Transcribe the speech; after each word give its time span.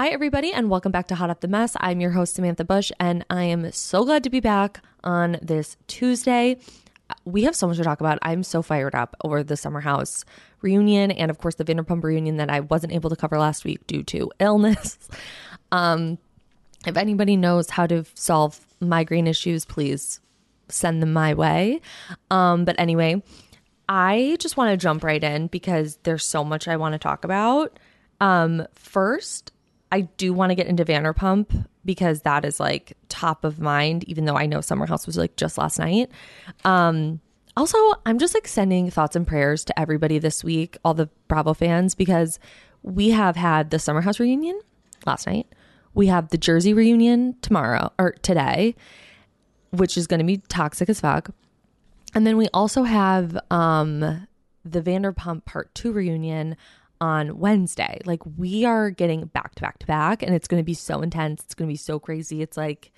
Hi, 0.00 0.08
everybody, 0.08 0.50
and 0.50 0.70
welcome 0.70 0.92
back 0.92 1.08
to 1.08 1.14
Hot 1.14 1.28
Off 1.28 1.40
the 1.40 1.46
Mess. 1.46 1.76
I'm 1.78 2.00
your 2.00 2.12
host, 2.12 2.34
Samantha 2.34 2.64
Bush, 2.64 2.90
and 2.98 3.22
I 3.28 3.44
am 3.44 3.70
so 3.70 4.02
glad 4.02 4.24
to 4.24 4.30
be 4.30 4.40
back 4.40 4.80
on 5.04 5.36
this 5.42 5.76
Tuesday. 5.88 6.56
We 7.26 7.42
have 7.42 7.54
so 7.54 7.66
much 7.66 7.76
to 7.76 7.84
talk 7.84 8.00
about. 8.00 8.18
I'm 8.22 8.42
so 8.42 8.62
fired 8.62 8.94
up 8.94 9.14
over 9.24 9.42
the 9.42 9.58
Summer 9.58 9.80
House 9.80 10.24
reunion 10.62 11.10
and, 11.10 11.30
of 11.30 11.36
course, 11.36 11.56
the 11.56 11.66
Vanderpump 11.66 12.02
reunion 12.02 12.38
that 12.38 12.48
I 12.48 12.60
wasn't 12.60 12.94
able 12.94 13.10
to 13.10 13.16
cover 13.16 13.38
last 13.38 13.66
week 13.66 13.86
due 13.86 14.02
to 14.04 14.30
illness. 14.40 14.96
Um, 15.70 16.16
if 16.86 16.96
anybody 16.96 17.36
knows 17.36 17.68
how 17.68 17.86
to 17.86 18.06
solve 18.14 18.58
migraine 18.80 19.26
issues, 19.26 19.66
please 19.66 20.18
send 20.70 21.02
them 21.02 21.12
my 21.12 21.34
way. 21.34 21.82
Um, 22.30 22.64
but 22.64 22.74
anyway, 22.78 23.22
I 23.86 24.38
just 24.40 24.56
want 24.56 24.70
to 24.70 24.78
jump 24.78 25.04
right 25.04 25.22
in 25.22 25.48
because 25.48 25.98
there's 26.04 26.24
so 26.24 26.42
much 26.42 26.68
I 26.68 26.78
want 26.78 26.94
to 26.94 26.98
talk 26.98 27.22
about. 27.22 27.78
Um, 28.18 28.66
first, 28.72 29.52
I 29.92 30.02
do 30.02 30.32
want 30.32 30.50
to 30.50 30.54
get 30.54 30.66
into 30.66 30.84
Vanderpump 30.84 31.66
because 31.84 32.22
that 32.22 32.44
is 32.44 32.60
like 32.60 32.96
top 33.08 33.44
of 33.44 33.58
mind, 33.58 34.04
even 34.04 34.24
though 34.24 34.36
I 34.36 34.46
know 34.46 34.60
Summer 34.60 34.86
House 34.86 35.06
was 35.06 35.16
like 35.16 35.36
just 35.36 35.58
last 35.58 35.78
night. 35.78 36.10
Um, 36.64 37.20
also, 37.56 37.78
I'm 38.06 38.18
just 38.18 38.34
like 38.34 38.46
sending 38.46 38.90
thoughts 38.90 39.16
and 39.16 39.26
prayers 39.26 39.64
to 39.64 39.78
everybody 39.78 40.18
this 40.18 40.44
week, 40.44 40.76
all 40.84 40.94
the 40.94 41.08
Bravo 41.26 41.54
fans, 41.54 41.94
because 41.94 42.38
we 42.82 43.10
have 43.10 43.36
had 43.36 43.70
the 43.70 43.78
Summer 43.78 44.00
House 44.00 44.20
reunion 44.20 44.58
last 45.04 45.26
night. 45.26 45.46
We 45.92 46.06
have 46.06 46.28
the 46.28 46.38
Jersey 46.38 46.72
reunion 46.72 47.34
tomorrow 47.42 47.92
or 47.98 48.12
today, 48.22 48.76
which 49.70 49.96
is 49.96 50.06
going 50.06 50.20
to 50.20 50.26
be 50.26 50.36
toxic 50.36 50.88
as 50.88 51.00
fuck. 51.00 51.30
And 52.14 52.26
then 52.26 52.36
we 52.36 52.48
also 52.54 52.84
have 52.84 53.38
um, 53.50 54.26
the 54.64 54.80
Vanderpump 54.80 55.44
Part 55.44 55.74
2 55.74 55.92
reunion 55.92 56.56
on 57.00 57.38
Wednesday. 57.38 58.00
Like 58.04 58.20
we 58.36 58.64
are 58.64 58.90
getting 58.90 59.26
back 59.26 59.54
to 59.56 59.62
back 59.62 59.78
to 59.78 59.86
back 59.86 60.22
and 60.22 60.34
it's 60.34 60.48
going 60.48 60.60
to 60.60 60.64
be 60.64 60.74
so 60.74 61.00
intense. 61.00 61.42
It's 61.42 61.54
going 61.54 61.68
to 61.68 61.72
be 61.72 61.76
so 61.76 61.98
crazy. 61.98 62.42
It's 62.42 62.56
like 62.56 62.92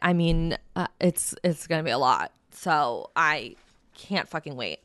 I 0.00 0.12
mean, 0.12 0.56
uh, 0.76 0.86
it's 1.00 1.34
it's 1.42 1.66
going 1.66 1.80
to 1.80 1.84
be 1.84 1.90
a 1.90 1.98
lot. 1.98 2.32
So 2.52 3.10
I 3.16 3.56
can't 3.94 4.28
fucking 4.28 4.56
wait. 4.56 4.80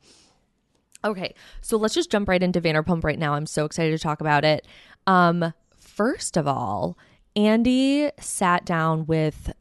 Okay, 1.03 1.33
so 1.61 1.77
let's 1.77 1.95
just 1.95 2.11
jump 2.11 2.29
right 2.29 2.43
into 2.43 2.61
Vanderpump 2.61 3.03
right 3.03 3.17
now. 3.17 3.33
I'm 3.33 3.47
so 3.47 3.65
excited 3.65 3.91
to 3.91 4.03
talk 4.03 4.21
about 4.21 4.45
it. 4.45 4.67
Um 5.07 5.53
first 5.77 6.37
of 6.37 6.47
all, 6.47 6.97
Andy 7.35 8.11
sat 8.19 8.65
down 8.65 9.05
with 9.07 9.51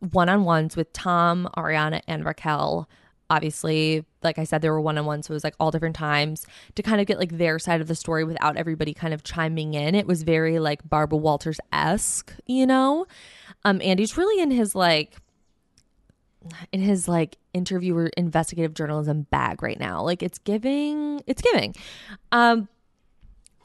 one-on-ones 0.00 0.76
with 0.76 0.92
Tom, 0.92 1.48
Ariana 1.56 2.00
and 2.06 2.24
Raquel 2.24 2.88
obviously 3.28 4.04
like 4.22 4.38
i 4.38 4.44
said 4.44 4.62
there 4.62 4.72
were 4.72 4.80
one-on-ones 4.80 5.26
so 5.26 5.32
it 5.32 5.34
was 5.34 5.44
like 5.44 5.54
all 5.58 5.70
different 5.70 5.96
times. 5.96 6.46
To 6.74 6.82
kind 6.82 7.00
of 7.00 7.06
get 7.06 7.18
like 7.18 7.38
their 7.38 7.58
side 7.58 7.80
of 7.80 7.88
the 7.88 7.94
story 7.94 8.24
without 8.24 8.56
everybody 8.56 8.94
kind 8.94 9.14
of 9.14 9.22
chiming 9.22 9.74
in 9.74 9.94
it 9.94 10.06
was 10.06 10.22
very 10.22 10.58
like 10.58 10.88
barbara 10.88 11.18
walters-esque 11.18 12.32
you 12.46 12.66
know? 12.66 13.06
Um 13.64 13.80
andy's 13.82 14.16
really 14.16 14.42
in 14.42 14.50
his 14.50 14.74
like 14.74 15.16
in 16.72 16.80
his 16.80 17.08
like 17.08 17.36
interviewer 17.52 18.10
investigative 18.16 18.74
journalism 18.74 19.22
bag 19.30 19.62
right 19.62 19.80
now. 19.80 20.02
Like 20.02 20.22
it's 20.22 20.38
giving 20.38 21.22
it's 21.26 21.42
giving. 21.42 21.74
Um 22.32 22.68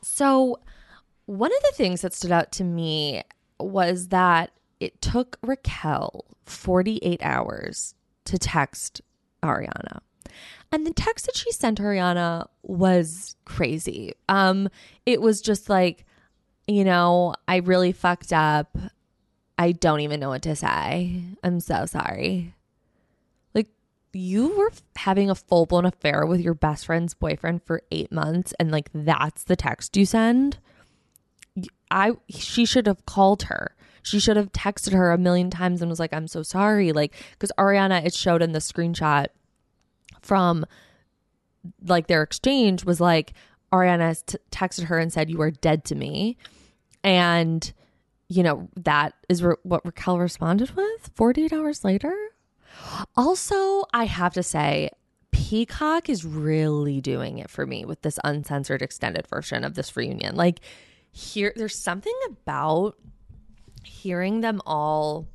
so 0.01 0.59
one 1.25 1.51
of 1.51 1.61
the 1.63 1.75
things 1.75 2.01
that 2.01 2.13
stood 2.13 2.31
out 2.31 2.51
to 2.53 2.63
me 2.63 3.23
was 3.59 4.07
that 4.07 4.51
it 4.79 5.01
took 5.01 5.37
raquel 5.43 6.25
48 6.45 7.21
hours 7.23 7.93
to 8.25 8.37
text 8.37 9.01
Ariana. 9.43 9.99
And 10.71 10.85
the 10.85 10.93
text 10.93 11.25
that 11.25 11.35
she 11.35 11.51
sent 11.51 11.81
Ariana 11.81 12.47
was 12.63 13.35
crazy. 13.45 14.13
Um, 14.29 14.69
it 15.05 15.21
was 15.21 15.41
just 15.41 15.69
like, 15.69 16.05
you 16.67 16.85
know, 16.85 17.33
I 17.47 17.57
really 17.57 17.91
fucked 17.91 18.31
up. 18.31 18.77
I 19.57 19.73
don't 19.73 19.99
even 19.99 20.19
know 20.19 20.29
what 20.29 20.43
to 20.43 20.55
say. 20.55 21.21
I'm 21.43 21.59
so 21.59 21.85
sorry. 21.85 22.55
Like, 23.53 23.67
you 24.13 24.55
were 24.57 24.71
having 24.95 25.29
a 25.29 25.35
full 25.35 25.65
blown 25.65 25.85
affair 25.85 26.25
with 26.25 26.39
your 26.39 26.53
best 26.53 26.85
friend's 26.85 27.13
boyfriend 27.13 27.63
for 27.63 27.81
eight 27.91 28.11
months, 28.11 28.53
and 28.59 28.71
like, 28.71 28.89
that's 28.93 29.43
the 29.43 29.57
text 29.57 29.97
you 29.97 30.05
send. 30.05 30.57
I, 31.91 32.13
she 32.29 32.65
should 32.65 32.87
have 32.87 33.05
called 33.05 33.43
her. 33.43 33.75
She 34.03 34.19
should 34.19 34.37
have 34.37 34.51
texted 34.51 34.93
her 34.93 35.11
a 35.11 35.17
million 35.17 35.49
times 35.49 35.81
and 35.81 35.89
was 35.89 35.99
like, 35.99 36.13
I'm 36.13 36.27
so 36.27 36.43
sorry. 36.43 36.91
Like, 36.91 37.13
because 37.31 37.51
Ariana, 37.57 38.05
it 38.05 38.13
showed 38.13 38.41
in 38.41 38.51
the 38.51 38.59
screenshot 38.59 39.27
from 40.21 40.65
like 41.85 42.07
their 42.07 42.23
exchange 42.23 42.83
was 42.85 42.99
like, 42.99 43.33
Ariana 43.71 44.25
t- 44.25 44.37
texted 44.51 44.85
her 44.85 44.99
and 44.99 45.11
said, 45.11 45.29
You 45.29 45.41
are 45.41 45.51
dead 45.51 45.85
to 45.85 45.95
me. 45.95 46.37
And, 47.03 47.71
you 48.27 48.43
know, 48.43 48.69
that 48.75 49.13
is 49.29 49.43
re- 49.43 49.55
what 49.63 49.85
Raquel 49.85 50.19
responded 50.19 50.71
with 50.71 51.11
48 51.15 51.53
hours 51.53 51.83
later. 51.83 52.13
Also, 53.15 53.83
I 53.93 54.05
have 54.05 54.33
to 54.33 54.43
say, 54.43 54.89
Peacock 55.31 56.09
is 56.09 56.25
really 56.25 57.01
doing 57.01 57.39
it 57.39 57.49
for 57.49 57.65
me 57.65 57.85
with 57.85 58.01
this 58.01 58.19
uncensored 58.23 58.81
extended 58.81 59.27
version 59.27 59.63
of 59.63 59.75
this 59.75 59.95
reunion. 59.95 60.35
Like, 60.35 60.59
here, 61.11 61.53
there's 61.55 61.77
something 61.77 62.13
about 62.29 62.97
hearing 63.83 64.41
them 64.41 64.61
all 64.65 65.27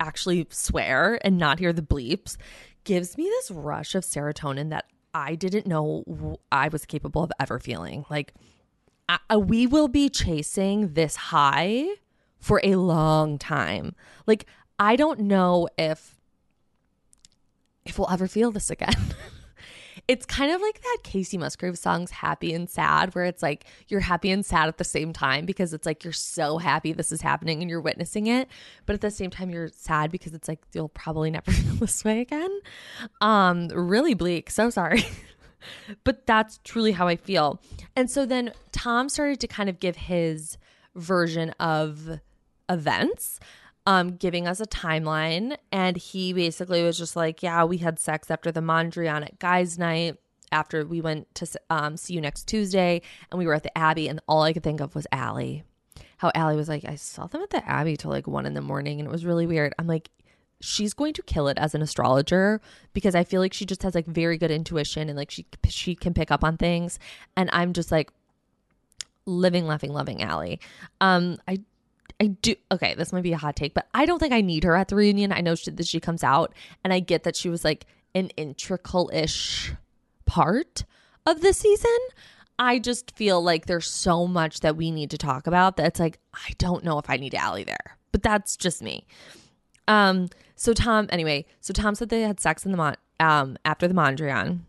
actually 0.00 0.46
swear 0.50 1.18
and 1.22 1.38
not 1.38 1.58
hear 1.58 1.72
the 1.72 1.82
bleeps 1.82 2.36
gives 2.84 3.16
me 3.16 3.24
this 3.24 3.50
rush 3.50 3.94
of 3.94 4.04
serotonin 4.04 4.70
that 4.70 4.84
I 5.14 5.34
didn't 5.34 5.66
know 5.66 6.38
I 6.50 6.68
was 6.68 6.84
capable 6.84 7.22
of 7.22 7.32
ever 7.38 7.58
feeling. 7.58 8.04
Like, 8.10 8.34
I, 9.08 9.36
we 9.36 9.66
will 9.66 9.88
be 9.88 10.08
chasing 10.08 10.94
this 10.94 11.16
high 11.16 11.86
for 12.40 12.60
a 12.62 12.76
long 12.76 13.38
time. 13.38 13.94
Like, 14.26 14.46
I 14.78 14.96
don't 14.96 15.20
know 15.20 15.68
if 15.78 16.16
if 17.84 17.98
we'll 17.98 18.10
ever 18.10 18.26
feel 18.26 18.50
this 18.50 18.70
again. 18.70 18.94
it's 20.06 20.26
kind 20.26 20.52
of 20.52 20.60
like 20.60 20.80
that 20.82 20.98
Kacey 21.02 21.38
Musgraves 21.38 21.80
song 21.80 22.06
Happy 22.06 22.52
and 22.52 22.68
Sad, 22.68 23.14
where 23.14 23.24
it's 23.24 23.42
like 23.42 23.64
you're 23.88 24.00
happy 24.00 24.30
and 24.30 24.44
sad 24.44 24.68
at 24.68 24.76
the 24.76 24.84
same 24.84 25.12
time 25.12 25.46
because 25.46 25.72
it's 25.72 25.86
like 25.86 26.04
you're 26.04 26.12
so 26.12 26.58
happy 26.58 26.92
this 26.92 27.10
is 27.10 27.22
happening 27.22 27.62
and 27.62 27.70
you're 27.70 27.80
witnessing 27.80 28.26
it. 28.26 28.48
But 28.84 28.94
at 28.94 29.00
the 29.00 29.10
same 29.10 29.30
time, 29.30 29.50
you're 29.50 29.68
sad 29.68 30.10
because 30.10 30.34
it's 30.34 30.46
like 30.46 30.60
you'll 30.72 30.90
probably 30.90 31.30
never 31.30 31.50
feel 31.52 31.74
this 31.76 32.04
way 32.04 32.20
again. 32.20 32.60
Um, 33.20 33.68
really 33.68 34.14
bleak. 34.14 34.50
So 34.50 34.68
sorry. 34.68 35.04
but 36.04 36.26
that's 36.26 36.60
truly 36.64 36.92
how 36.92 37.08
I 37.08 37.16
feel. 37.16 37.60
And 37.96 38.10
so 38.10 38.26
then 38.26 38.52
Tom 38.72 39.08
started 39.08 39.40
to 39.40 39.46
kind 39.46 39.68
of 39.70 39.80
give 39.80 39.96
his 39.96 40.58
version 40.94 41.50
of 41.60 42.20
events 42.68 43.40
um, 43.86 44.16
giving 44.16 44.46
us 44.46 44.60
a 44.60 44.66
timeline. 44.66 45.56
And 45.72 45.96
he 45.96 46.32
basically 46.32 46.82
was 46.82 46.98
just 46.98 47.16
like, 47.16 47.42
Yeah, 47.42 47.64
we 47.64 47.78
had 47.78 47.98
sex 47.98 48.30
after 48.30 48.50
the 48.50 48.60
Mondrian 48.60 49.22
at 49.22 49.38
guys' 49.38 49.78
night, 49.78 50.16
after 50.52 50.84
we 50.86 51.00
went 51.00 51.34
to 51.36 51.46
um, 51.70 51.96
see 51.96 52.14
you 52.14 52.20
next 52.20 52.46
Tuesday, 52.46 53.02
and 53.30 53.38
we 53.38 53.46
were 53.46 53.54
at 53.54 53.62
the 53.62 53.76
Abbey. 53.76 54.08
And 54.08 54.20
all 54.28 54.42
I 54.42 54.52
could 54.52 54.62
think 54.62 54.80
of 54.80 54.94
was 54.94 55.06
Allie. 55.12 55.64
How 56.18 56.30
Allie 56.34 56.56
was 56.56 56.68
like, 56.68 56.84
I 56.84 56.94
saw 56.94 57.26
them 57.26 57.42
at 57.42 57.50
the 57.50 57.66
Abbey 57.68 57.96
till 57.96 58.10
like 58.10 58.26
one 58.26 58.46
in 58.46 58.54
the 58.54 58.60
morning, 58.60 59.00
and 59.00 59.08
it 59.08 59.12
was 59.12 59.26
really 59.26 59.46
weird. 59.46 59.74
I'm 59.78 59.86
like, 59.86 60.10
she's 60.60 60.94
going 60.94 61.12
to 61.12 61.22
kill 61.22 61.48
it 61.48 61.58
as 61.58 61.74
an 61.74 61.82
astrologer 61.82 62.60
because 62.94 63.14
I 63.14 63.22
feel 63.22 63.40
like 63.40 63.52
she 63.52 63.66
just 63.66 63.82
has 63.82 63.94
like 63.94 64.06
very 64.06 64.38
good 64.38 64.50
intuition 64.50 65.08
and 65.08 65.16
like 65.16 65.30
she 65.30 65.44
she 65.68 65.94
can 65.94 66.14
pick 66.14 66.30
up 66.30 66.42
on 66.42 66.56
things 66.56 66.98
and 67.36 67.50
I'm 67.52 67.74
just 67.74 67.92
like 67.92 68.10
living 69.26 69.66
laughing 69.66 69.92
loving 69.92 70.22
Allie. 70.22 70.60
Um 71.00 71.38
I 71.46 71.58
I 72.24 72.28
do. 72.28 72.54
Okay, 72.72 72.94
this 72.94 73.12
might 73.12 73.22
be 73.22 73.34
a 73.34 73.36
hot 73.36 73.54
take, 73.54 73.74
but 73.74 73.86
I 73.92 74.06
don't 74.06 74.18
think 74.18 74.32
I 74.32 74.40
need 74.40 74.64
her 74.64 74.74
at 74.74 74.88
the 74.88 74.96
reunion. 74.96 75.30
I 75.30 75.42
know 75.42 75.54
she, 75.54 75.70
that 75.70 75.86
she 75.86 76.00
comes 76.00 76.24
out, 76.24 76.54
and 76.82 76.92
I 76.92 77.00
get 77.00 77.24
that 77.24 77.36
she 77.36 77.50
was 77.50 77.64
like 77.64 77.86
an 78.14 78.28
integral 78.30 79.10
ish 79.12 79.72
part 80.24 80.84
of 81.26 81.42
the 81.42 81.52
season. 81.52 81.98
I 82.58 82.78
just 82.78 83.14
feel 83.14 83.42
like 83.42 83.66
there's 83.66 83.90
so 83.90 84.26
much 84.26 84.60
that 84.60 84.76
we 84.76 84.90
need 84.90 85.10
to 85.10 85.18
talk 85.18 85.46
about 85.46 85.76
that's 85.76 86.00
like, 86.00 86.18
I 86.32 86.52
don't 86.56 86.84
know 86.84 86.98
if 86.98 87.10
I 87.10 87.16
need 87.16 87.34
Allie 87.34 87.64
there, 87.64 87.98
but 88.10 88.22
that's 88.22 88.56
just 88.56 88.80
me. 88.80 89.06
Um, 89.86 90.28
so 90.56 90.72
Tom, 90.72 91.08
anyway, 91.10 91.44
so 91.60 91.74
Tom 91.74 91.94
said 91.94 92.08
they 92.08 92.22
had 92.22 92.40
sex 92.40 92.64
in 92.64 92.70
the 92.70 92.78
Mon- 92.78 92.96
um 93.20 93.58
after 93.64 93.86
the 93.86 93.94
Mondrian. 93.94 94.60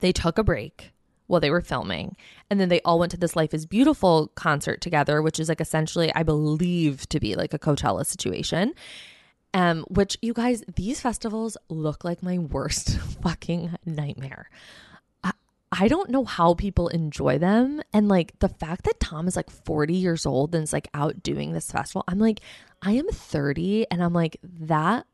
They 0.00 0.10
took 0.10 0.36
a 0.36 0.42
break 0.42 0.91
while 1.32 1.40
they 1.40 1.50
were 1.50 1.62
filming, 1.62 2.14
and 2.50 2.60
then 2.60 2.68
they 2.68 2.82
all 2.82 2.98
went 2.98 3.10
to 3.10 3.16
this 3.16 3.34
Life 3.34 3.54
is 3.54 3.64
Beautiful 3.64 4.30
concert 4.34 4.82
together, 4.82 5.22
which 5.22 5.40
is 5.40 5.48
like 5.48 5.62
essentially, 5.62 6.14
I 6.14 6.22
believe, 6.22 7.08
to 7.08 7.18
be 7.18 7.34
like 7.34 7.54
a 7.54 7.58
Coachella 7.58 8.04
situation. 8.04 8.74
Um, 9.54 9.84
which 9.88 10.18
you 10.22 10.34
guys, 10.34 10.62
these 10.76 11.00
festivals 11.00 11.56
look 11.68 12.04
like 12.04 12.22
my 12.22 12.38
worst 12.38 12.98
fucking 13.22 13.76
nightmare. 13.86 14.50
I, 15.24 15.32
I 15.70 15.88
don't 15.88 16.10
know 16.10 16.24
how 16.24 16.54
people 16.54 16.88
enjoy 16.88 17.38
them. 17.38 17.82
And 17.94 18.08
like 18.08 18.38
the 18.38 18.48
fact 18.48 18.84
that 18.84 19.00
Tom 19.00 19.26
is 19.26 19.36
like 19.36 19.50
40 19.50 19.94
years 19.94 20.26
old 20.26 20.54
and 20.54 20.64
is 20.64 20.72
like 20.72 20.88
out 20.92 21.22
doing 21.22 21.52
this 21.52 21.70
festival, 21.70 22.04
I'm 22.08 22.18
like, 22.18 22.40
I 22.82 22.92
am 22.92 23.08
30 23.08 23.86
and 23.90 24.02
I'm 24.02 24.12
like, 24.12 24.36
that 24.42 25.06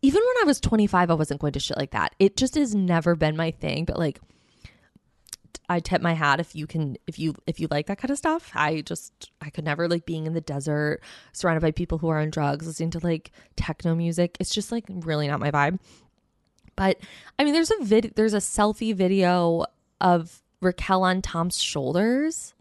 even 0.00 0.20
when 0.20 0.42
I 0.42 0.46
was 0.46 0.60
25, 0.60 1.10
I 1.10 1.14
wasn't 1.14 1.40
going 1.40 1.52
to 1.52 1.60
shit 1.60 1.76
like 1.76 1.92
that. 1.92 2.14
It 2.18 2.36
just 2.36 2.56
has 2.56 2.74
never 2.74 3.14
been 3.14 3.36
my 3.36 3.52
thing. 3.52 3.84
But 3.84 3.98
like, 3.98 4.20
I 5.68 5.80
tip 5.80 6.02
my 6.02 6.12
hat 6.12 6.40
if 6.40 6.54
you 6.54 6.66
can 6.66 6.96
if 7.06 7.18
you 7.18 7.34
if 7.46 7.60
you 7.60 7.68
like 7.70 7.86
that 7.86 7.98
kind 7.98 8.10
of 8.10 8.18
stuff. 8.18 8.50
I 8.54 8.82
just 8.82 9.30
I 9.40 9.50
could 9.50 9.64
never 9.64 9.88
like 9.88 10.04
being 10.04 10.26
in 10.26 10.34
the 10.34 10.40
desert 10.40 11.00
surrounded 11.32 11.60
by 11.60 11.70
people 11.70 11.98
who 11.98 12.08
are 12.08 12.18
on 12.20 12.30
drugs 12.30 12.66
listening 12.66 12.90
to 12.90 13.00
like 13.02 13.32
techno 13.56 13.94
music. 13.94 14.36
It's 14.40 14.54
just 14.54 14.72
like 14.72 14.84
really 14.88 15.28
not 15.28 15.40
my 15.40 15.50
vibe. 15.50 15.78
But 16.76 16.98
I 17.38 17.44
mean 17.44 17.54
there's 17.54 17.70
a 17.70 17.82
vid 17.82 18.12
there's 18.16 18.34
a 18.34 18.38
selfie 18.38 18.94
video 18.94 19.64
of 20.00 20.42
Raquel 20.60 21.04
on 21.04 21.22
Tom's 21.22 21.62
shoulders. 21.62 22.54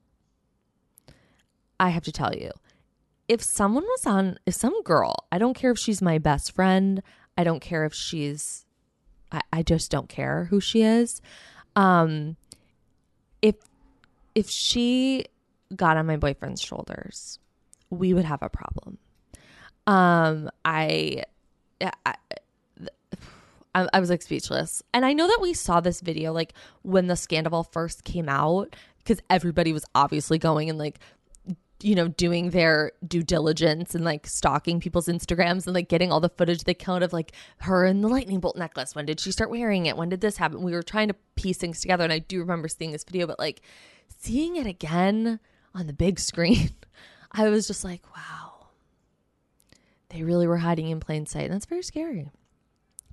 I 1.79 1.89
have 1.89 2.03
to 2.03 2.11
tell 2.11 2.35
you. 2.35 2.51
If 3.27 3.41
someone 3.41 3.83
was 3.83 4.05
on 4.05 4.37
if 4.45 4.53
some 4.53 4.81
girl, 4.83 5.25
I 5.31 5.37
don't 5.37 5.55
care 5.55 5.71
if 5.71 5.79
she's 5.79 6.01
my 6.01 6.17
best 6.17 6.51
friend, 6.51 7.01
I 7.37 7.43
don't 7.43 7.61
care 7.61 7.85
if 7.85 7.93
she's 7.93 8.65
I, 9.31 9.41
I 9.51 9.63
just 9.63 9.89
don't 9.89 10.07
care 10.07 10.45
who 10.45 10.59
she 10.59 10.83
is. 10.83 11.21
Um 11.75 12.37
if 14.35 14.49
she 14.49 15.25
got 15.75 15.97
on 15.97 16.05
my 16.05 16.17
boyfriend's 16.17 16.61
shoulders, 16.61 17.39
we 17.89 18.13
would 18.13 18.25
have 18.25 18.41
a 18.41 18.49
problem. 18.49 18.97
Um, 19.87 20.49
I, 20.63 21.23
I, 22.05 22.15
I, 23.73 23.99
was 23.99 24.09
like 24.09 24.21
speechless, 24.21 24.83
and 24.93 25.05
I 25.05 25.13
know 25.13 25.27
that 25.27 25.39
we 25.41 25.53
saw 25.53 25.81
this 25.81 26.01
video 26.01 26.31
like 26.31 26.53
when 26.83 27.07
the 27.07 27.15
scandal 27.15 27.63
first 27.63 28.03
came 28.03 28.29
out 28.29 28.75
because 28.99 29.19
everybody 29.29 29.73
was 29.73 29.83
obviously 29.95 30.37
going 30.37 30.69
and 30.69 30.77
like 30.77 30.99
you 31.83 31.95
know, 31.95 32.07
doing 32.07 32.51
their 32.51 32.91
due 33.07 33.23
diligence 33.23 33.95
and 33.95 34.03
like 34.03 34.27
stalking 34.27 34.79
people's 34.79 35.07
Instagrams 35.07 35.65
and 35.65 35.73
like 35.73 35.89
getting 35.89 36.11
all 36.11 36.19
the 36.19 36.29
footage 36.29 36.63
they 36.63 36.73
count 36.73 37.03
of 37.03 37.13
like 37.13 37.31
her 37.57 37.85
and 37.85 38.03
the 38.03 38.07
lightning 38.07 38.39
bolt 38.39 38.57
necklace. 38.57 38.95
When 38.95 39.05
did 39.05 39.19
she 39.19 39.31
start 39.31 39.49
wearing 39.49 39.85
it? 39.85 39.97
When 39.97 40.09
did 40.09 40.21
this 40.21 40.37
happen? 40.37 40.61
We 40.61 40.73
were 40.73 40.83
trying 40.83 41.07
to 41.09 41.15
piece 41.35 41.57
things 41.57 41.81
together. 41.81 42.03
And 42.03 42.13
I 42.13 42.19
do 42.19 42.39
remember 42.39 42.67
seeing 42.67 42.91
this 42.91 43.03
video, 43.03 43.27
but 43.27 43.39
like 43.39 43.61
seeing 44.19 44.55
it 44.55 44.67
again 44.67 45.39
on 45.73 45.87
the 45.87 45.93
big 45.93 46.19
screen, 46.19 46.71
I 47.31 47.49
was 47.49 47.67
just 47.67 47.83
like, 47.83 48.01
wow, 48.15 48.67
they 50.09 50.23
really 50.23 50.47
were 50.47 50.57
hiding 50.57 50.89
in 50.89 50.99
plain 50.99 51.25
sight. 51.25 51.45
And 51.45 51.53
that's 51.53 51.65
very 51.65 51.83
scary. 51.83 52.29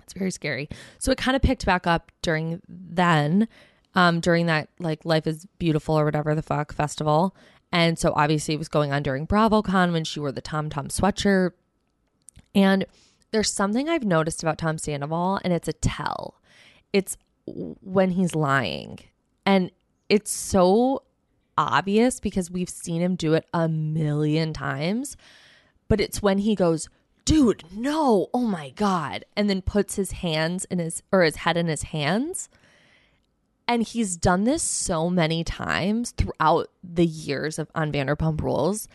It's 0.03 0.13
very 0.13 0.31
scary. 0.31 0.69
So 0.99 1.13
it 1.13 1.19
kind 1.19 1.37
of 1.37 1.43
picked 1.43 1.67
back 1.67 1.87
up 1.87 2.11
during 2.23 2.61
then, 2.69 3.47
um, 3.95 4.21
during 4.21 4.47
that 4.47 4.69
like 4.79 5.05
Life 5.05 5.27
is 5.27 5.47
Beautiful 5.59 5.99
or 5.99 6.05
whatever 6.05 6.35
the 6.35 6.43
fuck 6.43 6.73
festival. 6.73 7.37
And 7.71 7.99
so 7.99 8.13
obviously 8.17 8.55
it 8.55 8.59
was 8.59 8.69
going 8.69 8.93
on 8.93 9.03
during 9.03 9.27
BravoCon 9.27 9.93
when 9.93 10.05
she 10.05 10.21
wore 10.21 10.33
the 10.33 10.41
Tom 10.41 10.71
Tom 10.71 10.89
sweatshirt. 10.89 11.53
And 12.55 12.87
there's 13.31 13.53
something 13.53 13.89
I've 13.89 14.05
noticed 14.05 14.43
about 14.43 14.59
Tom 14.59 14.79
Sandoval, 14.79 15.41
and 15.45 15.53
it's 15.53 15.69
a 15.69 15.73
tell. 15.75 16.41
It's 16.93 17.17
when 17.47 18.13
he's 18.13 18.35
lying. 18.35 19.01
And 19.45 19.71
it's 20.09 20.31
so 20.31 21.03
obvious 21.57 22.21
because 22.21 22.51
we've 22.51 22.69
seen 22.69 23.03
him 23.03 23.17
do 23.17 23.35
it 23.35 23.47
a 23.53 23.69
million 23.69 24.53
times. 24.53 25.17
But 25.89 26.01
it's 26.01 26.23
when 26.23 26.39
he 26.39 26.55
goes, 26.55 26.89
dude, 27.25 27.65
no, 27.73 28.29
oh 28.33 28.47
my 28.47 28.71
God. 28.71 29.25
And 29.37 29.49
then 29.49 29.63
puts 29.63 29.97
his 29.97 30.13
hands 30.13 30.65
in 30.67 30.79
his, 30.79 31.03
or 31.11 31.23
his 31.23 31.37
head 31.37 31.57
in 31.57 31.67
his 31.67 31.85
hands 31.85 32.49
and 33.69 33.83
he's 33.83 34.17
done 34.17 34.45
this 34.45 34.63
so 34.63 35.11
many 35.11 35.45
times 35.45 36.13
throughout 36.13 36.71
the 36.83 37.05
years 37.05 37.59
of 37.59 37.71
on 37.75 37.93
Vanderpump 37.93 38.41
Rules 38.41 38.89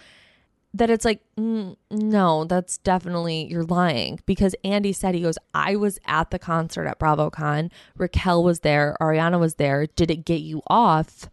that 0.73 0.89
it's 0.89 1.05
like, 1.05 1.21
mm, 1.37 1.75
no, 1.91 2.45
that's 2.45 2.79
definitely, 2.79 3.45
you're 3.45 3.63
lying. 3.63 4.19
Because 4.25 4.55
Andy 4.63 4.91
said, 4.91 5.13
he 5.13 5.21
goes, 5.21 5.37
I 5.53 5.75
was 5.75 5.99
at 6.05 6.31
the 6.31 6.39
concert 6.39 6.87
at 6.87 6.99
BravoCon. 6.99 7.69
Raquel 7.95 8.43
was 8.43 8.61
there. 8.61 8.97
Ariana 8.99 9.39
was 9.39 9.55
there. 9.55 9.85
Did 9.85 10.09
it 10.09 10.25
get 10.25 10.41
you 10.41 10.63
off 10.67 11.29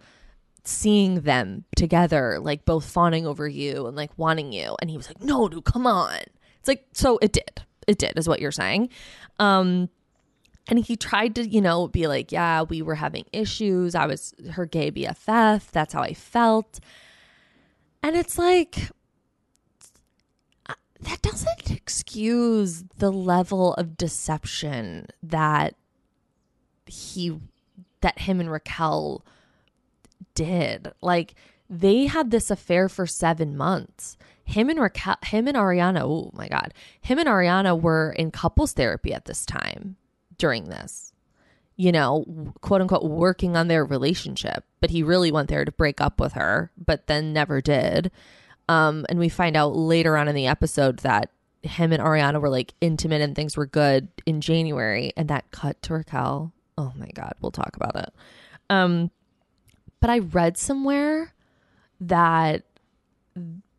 seeing 0.63 1.23
them 1.23 1.65
together, 1.75 2.39
like 2.39 2.67
both 2.67 2.85
fawning 2.85 3.27
over 3.27 3.49
you 3.49 3.87
and 3.87 3.97
like 3.97 4.11
wanting 4.19 4.53
you? 4.53 4.77
And 4.81 4.91
he 4.91 4.99
was 4.99 5.09
like, 5.09 5.23
no, 5.23 5.49
dude, 5.49 5.65
come 5.65 5.87
on. 5.87 6.19
It's 6.59 6.69
like, 6.69 6.87
so 6.93 7.19
it 7.23 7.33
did. 7.33 7.63
It 7.87 7.99
did, 7.99 8.19
is 8.19 8.29
what 8.29 8.41
you're 8.41 8.53
saying. 8.53 8.91
Um, 9.39 9.89
and 10.69 10.79
he 10.79 10.97
tried 10.97 11.35
to, 11.37 11.49
you 11.49 11.63
know, 11.63 11.89
be 11.89 12.07
like, 12.07 12.31
yeah, 12.31 12.63
we 12.63 12.83
were 12.83 12.95
having 12.95 13.25
issues. 13.33 13.95
I 13.95 14.05
was 14.05 14.35
her 14.53 14.67
gay 14.67 14.91
BFF. 14.91 15.71
That's 15.71 15.95
how 15.95 16.03
I 16.03 16.13
felt. 16.13 16.79
And 18.03 18.15
it's 18.15 18.39
like, 18.39 18.91
that 21.03 21.23
doesn't 21.23 21.71
excuse 21.71 22.85
the 22.99 23.11
level 23.11 23.75
of 23.75 23.97
deception 23.97 25.07
that 25.23 25.75
he, 26.87 27.39
that 28.01 28.21
him 28.21 28.41
and 28.41 28.51
Raquel 28.51 29.25
did. 30.35 30.93
Like, 31.01 31.35
they 31.69 32.07
had 32.07 32.31
this 32.31 32.51
affair 32.51 32.89
for 32.89 33.07
seven 33.07 33.57
months. 33.57 34.19
Him 34.45 34.69
and 34.69 34.81
Raquel, 34.81 35.17
him 35.23 35.47
and 35.47 35.57
Ariana, 35.57 36.01
oh 36.01 36.31
my 36.35 36.49
God, 36.49 36.75
him 37.01 37.19
and 37.19 37.29
Ariana 37.29 37.81
were 37.81 38.11
in 38.11 38.33
couples 38.33 38.73
therapy 38.73 39.15
at 39.15 39.27
this 39.27 39.47
time 39.47 39.97
during 40.39 40.65
this, 40.65 41.13
you 41.77 41.93
know, 41.93 42.25
quote 42.61 42.81
unquote, 42.81 43.05
working 43.05 43.57
on 43.57 43.69
their 43.69 43.85
relationship. 43.85 44.65
But 44.81 44.91
he 44.91 45.05
really 45.05 45.31
went 45.31 45.49
there 45.49 45.65
to 45.65 45.71
break 45.71 46.01
up 46.01 46.21
with 46.21 46.33
her, 46.33 46.73
but 46.77 47.07
then 47.07 47.33
never 47.33 47.61
did. 47.61 48.11
Um, 48.71 49.05
and 49.09 49.19
we 49.19 49.29
find 49.29 49.57
out 49.57 49.75
later 49.75 50.17
on 50.17 50.29
in 50.29 50.35
the 50.37 50.47
episode 50.47 50.99
that 50.99 51.33
him 51.63 51.93
and 51.93 52.01
Ariana 52.01 52.41
were 52.41 52.49
like 52.49 52.73
intimate 52.81 53.21
and 53.21 53.35
things 53.35 53.57
were 53.57 53.67
good 53.67 54.07
in 54.27 54.41
January, 54.41 55.13
and 55.17 55.29
that 55.29 55.51
cut 55.51 55.83
to 55.83 55.95
Raquel. 55.95 56.53
Oh 56.79 56.93
my 56.95 57.09
God, 57.13 57.35
we'll 57.41 57.51
talk 57.51 57.75
about 57.75 57.97
it. 57.97 58.15
Um, 58.71 59.11
but 59.99 60.09
I 60.09 60.21
read 60.21 60.57
somewhere 60.57 61.35
that 62.01 62.63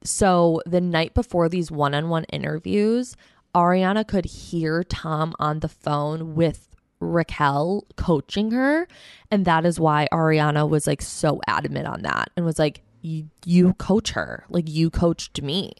so 0.03 0.61
the 0.65 0.81
night 0.81 1.13
before 1.13 1.47
these 1.47 1.71
one 1.71 1.93
on 1.93 2.09
one 2.09 2.25
interviews, 2.25 3.15
Ariana 3.55 4.05
could 4.05 4.25
hear 4.25 4.83
Tom 4.83 5.33
on 5.39 5.61
the 5.61 5.69
phone 5.69 6.35
with 6.35 6.67
Raquel 6.99 7.85
coaching 7.95 8.51
her. 8.51 8.89
And 9.31 9.45
that 9.45 9.65
is 9.65 9.79
why 9.79 10.09
Ariana 10.11 10.67
was 10.67 10.85
like 10.85 11.01
so 11.01 11.39
adamant 11.47 11.87
on 11.87 12.01
that 12.01 12.29
and 12.35 12.45
was 12.45 12.59
like, 12.59 12.81
you 13.01 13.73
coach 13.73 14.11
her, 14.11 14.45
like 14.49 14.69
you 14.69 14.89
coached 14.89 15.41
me. 15.41 15.73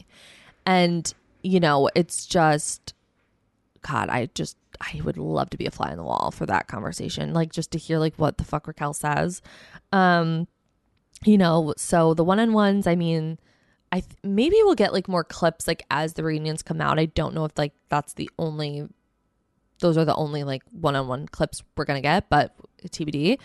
And, 0.66 1.13
you 1.42 1.60
know, 1.60 1.90
it's 1.96 2.25
just, 2.25 2.94
God, 3.82 4.10
I 4.10 4.30
just, 4.34 4.58
I 4.80 5.01
would 5.04 5.18
love 5.18 5.50
to 5.51 5.58
be 5.58 5.66
a 5.66 5.72
fly 5.72 5.92
on 5.92 5.98
the 5.98 6.04
wall 6.04 6.32
for 6.32 6.46
that 6.46 6.68
conversation. 6.68 7.34
Like 7.34 7.51
just 7.51 7.72
to 7.72 7.78
hear 7.78 8.00
like 8.00 8.16
what 8.18 8.38
the 8.38 8.44
fuck 8.44 8.68
Raquel 8.68 8.94
says. 8.94 9.42
Um, 9.92 10.48
you 11.24 11.38
know, 11.38 11.74
so 11.78 12.13
the 12.13 12.24
one 12.24 12.40
on 12.40 12.54
ones, 12.54 12.88
I 12.88 12.96
mean, 12.96 13.38
I 13.92 14.00
th- 14.00 14.18
maybe 14.24 14.56
we'll 14.63 14.75
get 14.75 14.94
like 14.94 15.08
more 15.08 15.24
clips 15.24 15.68
like 15.68 15.84
as 15.92 16.13
the 16.13 16.24
reunions 16.24 16.63
come 16.63 16.82
out. 16.82 16.98
I 16.98 17.06
don't 17.06 17.36
know 17.36 17.46
if 17.46 17.58
like 17.58 17.74
that's 17.90 18.13
the 18.13 18.30
only 18.40 18.88
those 19.82 19.98
are 19.98 20.06
the 20.06 20.16
only 20.16 20.44
like 20.44 20.64
one-on-one 20.72 21.28
clips 21.28 21.64
we're 21.76 21.86
to 21.86 22.02
get, 22.02 22.30
but 22.30 22.56
TBD. 22.84 23.38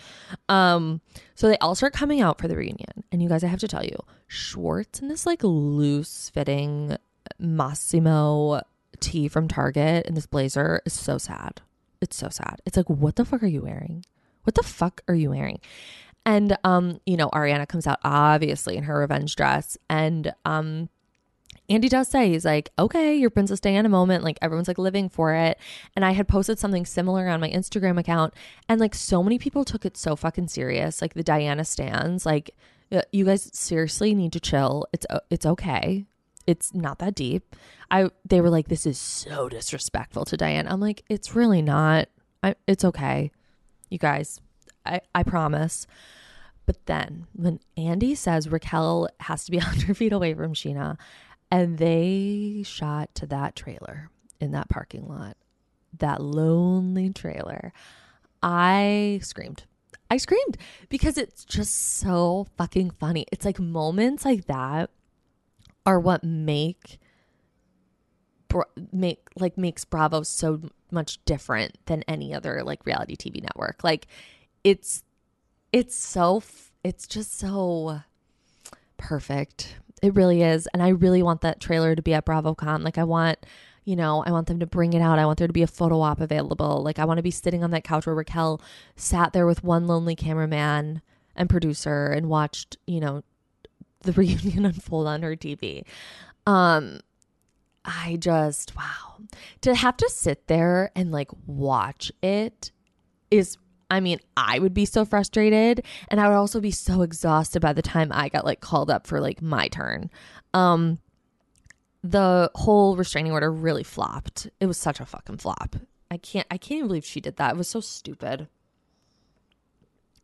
Um 0.49 1.01
so 1.35 1.47
they 1.47 1.57
all 1.57 1.75
start 1.75 1.93
coming 1.93 2.21
out 2.21 2.39
for 2.39 2.47
the 2.47 2.55
reunion. 2.55 3.03
And 3.11 3.21
you 3.21 3.29
guys 3.29 3.43
I 3.43 3.47
have 3.47 3.59
to 3.59 3.67
tell 3.67 3.83
you, 3.83 3.97
Schwartz 4.27 4.99
in 4.99 5.09
this 5.09 5.25
like 5.25 5.43
loose 5.43 6.29
fitting 6.29 6.97
Mossimo 7.41 8.61
tee 8.99 9.27
from 9.27 9.47
Target 9.47 10.07
and 10.07 10.15
this 10.15 10.25
blazer 10.25 10.81
is 10.85 10.93
so 10.93 11.17
sad. 11.17 11.61
It's 12.01 12.15
so 12.15 12.29
sad. 12.29 12.61
It's 12.65 12.77
like 12.77 12.89
what 12.89 13.15
the 13.15 13.25
fuck 13.25 13.43
are 13.43 13.47
you 13.47 13.61
wearing? 13.61 14.05
What 14.43 14.55
the 14.55 14.63
fuck 14.63 15.01
are 15.07 15.15
you 15.15 15.31
wearing? 15.31 15.59
And 16.25 16.57
um, 16.63 16.99
you 17.05 17.15
know, 17.15 17.29
Ariana 17.29 17.67
comes 17.67 17.87
out 17.87 17.99
obviously 18.03 18.75
in 18.75 18.83
her 18.83 18.99
revenge 18.99 19.35
dress 19.35 19.77
and 19.89 20.33
um 20.45 20.89
Andy 21.69 21.89
does 21.89 22.07
say 22.07 22.29
he's 22.29 22.45
like, 22.45 22.69
okay, 22.79 23.15
your 23.15 23.29
Princess 23.29 23.59
Diana 23.59 23.89
moment, 23.89 24.23
like 24.23 24.39
everyone's 24.41 24.67
like 24.69 24.77
living 24.77 25.09
for 25.09 25.33
it. 25.33 25.59
And 25.95 26.05
I 26.05 26.11
had 26.11 26.27
posted 26.27 26.59
something 26.59 26.85
similar 26.85 27.27
on 27.27 27.41
my 27.41 27.49
Instagram 27.49 27.99
account, 27.99 28.33
and 28.69 28.79
like 28.79 28.95
so 28.95 29.21
many 29.21 29.37
people 29.37 29.65
took 29.65 29.85
it 29.85 29.97
so 29.97 30.15
fucking 30.15 30.47
serious. 30.47 31.01
Like 31.01 31.13
the 31.13 31.23
Diana 31.23 31.65
stands, 31.65 32.25
like 32.25 32.51
you 33.11 33.25
guys 33.25 33.49
seriously 33.53 34.15
need 34.15 34.33
to 34.33 34.39
chill. 34.39 34.85
It's 34.93 35.05
it's 35.29 35.45
okay. 35.45 36.05
It's 36.45 36.73
not 36.73 36.99
that 36.99 37.15
deep. 37.15 37.55
I 37.91 38.09
they 38.25 38.41
were 38.41 38.49
like, 38.49 38.69
this 38.69 38.85
is 38.85 38.97
so 38.97 39.49
disrespectful 39.49 40.25
to 40.25 40.37
Diana. 40.37 40.71
I'm 40.71 40.79
like, 40.79 41.03
it's 41.09 41.35
really 41.35 41.61
not. 41.61 42.07
I, 42.41 42.55
it's 42.67 42.85
okay, 42.85 43.31
you 43.89 43.97
guys. 43.97 44.39
I 44.85 45.01
I 45.13 45.23
promise. 45.23 45.85
But 46.65 46.85
then 46.85 47.27
when 47.33 47.61
Andy 47.77 48.13
says 48.13 48.49
Raquel 48.49 49.07
has 49.21 49.45
to 49.45 49.51
be 49.51 49.57
100 49.57 49.95
feet 49.95 50.13
away 50.13 50.33
from 50.33 50.53
Scheana, 50.53 50.97
and 51.51 51.77
they 51.77 52.63
shot 52.65 53.13
to 53.15 53.25
that 53.27 53.55
trailer 53.55 54.09
in 54.39 54.51
that 54.51 54.69
parking 54.69 55.07
lot, 55.07 55.37
that 55.97 56.21
lonely 56.21 57.09
trailer, 57.11 57.73
I 58.43 59.19
screamed. 59.23 59.63
I 60.09 60.17
screamed 60.17 60.57
because 60.89 61.17
it's 61.17 61.43
just 61.43 61.73
so 61.73 62.47
fucking 62.57 62.91
funny. 62.91 63.25
It's 63.31 63.45
like 63.45 63.59
moments 63.59 64.23
like 64.23 64.45
that 64.45 64.89
are 65.85 65.99
what 65.99 66.23
make 66.23 66.99
make 68.91 69.27
like 69.35 69.57
makes 69.57 69.85
Bravo 69.85 70.23
so 70.23 70.61
much 70.91 71.23
different 71.25 71.77
than 71.85 72.03
any 72.07 72.33
other 72.33 72.63
like 72.63 72.85
reality 72.85 73.15
TV 73.15 73.41
network. 73.41 73.83
Like 73.83 74.07
it's 74.63 75.03
it's 75.73 75.95
so 75.95 76.41
it's 76.83 77.07
just 77.07 77.37
so 77.37 78.01
perfect. 78.97 79.75
It 80.01 80.15
really 80.15 80.43
is. 80.43 80.67
And 80.73 80.83
I 80.83 80.89
really 80.89 81.23
want 81.23 81.41
that 81.41 81.59
trailer 81.59 81.95
to 81.95 82.01
be 82.01 82.13
at 82.13 82.25
BravoCon. 82.25 82.83
Like 82.83 82.97
I 82.97 83.03
want, 83.03 83.45
you 83.83 83.95
know, 83.95 84.23
I 84.25 84.31
want 84.31 84.47
them 84.47 84.59
to 84.59 84.67
bring 84.67 84.93
it 84.93 85.01
out. 85.01 85.19
I 85.19 85.25
want 85.25 85.39
there 85.39 85.47
to 85.47 85.53
be 85.53 85.63
a 85.63 85.67
photo 85.67 86.01
op 86.01 86.21
available. 86.21 86.83
Like 86.83 86.99
I 86.99 87.05
want 87.05 87.17
to 87.17 87.23
be 87.23 87.31
sitting 87.31 87.63
on 87.63 87.71
that 87.71 87.83
couch 87.83 88.05
where 88.05 88.15
Raquel 88.15 88.61
sat 88.95 89.33
there 89.33 89.47
with 89.47 89.63
one 89.63 89.87
lonely 89.87 90.15
cameraman 90.15 91.01
and 91.35 91.49
producer 91.49 92.07
and 92.07 92.29
watched, 92.29 92.77
you 92.85 92.99
know, 92.99 93.23
the 94.01 94.11
reunion 94.13 94.65
unfold 94.65 95.07
on 95.07 95.23
her 95.23 95.35
TV. 95.35 95.83
Um 96.45 96.99
I 97.83 98.17
just 98.19 98.75
wow. 98.75 99.17
To 99.61 99.73
have 99.73 99.97
to 99.97 100.09
sit 100.09 100.47
there 100.47 100.91
and 100.95 101.11
like 101.11 101.31
watch 101.45 102.11
it 102.21 102.71
is 103.31 103.57
I 103.89 103.99
mean, 103.99 104.19
I 104.35 104.59
would 104.59 104.73
be 104.73 104.85
so 104.85 105.05
frustrated 105.05 105.85
and 106.09 106.19
I 106.19 106.27
would 106.27 106.35
also 106.35 106.59
be 106.59 106.71
so 106.71 107.01
exhausted 107.01 107.61
by 107.61 107.73
the 107.73 107.81
time 107.81 108.11
I 108.11 108.29
got 108.29 108.45
like 108.45 108.59
called 108.59 108.89
up 108.91 109.07
for 109.07 109.21
like 109.21 109.41
my 109.41 109.67
turn. 109.69 110.09
Um 110.53 110.99
the 112.03 112.51
whole 112.55 112.95
restraining 112.95 113.31
order 113.31 113.51
really 113.51 113.83
flopped. 113.83 114.47
It 114.59 114.65
was 114.65 114.77
such 114.77 114.99
a 114.99 115.05
fucking 115.05 115.37
flop. 115.37 115.75
I 116.11 116.17
can't 116.17 116.47
I 116.51 116.57
can't 116.57 116.79
even 116.79 116.87
believe 116.87 117.05
she 117.05 117.21
did 117.21 117.37
that. 117.37 117.51
It 117.51 117.57
was 117.57 117.67
so 117.67 117.79
stupid. 117.79 118.47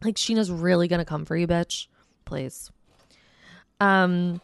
Like 0.03 0.15
Scheana's 0.15 0.51
really 0.51 0.87
going 0.89 0.99
to 0.99 1.05
come 1.05 1.23
for 1.23 1.37
you, 1.37 1.47
bitch. 1.47 1.87
Please. 2.25 2.71
Um 3.79 4.41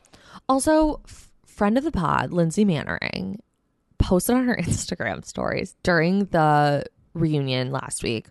also 0.48 1.02
f- 1.06 1.30
friend 1.46 1.78
of 1.78 1.84
the 1.84 1.92
pod, 1.92 2.32
Lindsay 2.32 2.64
Mannering, 2.64 3.42
posted 3.98 4.36
on 4.36 4.48
her 4.48 4.56
Instagram 4.62 5.26
stories 5.26 5.76
during 5.84 6.26
the 6.26 6.86
reunion 7.14 7.72
last 7.72 8.02
week 8.04 8.28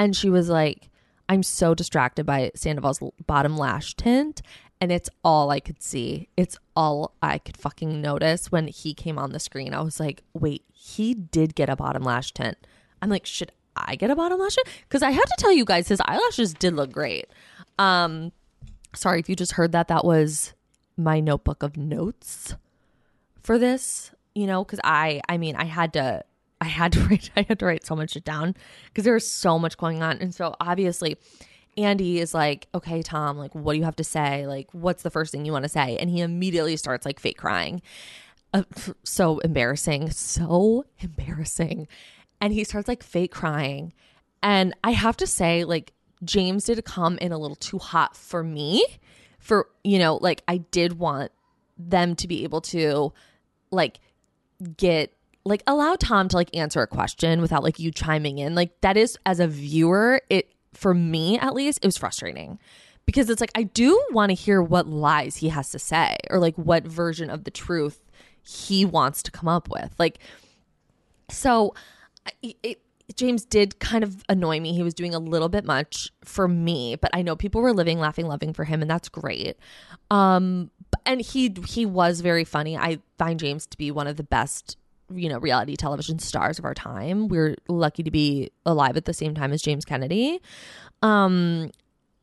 and 0.00 0.16
she 0.16 0.30
was 0.30 0.48
like, 0.48 0.88
I'm 1.28 1.42
so 1.42 1.74
distracted 1.74 2.24
by 2.24 2.52
Sandoval's 2.54 3.00
bottom 3.26 3.58
lash 3.58 3.94
tint. 3.94 4.40
And 4.80 4.90
it's 4.90 5.10
all 5.22 5.50
I 5.50 5.60
could 5.60 5.82
see. 5.82 6.30
It's 6.38 6.58
all 6.74 7.12
I 7.20 7.36
could 7.36 7.58
fucking 7.58 8.00
notice 8.00 8.50
when 8.50 8.66
he 8.66 8.94
came 8.94 9.18
on 9.18 9.32
the 9.32 9.38
screen. 9.38 9.74
I 9.74 9.82
was 9.82 10.00
like, 10.00 10.22
wait, 10.32 10.64
he 10.72 11.12
did 11.12 11.54
get 11.54 11.68
a 11.68 11.76
bottom 11.76 12.02
lash 12.02 12.32
tint. 12.32 12.56
I'm 13.02 13.10
like, 13.10 13.26
should 13.26 13.52
I 13.76 13.94
get 13.94 14.10
a 14.10 14.16
bottom 14.16 14.40
lash 14.40 14.54
tint? 14.54 14.68
Because 14.88 15.02
I 15.02 15.10
had 15.10 15.24
to 15.24 15.34
tell 15.36 15.52
you 15.52 15.66
guys, 15.66 15.88
his 15.88 16.00
eyelashes 16.06 16.54
did 16.54 16.72
look 16.72 16.90
great. 16.90 17.26
Um, 17.78 18.32
sorry 18.94 19.20
if 19.20 19.28
you 19.28 19.36
just 19.36 19.52
heard 19.52 19.72
that. 19.72 19.88
That 19.88 20.06
was 20.06 20.54
my 20.96 21.20
notebook 21.20 21.62
of 21.62 21.76
notes 21.76 22.54
for 23.42 23.58
this, 23.58 24.12
you 24.34 24.46
know, 24.46 24.64
because 24.64 24.80
I, 24.82 25.20
I 25.28 25.36
mean, 25.36 25.56
I 25.56 25.64
had 25.64 25.92
to 25.92 26.24
I 26.60 26.66
had 26.66 26.92
to 26.94 27.00
write 27.00 27.30
I 27.36 27.42
had 27.48 27.58
to 27.60 27.66
write 27.66 27.84
so 27.84 27.96
much 27.96 28.12
shit 28.12 28.24
down 28.24 28.54
because 28.86 29.04
there 29.04 29.14
was 29.14 29.30
so 29.30 29.58
much 29.58 29.76
going 29.76 30.02
on. 30.02 30.18
And 30.18 30.34
so 30.34 30.54
obviously 30.60 31.16
Andy 31.76 32.18
is 32.18 32.34
like, 32.34 32.66
"Okay, 32.74 33.02
Tom, 33.02 33.38
like 33.38 33.54
what 33.54 33.74
do 33.74 33.78
you 33.78 33.84
have 33.84 33.96
to 33.96 34.04
say? 34.04 34.46
Like 34.46 34.68
what's 34.72 35.02
the 35.02 35.10
first 35.10 35.32
thing 35.32 35.44
you 35.44 35.52
want 35.52 35.64
to 35.64 35.68
say?" 35.68 35.96
And 35.98 36.10
he 36.10 36.20
immediately 36.20 36.76
starts 36.76 37.06
like 37.06 37.20
fake 37.20 37.38
crying. 37.38 37.82
Uh, 38.52 38.64
so 39.04 39.38
embarrassing, 39.38 40.10
so 40.10 40.84
embarrassing. 40.98 41.86
And 42.40 42.52
he 42.52 42.64
starts 42.64 42.88
like 42.88 43.02
fake 43.02 43.30
crying. 43.30 43.92
And 44.42 44.74
I 44.82 44.92
have 44.92 45.16
to 45.18 45.26
say 45.26 45.64
like 45.64 45.92
James 46.24 46.64
did 46.64 46.84
come 46.84 47.18
in 47.18 47.32
a 47.32 47.38
little 47.38 47.56
too 47.56 47.78
hot 47.78 48.16
for 48.16 48.42
me. 48.42 48.84
For, 49.38 49.68
you 49.84 49.98
know, 49.98 50.16
like 50.16 50.42
I 50.48 50.58
did 50.58 50.98
want 50.98 51.32
them 51.78 52.14
to 52.16 52.28
be 52.28 52.44
able 52.44 52.60
to 52.60 53.12
like 53.70 54.00
get 54.76 55.14
like 55.44 55.62
allow 55.66 55.96
Tom 55.96 56.28
to 56.28 56.36
like 56.36 56.54
answer 56.56 56.82
a 56.82 56.86
question 56.86 57.40
without 57.40 57.62
like 57.62 57.78
you 57.78 57.90
chiming 57.90 58.38
in. 58.38 58.54
Like 58.54 58.80
that 58.80 58.96
is 58.96 59.18
as 59.26 59.40
a 59.40 59.46
viewer, 59.46 60.22
it 60.28 60.52
for 60.74 60.94
me 60.94 61.38
at 61.38 61.54
least, 61.54 61.80
it 61.82 61.86
was 61.86 61.96
frustrating. 61.96 62.58
Because 63.06 63.28
it's 63.28 63.40
like 63.40 63.52
I 63.54 63.64
do 63.64 64.00
want 64.12 64.30
to 64.30 64.34
hear 64.34 64.62
what 64.62 64.86
lies 64.86 65.36
he 65.36 65.48
has 65.48 65.70
to 65.70 65.78
say 65.78 66.16
or 66.30 66.38
like 66.38 66.56
what 66.56 66.84
version 66.84 67.30
of 67.30 67.44
the 67.44 67.50
truth 67.50 68.02
he 68.42 68.84
wants 68.84 69.22
to 69.24 69.30
come 69.30 69.48
up 69.48 69.68
with. 69.68 69.94
Like 69.98 70.18
so 71.28 71.74
it, 72.42 72.80
James 73.16 73.44
did 73.44 73.78
kind 73.80 74.04
of 74.04 74.24
annoy 74.28 74.60
me. 74.60 74.72
He 74.72 74.82
was 74.82 74.94
doing 74.94 75.14
a 75.14 75.18
little 75.18 75.48
bit 75.48 75.64
much 75.64 76.10
for 76.24 76.46
me, 76.46 76.96
but 76.96 77.10
I 77.12 77.22
know 77.22 77.34
people 77.34 77.60
were 77.60 77.72
living, 77.72 77.98
laughing, 77.98 78.26
loving 78.26 78.52
for 78.52 78.64
him, 78.64 78.82
and 78.82 78.90
that's 78.90 79.08
great. 79.08 79.56
Um, 80.10 80.70
and 81.06 81.20
he 81.20 81.54
he 81.66 81.86
was 81.86 82.20
very 82.20 82.44
funny. 82.44 82.76
I 82.76 82.98
find 83.18 83.40
James 83.40 83.66
to 83.66 83.78
be 83.78 83.90
one 83.90 84.06
of 84.06 84.16
the 84.16 84.22
best 84.22 84.76
you 85.12 85.28
know, 85.28 85.38
reality 85.38 85.76
television 85.76 86.18
stars 86.18 86.58
of 86.58 86.64
our 86.64 86.74
time. 86.74 87.28
We're 87.28 87.56
lucky 87.68 88.02
to 88.02 88.10
be 88.10 88.50
alive 88.66 88.96
at 88.96 89.04
the 89.04 89.14
same 89.14 89.34
time 89.34 89.52
as 89.52 89.62
James 89.62 89.84
Kennedy. 89.84 90.40
Um, 91.02 91.70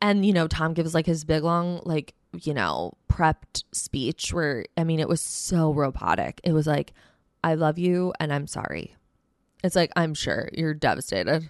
and 0.02 0.26
you 0.26 0.34
know, 0.34 0.48
Tom 0.48 0.74
gives 0.74 0.94
like 0.94 1.06
his 1.06 1.26
big 1.26 1.44
long, 1.44 1.82
like, 1.84 2.14
you 2.42 2.54
know, 2.54 2.94
prepped 3.12 3.64
speech 3.72 4.34
where 4.34 4.66
I 4.78 4.84
mean, 4.84 5.00
it 5.00 5.10
was 5.10 5.22
so 5.22 5.74
robotic. 5.74 6.40
It 6.44 6.54
was 6.54 6.68
like, 6.68 6.94
I 7.44 7.56
love 7.56 7.78
you 7.78 8.14
and 8.20 8.34
I'm 8.34 8.48
sorry. 8.48 8.96
It's 9.64 9.76
like, 9.76 9.92
I'm 9.96 10.14
sure 10.14 10.50
you're 10.54 10.74
devastated. 10.74 11.50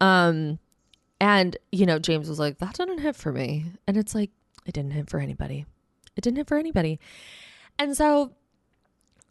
Um, 0.00 0.58
and 1.20 1.56
you 1.70 1.86
know, 1.86 1.98
James 1.98 2.28
was 2.28 2.38
like, 2.38 2.58
"That 2.58 2.74
didn't 2.74 2.98
hit 2.98 3.16
for 3.16 3.32
me," 3.32 3.66
and 3.86 3.96
it's 3.96 4.14
like 4.14 4.30
it 4.66 4.72
didn't 4.72 4.92
hit 4.92 5.10
for 5.10 5.20
anybody. 5.20 5.66
It 6.16 6.22
didn't 6.22 6.38
hit 6.38 6.48
for 6.48 6.58
anybody. 6.58 6.98
And 7.78 7.96
so 7.96 8.32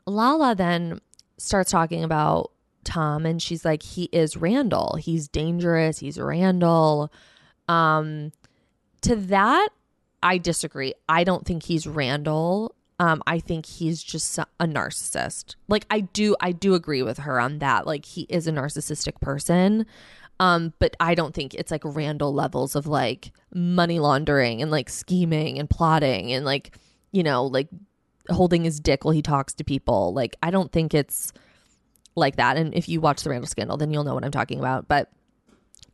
Lala 0.05 0.55
then 0.55 0.99
starts 1.37 1.71
talking 1.71 2.03
about 2.03 2.51
Tom, 2.83 3.25
and 3.25 3.41
she's 3.41 3.65
like, 3.65 3.83
"He 3.83 4.09
is 4.11 4.37
Randall. 4.37 4.97
He's 4.99 5.27
dangerous. 5.27 5.99
He's 5.99 6.19
Randall." 6.19 7.11
Um, 7.67 8.31
to 9.01 9.15
that, 9.15 9.69
I 10.21 10.37
disagree. 10.37 10.93
I 11.07 11.23
don't 11.23 11.45
think 11.45 11.63
he's 11.63 11.87
Randall. 11.87 12.75
Um, 12.99 13.23
I 13.25 13.39
think 13.39 13.65
he's 13.65 14.03
just 14.03 14.37
a 14.37 14.45
narcissist. 14.59 15.55
Like 15.69 15.85
I 15.89 16.01
do, 16.01 16.35
I 16.41 16.51
do 16.51 16.73
agree 16.73 17.01
with 17.01 17.19
her 17.19 17.39
on 17.39 17.59
that. 17.59 17.87
Like 17.87 18.03
he 18.03 18.23
is 18.23 18.45
a 18.45 18.51
narcissistic 18.51 19.21
person. 19.21 19.85
Um, 20.39 20.73
but 20.79 20.95
I 20.99 21.15
don't 21.15 21.33
think 21.33 21.53
it's 21.53 21.71
like 21.71 21.81
Randall 21.83 22.33
levels 22.33 22.75
of 22.75 22.87
like 22.87 23.31
money 23.53 23.99
laundering 23.99 24.61
and 24.61 24.71
like 24.71 24.89
scheming 24.89 25.59
and 25.59 25.69
plotting 25.69 26.31
and 26.31 26.45
like, 26.45 26.77
you 27.11 27.23
know, 27.23 27.45
like 27.45 27.67
holding 28.29 28.63
his 28.63 28.79
dick 28.79 29.03
while 29.03 29.13
he 29.13 29.21
talks 29.21 29.53
to 29.55 29.63
people. 29.63 30.13
Like, 30.13 30.37
I 30.41 30.51
don't 30.51 30.71
think 30.71 30.93
it's 30.93 31.33
like 32.15 32.37
that. 32.37 32.57
And 32.57 32.73
if 32.73 32.87
you 32.87 33.01
watch 33.01 33.23
the 33.23 33.29
Randall 33.31 33.47
scandal, 33.47 33.77
then 33.77 33.91
you'll 33.91 34.03
know 34.03 34.13
what 34.13 34.23
I'm 34.23 34.31
talking 34.31 34.59
about. 34.59 34.87
But 34.87 35.11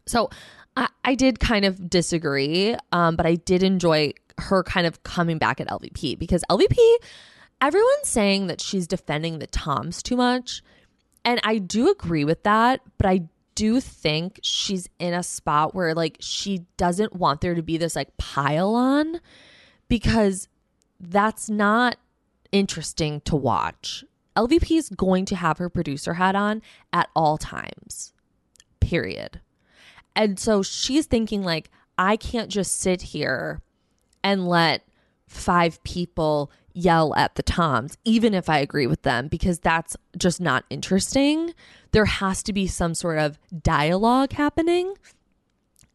so 0.06 0.30
I, 0.78 0.90
I 1.04 1.16
did 1.16 1.40
kind 1.40 1.66
of 1.66 1.90
disagree, 1.90 2.75
um, 2.92 3.16
but 3.16 3.25
I 3.25 3.36
did 3.36 3.64
enjoy 3.64 4.14
her 4.38 4.64
kind 4.64 4.86
of 4.86 5.02
coming 5.04 5.38
back 5.38 5.60
at 5.60 5.68
LVP 5.68 6.20
because 6.20 6.44
LVP 6.50 6.78
everyone's 7.62 8.08
saying 8.08 8.48
that 8.48 8.62
she's 8.62 8.88
defending 8.88 9.40
the 9.40 9.48
Toms 9.48 10.04
too 10.04 10.18
much. 10.18 10.62
And 11.24 11.40
I 11.44 11.58
do 11.58 11.90
agree 11.90 12.25
with 12.25 12.44
that, 12.44 12.82
but 12.98 13.08
I 13.08 13.24
do 13.56 13.80
think 13.80 14.40
she's 14.44 14.90
in 15.00 15.14
a 15.14 15.24
spot 15.24 15.74
where 15.74 15.94
like 15.94 16.18
she 16.20 16.66
doesn't 16.78 17.16
want 17.16 17.42
there 17.42 17.56
to 17.56 17.64
be 17.64 17.78
this 17.78 17.96
like 17.96 18.16
pile 18.18 18.76
on 18.76 19.20
because 19.88 20.48
that's 21.00 21.50
not 21.50 21.98
interesting 22.52 23.22
to 23.22 23.36
watch. 23.36 24.04
LVP 24.36 24.78
is 24.78 24.90
going 24.90 25.26
to 25.26 25.36
have 25.36 25.58
her 25.58 25.70
producer 25.70 26.16
hat 26.16 26.36
on 26.36 26.62
at 26.92 27.10
all 27.16 27.38
times. 27.38 28.14
Period. 28.82 29.40
And 30.16 30.38
so 30.40 30.62
she's 30.62 31.06
thinking 31.06 31.44
like 31.44 31.70
I 31.98 32.18
can't 32.18 32.50
just 32.50 32.80
sit 32.80 33.02
here 33.02 33.62
and 34.24 34.48
let 34.48 34.86
five 35.28 35.82
people 35.84 36.52
yell 36.75 37.15
at 37.15 37.36
the 37.36 37.44
Toms, 37.44 37.98
even 38.03 38.34
if 38.34 38.50
I 38.50 38.60
agree 38.60 38.86
with 38.86 39.01
them, 39.01 39.27
because 39.27 39.60
that's 39.60 39.96
just 40.17 40.39
not 40.39 40.65
interesting. 40.70 41.53
There 41.91 42.05
has 42.05 42.44
to 42.44 42.53
be 42.53 42.67
some 42.67 42.94
sort 42.94 43.17
of 43.17 43.39
dialogue 43.63 44.34
happening. 44.34 44.96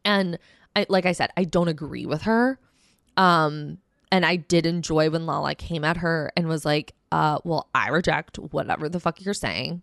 And 0.05 0.39
I, 0.75 0.87
like 0.89 1.07
I 1.07 1.13
said, 1.13 1.31
I 1.37 1.45
don't 1.45 1.69
agree 1.69 2.07
with 2.07 2.23
her. 2.23 2.59
Um, 3.17 3.79
and 4.11 4.25
I 4.25 4.37
did 4.37 4.67
enjoy 4.67 5.11
when 5.11 5.27
Lala 5.27 5.55
came 5.55 5.85
at 5.85 5.99
her 5.99 6.33
and 6.37 6.49
was 6.49 6.65
like, 6.65 6.95
uh, 7.13 7.39
well, 7.45 7.69
I 7.75 7.89
reject 7.89 8.39
whatever 8.39 8.89
the 8.89 9.01
fuck 9.01 9.21
you're 9.21 9.35
saying. 9.35 9.83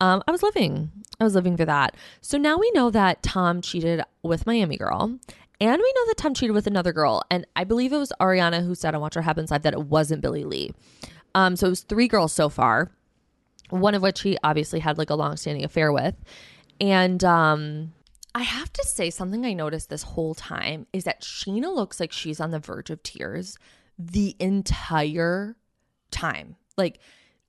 Um, 0.00 0.22
I 0.26 0.30
was 0.30 0.42
living. 0.42 0.90
I 1.20 1.24
was 1.24 1.34
living 1.34 1.56
for 1.56 1.66
that. 1.66 1.94
So 2.20 2.38
now 2.38 2.56
we 2.58 2.70
know 2.72 2.90
that 2.90 3.22
Tom 3.22 3.60
cheated 3.60 4.02
with 4.22 4.46
Miami 4.46 4.78
Girl. 4.78 5.18
And 5.60 5.80
we 5.80 5.92
know 5.96 6.06
that 6.06 6.16
Tom 6.16 6.32
cheated 6.32 6.54
with 6.54 6.66
another 6.66 6.92
girl. 6.92 7.22
And 7.30 7.46
I 7.54 7.64
believe 7.64 7.92
it 7.92 7.98
was 7.98 8.12
Ariana 8.20 8.64
who 8.64 8.74
said 8.74 8.94
on 8.94 9.00
Watch 9.00 9.16
What 9.16 9.24
Happens 9.24 9.50
Live 9.50 9.62
that 9.62 9.74
it 9.74 9.82
wasn't 9.82 10.22
Billie 10.22 10.44
Lee. 10.44 10.72
Um, 11.34 11.54
so 11.56 11.66
it 11.66 11.70
was 11.70 11.82
three 11.82 12.08
girls 12.08 12.32
so 12.32 12.48
far, 12.48 12.90
one 13.68 13.94
of 13.94 14.02
which 14.02 14.22
he 14.22 14.38
obviously 14.42 14.80
had 14.80 14.98
like 14.98 15.10
a 15.10 15.14
long 15.14 15.36
standing 15.36 15.64
affair 15.64 15.92
with. 15.92 16.14
And 16.80 17.22
um, 17.24 17.92
I 18.34 18.42
have 18.42 18.72
to 18.72 18.84
say, 18.84 19.10
something 19.10 19.44
I 19.44 19.52
noticed 19.52 19.90
this 19.90 20.02
whole 20.02 20.34
time 20.34 20.86
is 20.92 21.04
that 21.04 21.22
Scheana 21.22 21.74
looks 21.74 22.00
like 22.00 22.10
she's 22.10 22.40
on 22.40 22.52
the 22.52 22.58
verge 22.58 22.90
of 22.90 23.02
tears 23.02 23.58
the 23.98 24.34
entire 24.40 25.56
time. 26.10 26.56
Like, 26.78 27.00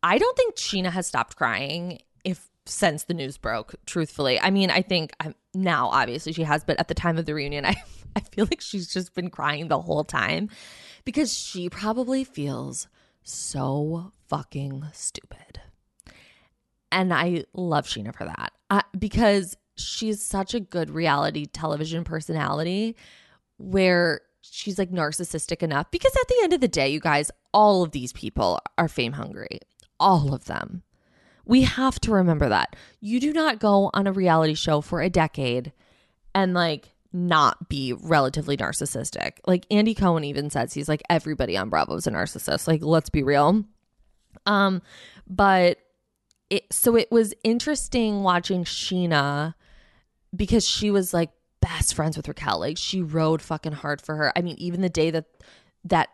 I 0.04 0.18
don't 0.18 0.36
think 0.36 0.56
Scheana 0.56 0.92
has 0.92 1.08
stopped 1.08 1.38
crying 1.38 2.00
if 2.26 2.50
since 2.66 3.04
the 3.04 3.14
news 3.14 3.38
broke, 3.38 3.76
truthfully. 3.86 4.40
I 4.40 4.50
mean, 4.50 4.70
I 4.70 4.82
think 4.82 5.14
I'm, 5.20 5.36
now 5.54 5.88
obviously 5.90 6.34
she 6.34 6.44
has, 6.44 6.64
but 6.64 6.80
at 6.80 6.88
the 6.88 6.94
time 6.94 7.18
of 7.18 7.26
the 7.26 7.34
reunion, 7.34 7.66
I 7.68 7.82
I 8.16 8.20
feel 8.22 8.46
like 8.46 8.62
she's 8.62 8.92
just 8.92 9.14
been 9.14 9.30
crying 9.30 9.68
the 9.68 9.82
whole 9.82 10.04
time 10.04 10.50
because 11.06 11.34
she 11.34 11.70
probably 11.70 12.24
feels 12.24 12.88
so 13.24 14.12
fucking 14.28 14.84
stupid. 14.94 15.62
And 16.92 17.14
I 17.14 17.46
love 17.54 17.86
Scheana 17.86 18.14
for 18.14 18.26
that 18.26 18.86
because 18.98 19.56
she's 19.76 20.22
such 20.22 20.54
a 20.54 20.60
good 20.60 20.90
reality 20.90 21.46
television 21.46 22.04
personality 22.04 22.96
where 23.58 24.22
she's 24.42 24.78
like 24.78 24.92
narcissistic 24.92 25.64
enough. 25.64 25.90
Because 25.92 26.16
at 26.16 26.28
the 26.28 26.40
end 26.44 26.54
of 26.54 26.62
the 26.62 26.68
day, 26.68 26.90
you 26.90 27.00
guys, 27.00 27.32
all 27.54 27.84
of 27.84 27.92
these 27.92 28.12
people 28.12 28.60
are 28.78 28.88
fame 28.88 29.14
hungry, 29.14 29.60
all 30.00 30.34
of 30.34 30.46
them. 30.46 30.84
We 31.46 31.64
have 31.64 32.00
to 32.02 32.12
remember 32.12 32.50
that. 32.50 32.76
You 33.00 33.20
do 33.20 33.34
not 33.34 33.60
go 33.60 33.90
on 33.94 34.08
a 34.08 34.12
reality 34.12 34.54
show 34.54 34.82
for 34.82 35.02
a 35.02 35.10
decade 35.10 35.72
and 36.36 36.54
like 36.54 36.91
not 37.14 37.70
be 37.70 37.94
relatively 37.94 38.56
narcissistic. 38.58 39.34
Like 39.46 39.66
Andy 39.70 39.94
Cohen 39.94 40.24
even 40.24 40.50
says 40.50 40.74
he's 40.74 40.90
like 40.90 41.04
everybody 41.10 41.58
on 41.58 41.70
Bravo 41.70 41.96
is 41.96 42.08
a 42.08 42.12
narcissist. 42.12 42.68
Like 42.68 42.82
let's 42.84 43.10
be 43.10 43.24
real. 43.24 43.66
Um 44.46 44.82
but 45.28 45.78
it 46.50 46.72
so 46.72 46.96
it 46.96 47.12
was 47.12 47.34
interesting 47.44 48.24
watching 48.24 48.64
Scheana 48.64 49.56
because 50.36 50.68
she 50.68 50.90
was 50.92 51.14
like 51.14 51.32
best 51.60 51.94
friends 51.94 52.16
with 52.16 52.28
Raquel. 52.28 52.60
Like 52.60 52.78
she 52.78 53.02
rode 53.02 53.42
fucking 53.42 53.74
hard 53.74 54.02
for 54.02 54.16
her. 54.16 54.32
I 54.36 54.42
mean 54.42 54.56
even 54.58 54.82
the 54.82 54.90
day 54.90 55.12
that 55.12 55.26
that 55.86 56.10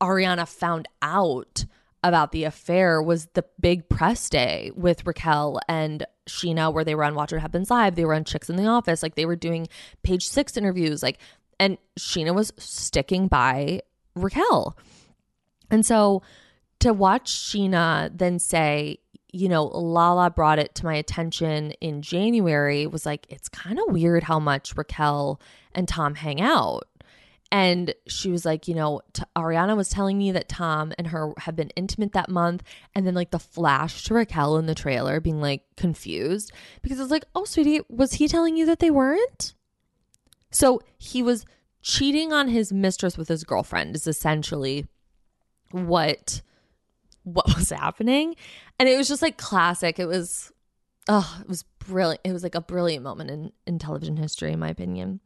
Ariana 0.00 0.48
found 0.48 0.86
out 1.00 1.64
about 2.02 2.32
the 2.32 2.44
affair 2.44 3.02
was 3.02 3.26
the 3.34 3.44
big 3.60 3.88
press 3.88 4.28
day 4.30 4.70
with 4.74 5.06
Raquel 5.06 5.60
and 5.68 6.06
Scheana, 6.26 6.72
where 6.72 6.84
they 6.84 6.94
were 6.94 7.04
on 7.04 7.14
Watch 7.14 7.32
What 7.32 7.40
Happens 7.40 7.70
Live. 7.70 7.94
They 7.94 8.04
were 8.04 8.14
on 8.14 8.24
Chicks 8.24 8.48
in 8.48 8.56
the 8.56 8.66
Office. 8.66 9.02
Like 9.02 9.14
they 9.14 9.26
were 9.26 9.36
doing 9.36 9.68
page 10.02 10.26
six 10.26 10.56
interviews. 10.56 11.02
Like, 11.02 11.18
and 11.58 11.76
Scheana 11.98 12.34
was 12.34 12.52
sticking 12.56 13.28
by 13.28 13.82
Raquel. 14.14 14.76
And 15.70 15.84
so 15.84 16.22
to 16.80 16.92
watch 16.92 17.30
Scheana 17.30 18.10
then 18.16 18.38
say, 18.38 18.98
you 19.32 19.48
know, 19.48 19.64
Lala 19.64 20.30
brought 20.30 20.58
it 20.58 20.74
to 20.76 20.84
my 20.84 20.94
attention 20.94 21.72
in 21.80 22.02
January 22.02 22.86
was 22.86 23.06
like, 23.06 23.26
it's 23.28 23.48
kind 23.48 23.78
of 23.78 23.84
weird 23.88 24.24
how 24.24 24.40
much 24.40 24.76
Raquel 24.76 25.40
and 25.72 25.86
Tom 25.86 26.14
hang 26.16 26.40
out. 26.40 26.88
And 27.52 27.94
she 28.06 28.30
was 28.30 28.44
like, 28.44 28.68
you 28.68 28.74
know, 28.74 29.00
t- 29.12 29.24
Ariana 29.36 29.76
was 29.76 29.88
telling 29.88 30.16
me 30.16 30.30
that 30.32 30.48
Tom 30.48 30.92
and 30.98 31.08
her 31.08 31.32
have 31.38 31.56
been 31.56 31.70
intimate 31.70 32.12
that 32.12 32.28
month. 32.28 32.62
And 32.94 33.04
then, 33.04 33.14
like, 33.14 33.32
the 33.32 33.40
flash 33.40 34.04
to 34.04 34.14
Raquel 34.14 34.56
in 34.56 34.66
the 34.66 34.74
trailer 34.74 35.18
being 35.18 35.40
like 35.40 35.62
confused 35.76 36.52
because 36.82 37.00
it's 37.00 37.10
like, 37.10 37.24
oh, 37.34 37.44
sweetie, 37.44 37.80
was 37.88 38.14
he 38.14 38.28
telling 38.28 38.56
you 38.56 38.66
that 38.66 38.78
they 38.78 38.90
weren't? 38.90 39.54
So 40.52 40.80
he 40.96 41.22
was 41.22 41.44
cheating 41.82 42.32
on 42.32 42.48
his 42.48 42.72
mistress 42.72 43.18
with 43.18 43.28
his 43.28 43.42
girlfriend, 43.42 43.96
is 43.96 44.06
essentially 44.06 44.86
what 45.72 46.42
what 47.24 47.46
was 47.56 47.70
happening 47.70 48.34
and 48.78 48.88
it 48.88 48.96
was 48.96 49.08
just 49.08 49.22
like 49.22 49.36
classic 49.36 49.98
it 49.98 50.06
was 50.06 50.52
oh 51.08 51.38
it 51.40 51.48
was 51.48 51.64
brilliant 51.78 52.20
it 52.24 52.32
was 52.32 52.42
like 52.42 52.54
a 52.54 52.60
brilliant 52.60 53.04
moment 53.04 53.30
in 53.30 53.52
in 53.66 53.78
television 53.78 54.16
history 54.16 54.52
in 54.52 54.58
my 54.58 54.68
opinion 54.68 55.20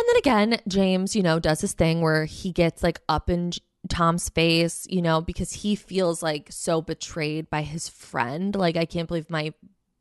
and 0.00 0.08
then 0.08 0.16
again, 0.16 0.60
James, 0.66 1.14
you 1.14 1.22
know, 1.22 1.38
does 1.38 1.60
this 1.60 1.74
thing 1.74 2.00
where 2.00 2.24
he 2.24 2.52
gets 2.52 2.82
like 2.82 3.00
up 3.08 3.28
in 3.28 3.52
Tom's 3.88 4.30
face, 4.30 4.86
you 4.88 5.02
know, 5.02 5.20
because 5.20 5.52
he 5.52 5.74
feels 5.74 6.22
like 6.22 6.48
so 6.50 6.80
betrayed 6.80 7.50
by 7.50 7.62
his 7.62 7.88
friend. 7.88 8.54
Like, 8.54 8.76
I 8.76 8.86
can't 8.86 9.08
believe 9.08 9.28
my 9.28 9.52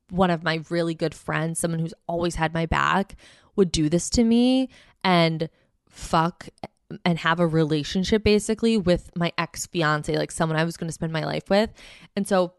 one 0.09 0.31
of 0.31 0.41
my 0.41 0.63
really 0.69 0.95
good 0.95 1.13
friends, 1.13 1.59
someone 1.59 1.79
who's 1.79 1.93
always 2.07 2.35
had 2.35 2.53
my 2.53 2.65
back, 2.65 3.15
would 3.55 3.71
do 3.71 3.89
this 3.89 4.09
to 4.11 4.23
me 4.23 4.69
and 5.03 5.49
fuck 5.87 6.47
and 7.05 7.19
have 7.19 7.39
a 7.39 7.45
relationship 7.45 8.23
basically 8.23 8.77
with 8.77 9.11
my 9.15 9.31
ex 9.37 9.67
fiance, 9.67 10.17
like 10.17 10.31
someone 10.31 10.57
I 10.57 10.63
was 10.63 10.77
going 10.77 10.87
to 10.87 10.93
spend 10.93 11.11
my 11.11 11.25
life 11.25 11.49
with. 11.49 11.71
And 12.15 12.27
so 12.27 12.53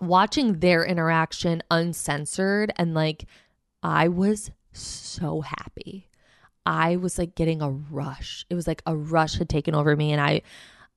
watching 0.00 0.60
their 0.60 0.84
interaction 0.84 1.62
uncensored 1.70 2.72
and 2.76 2.94
like, 2.94 3.26
I 3.82 4.08
was 4.08 4.50
so 4.72 5.40
happy. 5.42 6.08
I 6.64 6.96
was 6.96 7.18
like 7.18 7.34
getting 7.34 7.62
a 7.62 7.70
rush. 7.70 8.46
It 8.50 8.54
was 8.54 8.66
like 8.66 8.82
a 8.86 8.96
rush 8.96 9.38
had 9.38 9.48
taken 9.48 9.74
over 9.74 9.96
me 9.96 10.12
and 10.12 10.20
I 10.20 10.42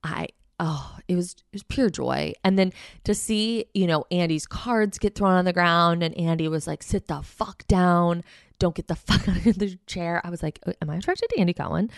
I 0.04 0.28
oh, 0.60 0.98
it 1.08 1.16
was 1.16 1.32
it 1.32 1.54
was 1.54 1.64
pure 1.64 1.90
joy. 1.90 2.34
And 2.44 2.58
then 2.58 2.72
to 3.04 3.14
see, 3.14 3.66
you 3.74 3.88
know, 3.88 4.06
Andy's 4.12 4.46
cards 4.46 4.98
get 4.98 5.16
thrown 5.16 5.34
on 5.34 5.46
the 5.46 5.54
ground 5.54 6.04
and 6.04 6.16
Andy 6.16 6.48
was 6.48 6.68
like, 6.68 6.84
sit 6.84 7.08
the 7.08 7.22
fuck 7.22 7.68
down. 7.68 8.24
Don't 8.60 8.76
get 8.76 8.88
the 8.88 8.96
fuck 8.96 9.28
out 9.28 9.46
of 9.46 9.58
the 9.58 9.78
chair. 9.88 10.22
I 10.24 10.30
was 10.30 10.44
like, 10.44 10.60
oh, 10.68 10.74
am 10.82 10.90
I 10.90 10.98
attracted 10.98 11.30
to 11.32 11.40
Andy 11.40 11.54
Cohen? 11.54 11.90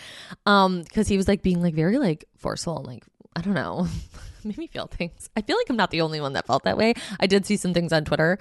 Um, 0.46 0.82
because 0.82 1.08
he 1.08 1.16
was 1.16 1.28
like 1.28 1.42
being 1.42 1.62
like 1.62 1.74
very 1.74 1.98
like 1.98 2.24
forceful 2.36 2.78
and 2.78 2.86
like, 2.86 3.04
I 3.36 3.40
don't 3.40 3.54
know. 3.54 3.86
made 4.44 4.58
me 4.58 4.66
feel 4.66 4.86
things. 4.86 5.28
I 5.36 5.42
feel 5.42 5.56
like 5.56 5.68
I'm 5.68 5.76
not 5.76 5.90
the 5.90 6.00
only 6.00 6.20
one 6.20 6.32
that 6.32 6.46
felt 6.46 6.64
that 6.64 6.76
way. 6.76 6.94
I 7.20 7.26
did 7.26 7.44
see 7.44 7.56
some 7.56 7.74
things 7.74 7.92
on 7.92 8.04
Twitter. 8.04 8.38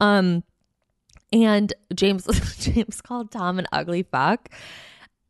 Um, 0.00 0.44
and 1.32 1.72
James 1.94 2.26
James 2.58 3.00
called 3.00 3.30
Tom 3.30 3.58
an 3.58 3.66
ugly 3.72 4.02
fuck. 4.02 4.50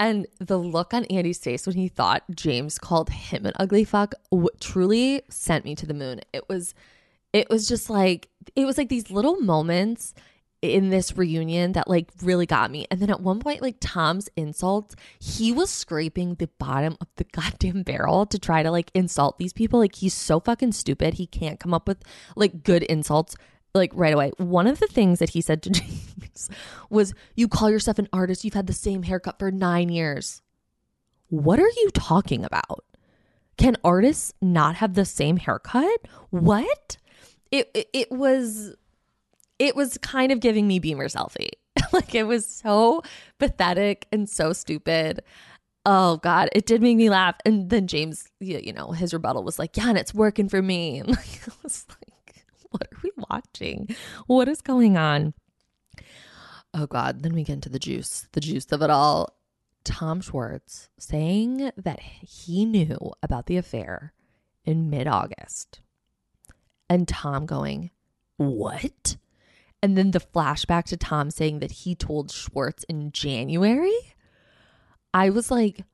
And 0.00 0.28
the 0.38 0.58
look 0.58 0.94
on 0.94 1.04
Andy's 1.06 1.38
face 1.38 1.66
when 1.66 1.74
he 1.74 1.88
thought 1.88 2.22
James 2.30 2.78
called 2.78 3.10
him 3.10 3.46
an 3.46 3.52
ugly 3.58 3.82
fuck 3.82 4.14
w- 4.30 4.48
truly 4.60 5.22
sent 5.28 5.64
me 5.64 5.74
to 5.74 5.86
the 5.86 5.94
moon. 5.94 6.20
It 6.32 6.48
was 6.48 6.74
it 7.32 7.50
was 7.50 7.66
just 7.66 7.90
like 7.90 8.28
it 8.54 8.64
was 8.64 8.78
like 8.78 8.88
these 8.88 9.10
little 9.10 9.40
moments 9.40 10.14
in 10.60 10.90
this 10.90 11.16
reunion 11.16 11.72
that 11.72 11.88
like 11.88 12.10
really 12.22 12.46
got 12.46 12.70
me. 12.70 12.86
And 12.90 13.00
then 13.00 13.10
at 13.10 13.20
one 13.20 13.40
point, 13.40 13.62
like 13.62 13.76
Tom's 13.80 14.28
insults, 14.36 14.96
he 15.18 15.52
was 15.52 15.70
scraping 15.70 16.34
the 16.34 16.48
bottom 16.58 16.96
of 17.00 17.08
the 17.16 17.24
goddamn 17.32 17.82
barrel 17.82 18.26
to 18.26 18.38
try 18.38 18.62
to 18.62 18.70
like 18.70 18.90
insult 18.94 19.38
these 19.38 19.52
people. 19.52 19.80
Like 19.80 19.96
he's 19.96 20.14
so 20.14 20.40
fucking 20.40 20.72
stupid. 20.72 21.14
He 21.14 21.26
can't 21.26 21.60
come 21.60 21.74
up 21.74 21.86
with 21.86 21.98
like 22.36 22.62
good 22.62 22.82
insults 22.84 23.36
like 23.78 23.92
right 23.94 24.12
away. 24.12 24.32
One 24.38 24.66
of 24.66 24.80
the 24.80 24.86
things 24.86 25.18
that 25.18 25.30
he 25.30 25.40
said 25.40 25.62
to 25.62 25.70
James 25.70 26.50
was, 26.90 27.14
You 27.34 27.48
call 27.48 27.70
yourself 27.70 27.98
an 27.98 28.08
artist, 28.12 28.44
you've 28.44 28.54
had 28.54 28.66
the 28.66 28.72
same 28.72 29.04
haircut 29.04 29.38
for 29.38 29.50
nine 29.50 29.88
years. 29.88 30.42
What 31.28 31.58
are 31.58 31.68
you 31.68 31.90
talking 31.92 32.44
about? 32.44 32.84
Can 33.56 33.76
artists 33.84 34.32
not 34.40 34.76
have 34.76 34.94
the 34.94 35.04
same 35.04 35.36
haircut? 35.36 36.06
What? 36.30 36.96
It, 37.50 37.70
it, 37.74 37.88
it 37.92 38.10
was 38.10 38.74
it 39.58 39.74
was 39.74 39.98
kind 39.98 40.30
of 40.32 40.40
giving 40.40 40.66
me 40.68 40.78
Beamer 40.78 41.08
selfie. 41.08 41.50
like 41.92 42.14
it 42.14 42.24
was 42.24 42.46
so 42.46 43.02
pathetic 43.38 44.06
and 44.12 44.28
so 44.28 44.52
stupid. 44.52 45.22
oh 45.84 46.18
god, 46.18 46.48
it 46.52 46.66
did 46.66 46.82
make 46.82 46.96
me 46.96 47.10
laugh. 47.10 47.36
And 47.44 47.70
then 47.70 47.86
James, 47.86 48.28
you, 48.40 48.72
know, 48.72 48.92
his 48.92 49.12
rebuttal 49.12 49.42
was 49.42 49.58
like, 49.58 49.76
yeah, 49.76 49.88
and 49.88 49.98
it's 49.98 50.14
working 50.14 50.48
for 50.48 50.62
me. 50.62 50.98
And 50.98 51.08
like, 51.08 51.40
was 51.62 51.86
like, 51.88 52.07
what 52.70 52.88
are 52.92 53.00
we 53.02 53.10
watching? 53.30 53.94
What 54.26 54.48
is 54.48 54.60
going 54.60 54.96
on? 54.96 55.34
Oh 56.74 56.86
god, 56.86 57.22
then 57.22 57.32
we 57.34 57.44
get 57.44 57.54
into 57.54 57.68
the 57.68 57.78
juice, 57.78 58.28
the 58.32 58.40
juice 58.40 58.70
of 58.72 58.82
it 58.82 58.90
all. 58.90 59.34
Tom 59.84 60.20
Schwartz 60.20 60.90
saying 60.98 61.70
that 61.76 62.00
he 62.00 62.66
knew 62.66 63.12
about 63.22 63.46
the 63.46 63.56
affair 63.56 64.12
in 64.64 64.90
mid 64.90 65.06
August. 65.06 65.80
And 66.90 67.08
Tom 67.08 67.46
going, 67.46 67.90
What? 68.36 69.16
And 69.82 69.96
then 69.96 70.10
the 70.10 70.20
flashback 70.20 70.84
to 70.84 70.96
Tom 70.96 71.30
saying 71.30 71.60
that 71.60 71.70
he 71.70 71.94
told 71.94 72.30
Schwartz 72.30 72.84
in 72.84 73.12
January. 73.12 73.96
I 75.14 75.30
was 75.30 75.50
like, 75.50 75.84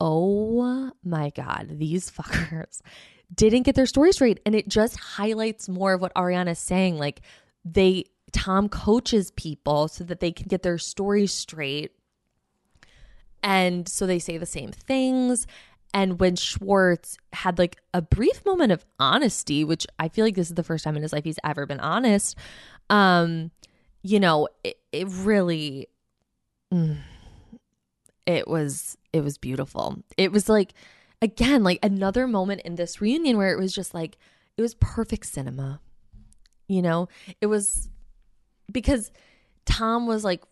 oh 0.00 0.92
my 1.04 1.30
God, 1.30 1.68
these 1.72 2.10
fuckers 2.10 2.80
didn't 3.34 3.62
get 3.62 3.74
their 3.74 3.86
story 3.86 4.12
straight. 4.12 4.40
And 4.46 4.54
it 4.54 4.68
just 4.68 4.96
highlights 4.96 5.68
more 5.68 5.94
of 5.94 6.00
what 6.00 6.14
Ariana's 6.14 6.58
saying. 6.58 6.98
Like, 6.98 7.20
they, 7.64 8.04
Tom 8.32 8.68
coaches 8.68 9.30
people 9.32 9.88
so 9.88 10.04
that 10.04 10.20
they 10.20 10.32
can 10.32 10.46
get 10.48 10.62
their 10.62 10.78
stories 10.78 11.32
straight. 11.32 11.92
And 13.42 13.88
so 13.88 14.06
they 14.06 14.18
say 14.18 14.38
the 14.38 14.46
same 14.46 14.72
things. 14.72 15.46
And 15.94 16.20
when 16.20 16.36
Schwartz 16.36 17.16
had 17.32 17.58
like 17.58 17.78
a 17.94 18.02
brief 18.02 18.44
moment 18.44 18.72
of 18.72 18.84
honesty, 18.98 19.64
which 19.64 19.86
I 19.98 20.08
feel 20.08 20.24
like 20.24 20.34
this 20.34 20.48
is 20.48 20.54
the 20.54 20.62
first 20.62 20.84
time 20.84 20.96
in 20.96 21.02
his 21.02 21.12
life 21.12 21.24
he's 21.24 21.38
ever 21.44 21.64
been 21.66 21.80
honest, 21.80 22.36
um, 22.90 23.50
you 24.02 24.20
know, 24.20 24.48
it, 24.64 24.78
it 24.92 25.08
really, 25.08 25.88
mm, 26.72 26.98
it 28.26 28.48
was, 28.48 28.98
it 29.12 29.22
was 29.22 29.38
beautiful. 29.38 30.02
It 30.16 30.30
was 30.30 30.48
like, 30.48 30.74
again, 31.22 31.62
like 31.64 31.78
another 31.82 32.26
moment 32.26 32.62
in 32.62 32.76
this 32.76 33.00
reunion 33.00 33.36
where 33.36 33.52
it 33.52 33.58
was 33.58 33.74
just 33.74 33.94
like, 33.94 34.18
it 34.56 34.62
was 34.62 34.74
perfect 34.74 35.26
cinema. 35.26 35.80
You 36.66 36.82
know, 36.82 37.08
it 37.40 37.46
was 37.46 37.88
because 38.70 39.10
Tom 39.64 40.06
was 40.06 40.24
like 40.24 40.42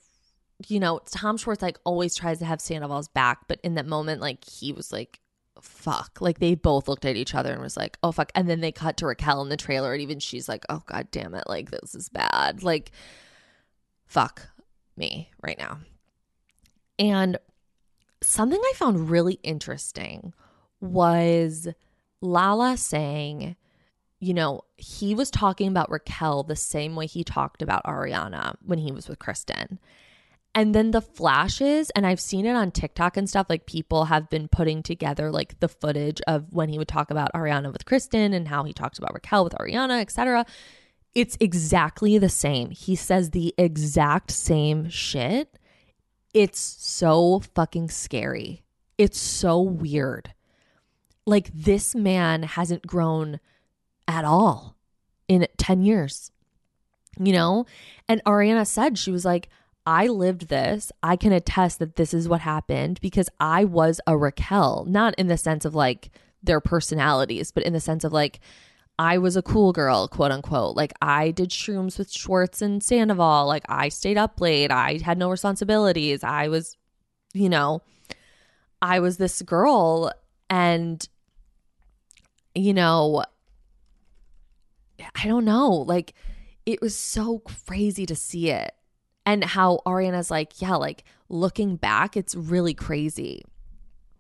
you 0.68 0.80
know, 0.80 1.00
Tom 1.10 1.36
Schwartz 1.36 1.62
like 1.62 1.78
always 1.84 2.14
tries 2.14 2.38
to 2.38 2.44
have 2.44 2.60
Sandoval's 2.60 3.08
back, 3.08 3.40
but 3.46 3.60
in 3.62 3.74
that 3.74 3.86
moment, 3.86 4.20
like 4.20 4.44
he 4.44 4.72
was 4.72 4.92
like, 4.92 5.20
fuck. 5.60 6.18
Like 6.20 6.38
they 6.38 6.54
both 6.54 6.88
looked 6.88 7.04
at 7.04 7.16
each 7.16 7.34
other 7.34 7.52
and 7.52 7.60
was 7.60 7.76
like, 7.76 7.98
oh 8.02 8.12
fuck. 8.12 8.32
And 8.34 8.48
then 8.48 8.60
they 8.60 8.72
cut 8.72 8.96
to 8.98 9.06
Raquel 9.06 9.42
in 9.42 9.48
the 9.48 9.56
trailer 9.56 9.92
and 9.92 10.02
even 10.02 10.18
she's 10.18 10.48
like, 10.48 10.64
oh 10.68 10.82
god 10.86 11.08
damn 11.10 11.34
it, 11.34 11.44
like 11.46 11.70
this 11.70 11.94
is 11.94 12.08
bad. 12.08 12.62
Like 12.62 12.90
fuck 14.06 14.48
me 14.96 15.30
right 15.42 15.58
now. 15.58 15.78
And 16.98 17.38
something 18.22 18.60
I 18.60 18.72
found 18.76 19.10
really 19.10 19.38
interesting 19.42 20.32
was 20.80 21.68
Lala 22.20 22.76
saying, 22.76 23.56
you 24.20 24.34
know, 24.34 24.62
he 24.76 25.14
was 25.14 25.30
talking 25.30 25.68
about 25.68 25.90
Raquel 25.90 26.42
the 26.42 26.56
same 26.56 26.96
way 26.96 27.06
he 27.06 27.24
talked 27.24 27.62
about 27.62 27.84
Ariana 27.84 28.56
when 28.64 28.78
he 28.78 28.92
was 28.92 29.08
with 29.08 29.18
Kristen. 29.18 29.78
And 30.54 30.74
then 30.74 30.90
the 30.92 31.02
flashes, 31.02 31.90
and 31.90 32.06
I've 32.06 32.18
seen 32.18 32.46
it 32.46 32.56
on 32.56 32.70
TikTok 32.70 33.18
and 33.18 33.28
stuff, 33.28 33.48
like 33.50 33.66
people 33.66 34.06
have 34.06 34.30
been 34.30 34.48
putting 34.48 34.82
together 34.82 35.30
like 35.30 35.60
the 35.60 35.68
footage 35.68 36.22
of 36.26 36.50
when 36.50 36.70
he 36.70 36.78
would 36.78 36.88
talk 36.88 37.10
about 37.10 37.32
Ariana 37.34 37.70
with 37.70 37.84
Kristen 37.84 38.32
and 38.32 38.48
how 38.48 38.64
he 38.64 38.72
talks 38.72 38.98
about 38.98 39.12
Raquel 39.12 39.44
with 39.44 39.52
Ariana, 39.52 40.00
etc. 40.00 40.46
It's 41.14 41.36
exactly 41.40 42.16
the 42.16 42.30
same. 42.30 42.70
He 42.70 42.96
says 42.96 43.30
the 43.30 43.54
exact 43.58 44.30
same 44.30 44.88
shit. 44.88 45.58
It's 46.32 46.60
so 46.60 47.40
fucking 47.54 47.90
scary. 47.90 48.64
It's 48.96 49.18
so 49.18 49.60
weird. 49.60 50.32
Like 51.26 51.50
this 51.52 51.94
man 51.94 52.44
hasn't 52.44 52.86
grown 52.86 53.40
at 54.06 54.24
all 54.24 54.76
in 55.28 55.46
10 55.56 55.82
years. 55.82 56.30
You 57.18 57.32
know? 57.32 57.66
And 58.08 58.22
Ariana 58.24 58.66
said 58.66 58.98
she 58.98 59.10
was 59.10 59.24
like 59.24 59.48
I 59.86 60.08
lived 60.08 60.48
this. 60.48 60.90
I 61.02 61.14
can 61.14 61.32
attest 61.32 61.78
that 61.78 61.94
this 61.94 62.12
is 62.12 62.28
what 62.28 62.40
happened 62.40 63.00
because 63.00 63.28
I 63.38 63.64
was 63.64 64.00
a 64.06 64.16
Raquel, 64.16 64.84
not 64.88 65.14
in 65.16 65.28
the 65.28 65.36
sense 65.36 65.64
of 65.64 65.76
like 65.76 66.10
their 66.42 66.60
personalities, 66.60 67.52
but 67.52 67.62
in 67.62 67.72
the 67.72 67.80
sense 67.80 68.02
of 68.02 68.12
like 68.12 68.40
I 68.98 69.18
was 69.18 69.36
a 69.36 69.42
cool 69.42 69.72
girl, 69.72 70.08
quote 70.08 70.32
unquote. 70.32 70.74
Like 70.74 70.92
I 71.00 71.30
did 71.30 71.50
shrooms 71.50 71.98
with 71.98 72.10
Schwartz 72.10 72.62
and 72.62 72.82
Sandoval. 72.82 73.46
Like 73.46 73.64
I 73.68 73.88
stayed 73.88 74.18
up 74.18 74.40
late. 74.40 74.72
I 74.72 74.98
had 75.04 75.18
no 75.18 75.30
responsibilities. 75.30 76.24
I 76.24 76.48
was, 76.48 76.76
you 77.32 77.48
know, 77.48 77.82
I 78.82 78.98
was 78.98 79.18
this 79.18 79.40
girl 79.42 80.10
and 80.50 81.06
you 82.56 82.74
know, 82.74 83.24
I 85.14 85.26
don't 85.26 85.44
know, 85.44 85.70
like 85.70 86.14
it 86.64 86.80
was 86.80 86.96
so 86.96 87.38
crazy 87.40 88.06
to 88.06 88.16
see 88.16 88.50
it 88.50 88.74
and 89.24 89.44
how 89.44 89.80
Ariana's 89.86 90.30
like, 90.30 90.60
yeah, 90.62 90.76
like 90.76 91.04
looking 91.28 91.76
back, 91.76 92.16
it's 92.16 92.34
really 92.34 92.74
crazy. 92.74 93.44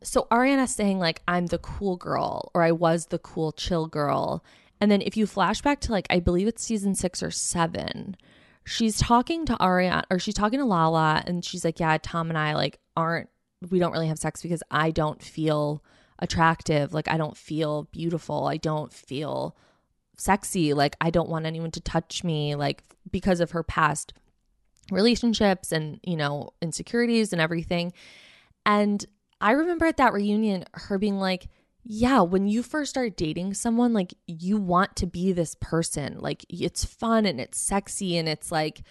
So 0.02 0.26
Ariana's 0.30 0.74
saying, 0.74 0.98
like, 0.98 1.22
I'm 1.26 1.46
the 1.46 1.58
cool 1.58 1.96
girl, 1.96 2.50
or 2.54 2.62
I 2.62 2.72
was 2.72 3.06
the 3.06 3.18
cool, 3.18 3.52
chill 3.52 3.86
girl. 3.86 4.44
And 4.80 4.90
then 4.90 5.00
if 5.00 5.16
you 5.16 5.26
flash 5.26 5.62
back 5.62 5.80
to 5.80 5.92
like, 5.92 6.06
I 6.10 6.20
believe 6.20 6.46
it's 6.46 6.62
season 6.62 6.94
six 6.94 7.22
or 7.22 7.30
seven, 7.30 8.16
she's 8.64 8.98
talking 8.98 9.46
to 9.46 9.54
Ariana, 9.54 10.04
or 10.10 10.18
she's 10.18 10.34
talking 10.34 10.58
to 10.58 10.64
Lala, 10.64 11.22
and 11.26 11.44
she's 11.44 11.64
like, 11.64 11.80
yeah, 11.80 11.96
Tom 12.02 12.28
and 12.28 12.38
I 12.38 12.54
like 12.54 12.78
aren't, 12.96 13.30
we 13.70 13.78
don't 13.78 13.92
really 13.92 14.08
have 14.08 14.18
sex 14.18 14.42
because 14.42 14.62
I 14.70 14.90
don't 14.90 15.22
feel 15.22 15.82
attractive. 16.18 16.92
Like, 16.92 17.08
I 17.08 17.16
don't 17.16 17.36
feel 17.36 17.84
beautiful. 17.84 18.46
I 18.46 18.56
don't 18.56 18.92
feel 18.92 19.56
sexy. 20.16 20.74
Like, 20.74 20.96
I 21.00 21.10
don't 21.10 21.28
want 21.28 21.46
anyone 21.46 21.70
to 21.72 21.80
touch 21.80 22.24
me, 22.24 22.54
like, 22.54 22.82
because 23.10 23.40
of 23.40 23.52
her 23.52 23.62
past 23.62 24.12
relationships 24.90 25.72
and, 25.72 26.00
you 26.02 26.16
know, 26.16 26.50
insecurities 26.62 27.32
and 27.32 27.40
everything. 27.40 27.92
And 28.64 29.04
I 29.40 29.52
remember 29.52 29.86
at 29.86 29.96
that 29.98 30.12
reunion, 30.12 30.64
her 30.74 30.98
being 30.98 31.18
like, 31.18 31.48
yeah, 31.88 32.20
when 32.20 32.48
you 32.48 32.62
first 32.64 32.90
start 32.90 33.16
dating 33.16 33.54
someone, 33.54 33.92
like 33.92 34.12
you 34.26 34.56
want 34.56 34.96
to 34.96 35.06
be 35.06 35.32
this 35.32 35.54
person. 35.60 36.18
Like 36.18 36.44
it's 36.48 36.84
fun 36.84 37.26
and 37.26 37.40
it's 37.40 37.60
sexy 37.60 38.16
and 38.16 38.28
it's 38.28 38.50
like 38.50 38.82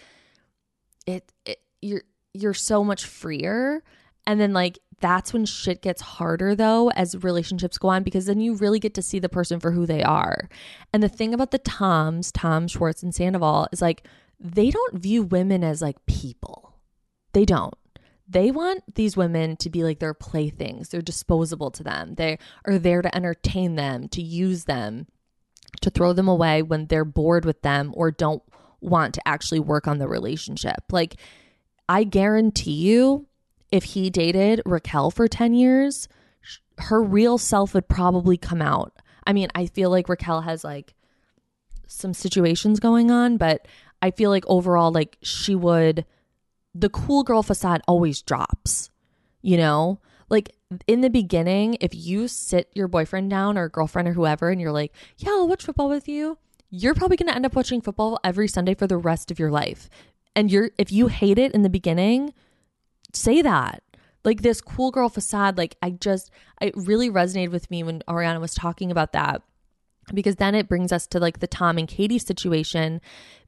it, 1.06 1.30
it 1.44 1.60
you're 1.82 2.02
you're 2.32 2.54
so 2.54 2.82
much 2.82 3.04
freer. 3.04 3.82
And 4.26 4.40
then 4.40 4.52
like 4.52 4.78
that's 5.00 5.32
when 5.32 5.44
shit 5.44 5.82
gets 5.82 6.00
harder 6.00 6.54
though 6.54 6.90
as 6.90 7.22
relationships 7.22 7.78
go 7.78 7.88
on 7.88 8.02
because 8.02 8.26
then 8.26 8.40
you 8.40 8.54
really 8.54 8.78
get 8.78 8.94
to 8.94 9.02
see 9.02 9.18
the 9.18 9.28
person 9.28 9.60
for 9.60 9.72
who 9.72 9.86
they 9.86 10.02
are. 10.02 10.48
And 10.92 11.02
the 11.02 11.08
thing 11.08 11.34
about 11.34 11.50
the 11.50 11.58
Toms, 11.58 12.32
Tom 12.32 12.66
Schwartz 12.68 13.02
and 13.02 13.14
Sandoval 13.14 13.68
is 13.72 13.82
like 13.82 14.06
they 14.40 14.70
don't 14.70 14.98
view 14.98 15.22
women 15.22 15.62
as 15.64 15.82
like 15.82 16.04
people. 16.06 16.74
They 17.32 17.44
don't. 17.44 17.74
They 18.28 18.50
want 18.50 18.82
these 18.94 19.16
women 19.16 19.56
to 19.58 19.70
be 19.70 19.84
like 19.84 20.00
their 20.00 20.14
playthings. 20.14 20.88
They're 20.88 21.00
disposable 21.00 21.70
to 21.70 21.84
them. 21.84 22.14
They 22.16 22.38
are 22.64 22.78
there 22.78 23.02
to 23.02 23.14
entertain 23.14 23.76
them, 23.76 24.08
to 24.08 24.22
use 24.22 24.64
them, 24.64 25.06
to 25.80 25.90
throw 25.90 26.12
them 26.12 26.26
away 26.26 26.62
when 26.62 26.86
they're 26.86 27.04
bored 27.04 27.44
with 27.44 27.62
them 27.62 27.92
or 27.94 28.10
don't 28.10 28.42
want 28.80 29.14
to 29.14 29.28
actually 29.28 29.60
work 29.60 29.86
on 29.86 29.98
the 29.98 30.08
relationship. 30.08 30.82
Like, 30.90 31.16
I 31.88 32.02
guarantee 32.02 32.72
you, 32.72 33.26
if 33.70 33.84
he 33.84 34.10
dated 34.10 34.62
Raquel 34.64 35.10
for 35.10 35.28
10 35.28 35.54
years, 35.54 36.08
her 36.78 37.02
real 37.02 37.38
self 37.38 37.74
would 37.74 37.88
probably 37.88 38.36
come 38.36 38.62
out. 38.62 38.92
I 39.26 39.32
mean, 39.32 39.48
I 39.54 39.66
feel 39.66 39.90
like 39.90 40.08
Raquel 40.08 40.42
has 40.42 40.62
like 40.64 40.94
some 41.86 42.14
situations 42.14 42.80
going 42.80 43.10
on, 43.10 43.36
but 43.36 43.66
I 44.02 44.10
feel 44.10 44.30
like 44.30 44.44
overall, 44.46 44.92
like 44.92 45.16
she 45.22 45.54
would, 45.54 46.04
the 46.74 46.90
cool 46.90 47.24
girl 47.24 47.42
facade 47.42 47.82
always 47.88 48.22
drops, 48.22 48.90
you 49.42 49.56
know? 49.56 50.00
Like 50.28 50.54
in 50.86 51.00
the 51.00 51.10
beginning, 51.10 51.76
if 51.80 51.94
you 51.94 52.28
sit 52.28 52.70
your 52.74 52.88
boyfriend 52.88 53.30
down 53.30 53.56
or 53.56 53.68
girlfriend 53.68 54.08
or 54.08 54.12
whoever 54.12 54.50
and 54.50 54.60
you're 54.60 54.72
like, 54.72 54.92
yeah, 55.16 55.30
I'll 55.30 55.48
watch 55.48 55.64
football 55.64 55.88
with 55.88 56.08
you, 56.08 56.38
you're 56.70 56.94
probably 56.94 57.16
going 57.16 57.28
to 57.28 57.34
end 57.34 57.46
up 57.46 57.54
watching 57.54 57.80
football 57.80 58.18
every 58.24 58.48
Sunday 58.48 58.74
for 58.74 58.86
the 58.86 58.96
rest 58.96 59.30
of 59.30 59.38
your 59.38 59.50
life. 59.50 59.88
And 60.34 60.50
you're, 60.50 60.70
if 60.76 60.92
you 60.92 61.06
hate 61.06 61.38
it 61.38 61.52
in 61.52 61.62
the 61.62 61.70
beginning, 61.70 62.34
say 63.16 63.42
that 63.42 63.82
like 64.24 64.42
this 64.42 64.60
cool 64.60 64.90
girl 64.90 65.08
facade 65.08 65.56
like 65.56 65.76
i 65.82 65.90
just 65.90 66.30
it 66.60 66.74
really 66.76 67.10
resonated 67.10 67.50
with 67.50 67.70
me 67.70 67.82
when 67.82 68.02
ariana 68.08 68.40
was 68.40 68.54
talking 68.54 68.90
about 68.90 69.12
that 69.12 69.42
because 70.14 70.36
then 70.36 70.54
it 70.54 70.68
brings 70.68 70.92
us 70.92 71.06
to 71.08 71.18
like 71.18 71.40
the 71.40 71.46
Tom 71.46 71.78
and 71.78 71.88
Katie 71.88 72.18
situation 72.18 73.00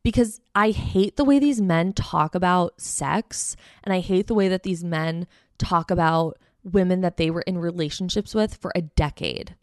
because 0.03 0.41
I 0.55 0.71
hate 0.71 1.17
the 1.17 1.25
way 1.25 1.39
these 1.39 1.61
men 1.61 1.93
talk 1.93 2.35
about 2.35 2.81
sex 2.81 3.57
and 3.85 3.93
I 3.93 4.01
hate 4.01 4.27
the 4.27 4.35
way 4.35 4.49
that 4.49 4.63
these 4.63 4.83
men 4.83 5.27
talk 5.59 5.91
about 5.91 6.39
women 6.65 7.01
that 7.03 7.17
they 7.17 7.31
were 7.31 7.43
in 7.43 7.59
relationships 7.59 8.35
with 8.35 8.57
for 8.57 8.73
a 8.75 8.83
decade. 8.83 9.55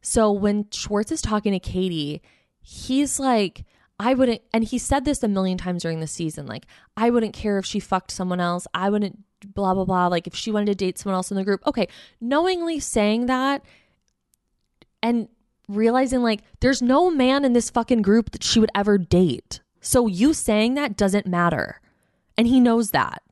So 0.00 0.32
when 0.32 0.68
Schwartz 0.70 1.12
is 1.12 1.20
talking 1.20 1.52
to 1.52 1.58
Katie, 1.58 2.22
he's 2.60 3.18
like, 3.18 3.64
I 4.00 4.14
wouldn't, 4.14 4.42
and 4.52 4.64
he 4.64 4.78
said 4.78 5.04
this 5.04 5.22
a 5.22 5.28
million 5.28 5.58
times 5.58 5.82
during 5.82 6.00
the 6.00 6.06
season 6.06 6.46
like, 6.46 6.66
I 6.96 7.10
wouldn't 7.10 7.34
care 7.34 7.58
if 7.58 7.66
she 7.66 7.80
fucked 7.80 8.10
someone 8.10 8.40
else. 8.40 8.66
I 8.72 8.90
wouldn't 8.90 9.24
blah 9.46 9.74
blah 9.74 9.84
blah. 9.84 10.06
Like 10.08 10.26
if 10.26 10.34
she 10.34 10.50
wanted 10.50 10.66
to 10.66 10.74
date 10.74 10.98
someone 10.98 11.16
else 11.16 11.30
in 11.30 11.36
the 11.36 11.44
group. 11.44 11.66
Okay 11.66 11.88
knowingly 12.20 12.80
saying 12.80 13.26
that 13.26 13.64
and 15.02 15.28
realizing 15.68 16.22
like 16.22 16.40
there's 16.60 16.82
no 16.82 17.10
man 17.10 17.44
in 17.44 17.52
this 17.52 17.70
fucking 17.70 18.02
group 18.02 18.30
that 18.30 18.42
she 18.42 18.60
would 18.60 18.70
ever 18.74 18.98
date. 18.98 19.60
So 19.80 20.06
you 20.06 20.34
saying 20.34 20.74
that 20.74 20.96
doesn't 20.96 21.26
matter. 21.26 21.80
And 22.36 22.46
he 22.46 22.60
knows 22.60 22.90
that. 22.90 23.22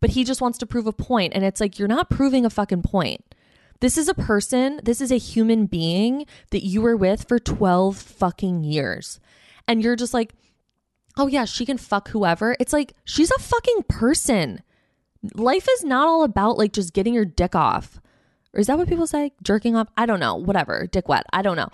But 0.00 0.10
he 0.10 0.24
just 0.24 0.40
wants 0.40 0.58
to 0.58 0.66
prove 0.66 0.86
a 0.86 0.92
point. 0.92 1.32
And 1.34 1.44
it's 1.44 1.60
like 1.60 1.78
you're 1.78 1.88
not 1.88 2.10
proving 2.10 2.44
a 2.44 2.50
fucking 2.50 2.82
point. 2.82 3.34
This 3.80 3.96
is 3.96 4.08
a 4.08 4.14
person 4.14 4.80
this 4.82 5.00
is 5.00 5.10
a 5.10 5.18
human 5.18 5.66
being 5.66 6.26
that 6.50 6.64
you 6.64 6.80
were 6.80 6.96
with 6.96 7.26
for 7.26 7.38
12 7.38 7.96
fucking 7.96 8.62
years 8.62 9.20
and 9.68 9.82
you're 9.82 9.96
just 9.96 10.14
like 10.14 10.34
oh 11.16 11.26
yeah 11.26 11.44
she 11.44 11.66
can 11.66 11.78
fuck 11.78 12.08
whoever 12.08 12.56
it's 12.58 12.72
like 12.72 12.94
she's 13.04 13.30
a 13.30 13.38
fucking 13.38 13.82
person 13.88 14.62
life 15.34 15.68
is 15.70 15.84
not 15.84 16.08
all 16.08 16.24
about 16.24 16.58
like 16.58 16.72
just 16.72 16.92
getting 16.92 17.14
your 17.14 17.24
dick 17.24 17.54
off. 17.54 18.00
Or 18.54 18.60
is 18.60 18.66
that 18.66 18.76
what 18.76 18.88
people 18.88 19.06
say? 19.06 19.32
Jerking 19.42 19.76
off? 19.76 19.88
I 19.96 20.04
don't 20.04 20.20
know. 20.20 20.34
Whatever. 20.36 20.86
Dick 20.90 21.08
wet. 21.08 21.24
I 21.32 21.40
don't 21.40 21.56
know. 21.56 21.70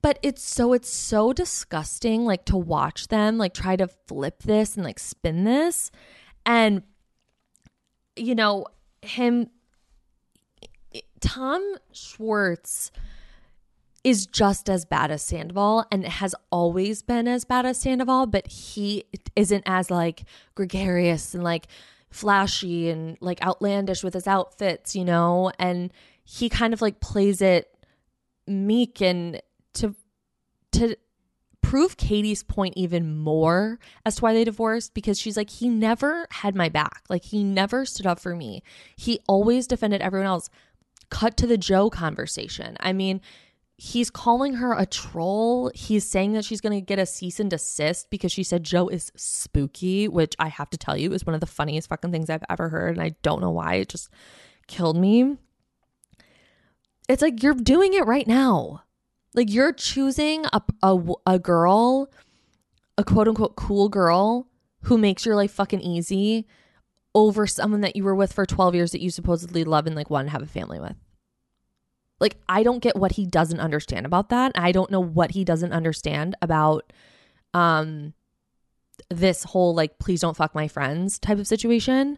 But 0.00 0.18
it's 0.22 0.42
so 0.42 0.72
it's 0.72 0.88
so 0.88 1.32
disgusting 1.32 2.24
like 2.24 2.46
to 2.46 2.56
watch 2.56 3.08
them 3.08 3.36
like 3.36 3.52
try 3.52 3.76
to 3.76 3.88
flip 3.88 4.42
this 4.42 4.76
and 4.76 4.84
like 4.84 4.98
spin 4.98 5.44
this. 5.44 5.90
And 6.46 6.82
you 8.16 8.34
know, 8.34 8.66
him 9.02 9.50
Tom 11.20 11.76
Schwartz 11.92 12.90
is 14.04 14.26
just 14.26 14.68
as 14.68 14.84
bad 14.84 15.10
as 15.10 15.22
Sandoval 15.22 15.86
and 15.90 16.06
has 16.06 16.34
always 16.52 17.02
been 17.02 17.26
as 17.26 17.46
bad 17.46 17.64
as 17.64 17.80
Sandoval, 17.80 18.26
but 18.26 18.46
he 18.46 19.04
isn't 19.34 19.64
as 19.66 19.90
like 19.90 20.24
gregarious 20.54 21.34
and 21.34 21.42
like 21.42 21.66
flashy 22.10 22.90
and 22.90 23.16
like 23.20 23.42
outlandish 23.42 24.04
with 24.04 24.12
his 24.12 24.28
outfits, 24.28 24.94
you 24.94 25.04
know, 25.04 25.50
and 25.58 25.90
he 26.22 26.50
kind 26.50 26.74
of 26.74 26.82
like 26.82 27.00
plays 27.00 27.40
it 27.40 27.70
meek 28.46 29.00
and 29.00 29.40
to 29.72 29.94
to 30.72 30.96
prove 31.62 31.96
Katie's 31.96 32.42
point 32.42 32.74
even 32.76 33.16
more 33.16 33.78
as 34.04 34.16
to 34.16 34.22
why 34.22 34.34
they 34.34 34.44
divorced 34.44 34.92
because 34.92 35.18
she's 35.18 35.36
like 35.36 35.48
he 35.48 35.68
never 35.68 36.26
had 36.30 36.54
my 36.54 36.68
back. 36.68 37.02
Like 37.08 37.24
he 37.24 37.42
never 37.42 37.86
stood 37.86 38.06
up 38.06 38.20
for 38.20 38.36
me. 38.36 38.62
He 38.96 39.18
always 39.26 39.66
defended 39.66 40.02
everyone 40.02 40.26
else. 40.26 40.50
Cut 41.10 41.36
to 41.38 41.46
the 41.46 41.58
Joe 41.58 41.90
conversation. 41.90 42.76
I 42.80 42.92
mean, 42.92 43.20
he's 43.76 44.10
calling 44.10 44.54
her 44.54 44.72
a 44.72 44.86
troll. 44.86 45.70
He's 45.74 46.08
saying 46.08 46.32
that 46.32 46.44
she's 46.44 46.60
going 46.60 46.78
to 46.78 46.84
get 46.84 46.98
a 46.98 47.06
cease 47.06 47.40
and 47.40 47.50
desist 47.50 48.10
because 48.10 48.32
she 48.32 48.42
said 48.42 48.64
Joe 48.64 48.88
is 48.88 49.10
spooky, 49.16 50.08
which 50.08 50.34
I 50.38 50.48
have 50.48 50.70
to 50.70 50.78
tell 50.78 50.96
you 50.96 51.12
is 51.12 51.26
one 51.26 51.34
of 51.34 51.40
the 51.40 51.46
funniest 51.46 51.88
fucking 51.88 52.12
things 52.12 52.30
I've 52.30 52.44
ever 52.48 52.68
heard. 52.68 52.96
And 52.96 53.02
I 53.02 53.16
don't 53.22 53.40
know 53.40 53.50
why. 53.50 53.74
It 53.76 53.88
just 53.88 54.10
killed 54.66 54.96
me. 54.96 55.36
It's 57.08 57.22
like 57.22 57.42
you're 57.42 57.54
doing 57.54 57.94
it 57.94 58.06
right 58.06 58.26
now. 58.26 58.82
Like 59.34 59.52
you're 59.52 59.72
choosing 59.72 60.44
a, 60.52 60.62
a, 60.82 60.98
a 61.26 61.38
girl, 61.38 62.08
a 62.96 63.04
quote 63.04 63.28
unquote 63.28 63.56
cool 63.56 63.88
girl 63.88 64.48
who 64.82 64.96
makes 64.96 65.26
your 65.26 65.34
life 65.34 65.50
fucking 65.50 65.80
easy 65.80 66.46
over 67.14 67.46
someone 67.46 67.80
that 67.80 67.96
you 67.96 68.04
were 68.04 68.14
with 68.14 68.32
for 68.32 68.46
12 68.46 68.74
years 68.74 68.92
that 68.92 69.00
you 69.00 69.10
supposedly 69.10 69.64
love 69.64 69.86
and 69.86 69.96
like 69.96 70.10
want 70.10 70.28
to 70.28 70.32
have 70.32 70.42
a 70.42 70.46
family 70.46 70.78
with. 70.78 70.96
Like, 72.24 72.38
I 72.48 72.62
don't 72.62 72.78
get 72.78 72.96
what 72.96 73.12
he 73.12 73.26
doesn't 73.26 73.60
understand 73.60 74.06
about 74.06 74.30
that. 74.30 74.52
I 74.54 74.72
don't 74.72 74.90
know 74.90 74.98
what 74.98 75.32
he 75.32 75.44
doesn't 75.44 75.74
understand 75.74 76.34
about 76.40 76.90
um 77.52 78.14
this 79.10 79.44
whole 79.44 79.74
like 79.74 79.98
please 79.98 80.22
don't 80.22 80.34
fuck 80.34 80.54
my 80.54 80.66
friends 80.66 81.18
type 81.18 81.38
of 81.38 81.46
situation. 81.46 82.16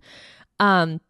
Um 0.61 1.01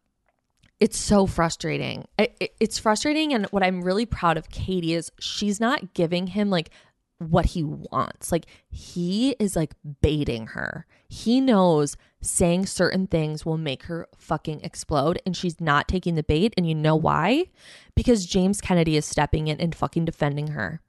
it's 0.80 0.96
so 0.96 1.26
frustrating. 1.26 2.08
It, 2.18 2.34
it, 2.40 2.56
it's 2.58 2.78
frustrating 2.78 3.34
and 3.34 3.44
what 3.46 3.62
I'm 3.62 3.82
really 3.82 4.06
proud 4.06 4.38
of 4.38 4.48
Katie 4.48 4.94
is 4.94 5.12
she's 5.20 5.60
not 5.60 5.92
giving 5.92 6.28
him 6.28 6.48
like 6.48 6.70
what 7.18 7.46
he 7.46 7.64
wants. 7.64 8.30
Like 8.30 8.46
he 8.70 9.36
is 9.38 9.56
like 9.56 9.74
baiting 10.00 10.48
her. 10.48 10.86
He 11.08 11.40
knows 11.40 11.96
saying 12.20 12.66
certain 12.66 13.06
things 13.06 13.46
will 13.46 13.56
make 13.56 13.84
her 13.84 14.08
fucking 14.16 14.60
explode 14.62 15.18
and 15.24 15.36
she's 15.36 15.60
not 15.60 15.88
taking 15.88 16.14
the 16.14 16.22
bait 16.22 16.52
and 16.56 16.68
you 16.68 16.74
know 16.74 16.96
why? 16.96 17.46
Because 17.94 18.26
James 18.26 18.60
Kennedy 18.60 18.96
is 18.96 19.06
stepping 19.06 19.48
in 19.48 19.60
and 19.60 19.74
fucking 19.74 20.04
defending 20.04 20.48
her 20.48 20.80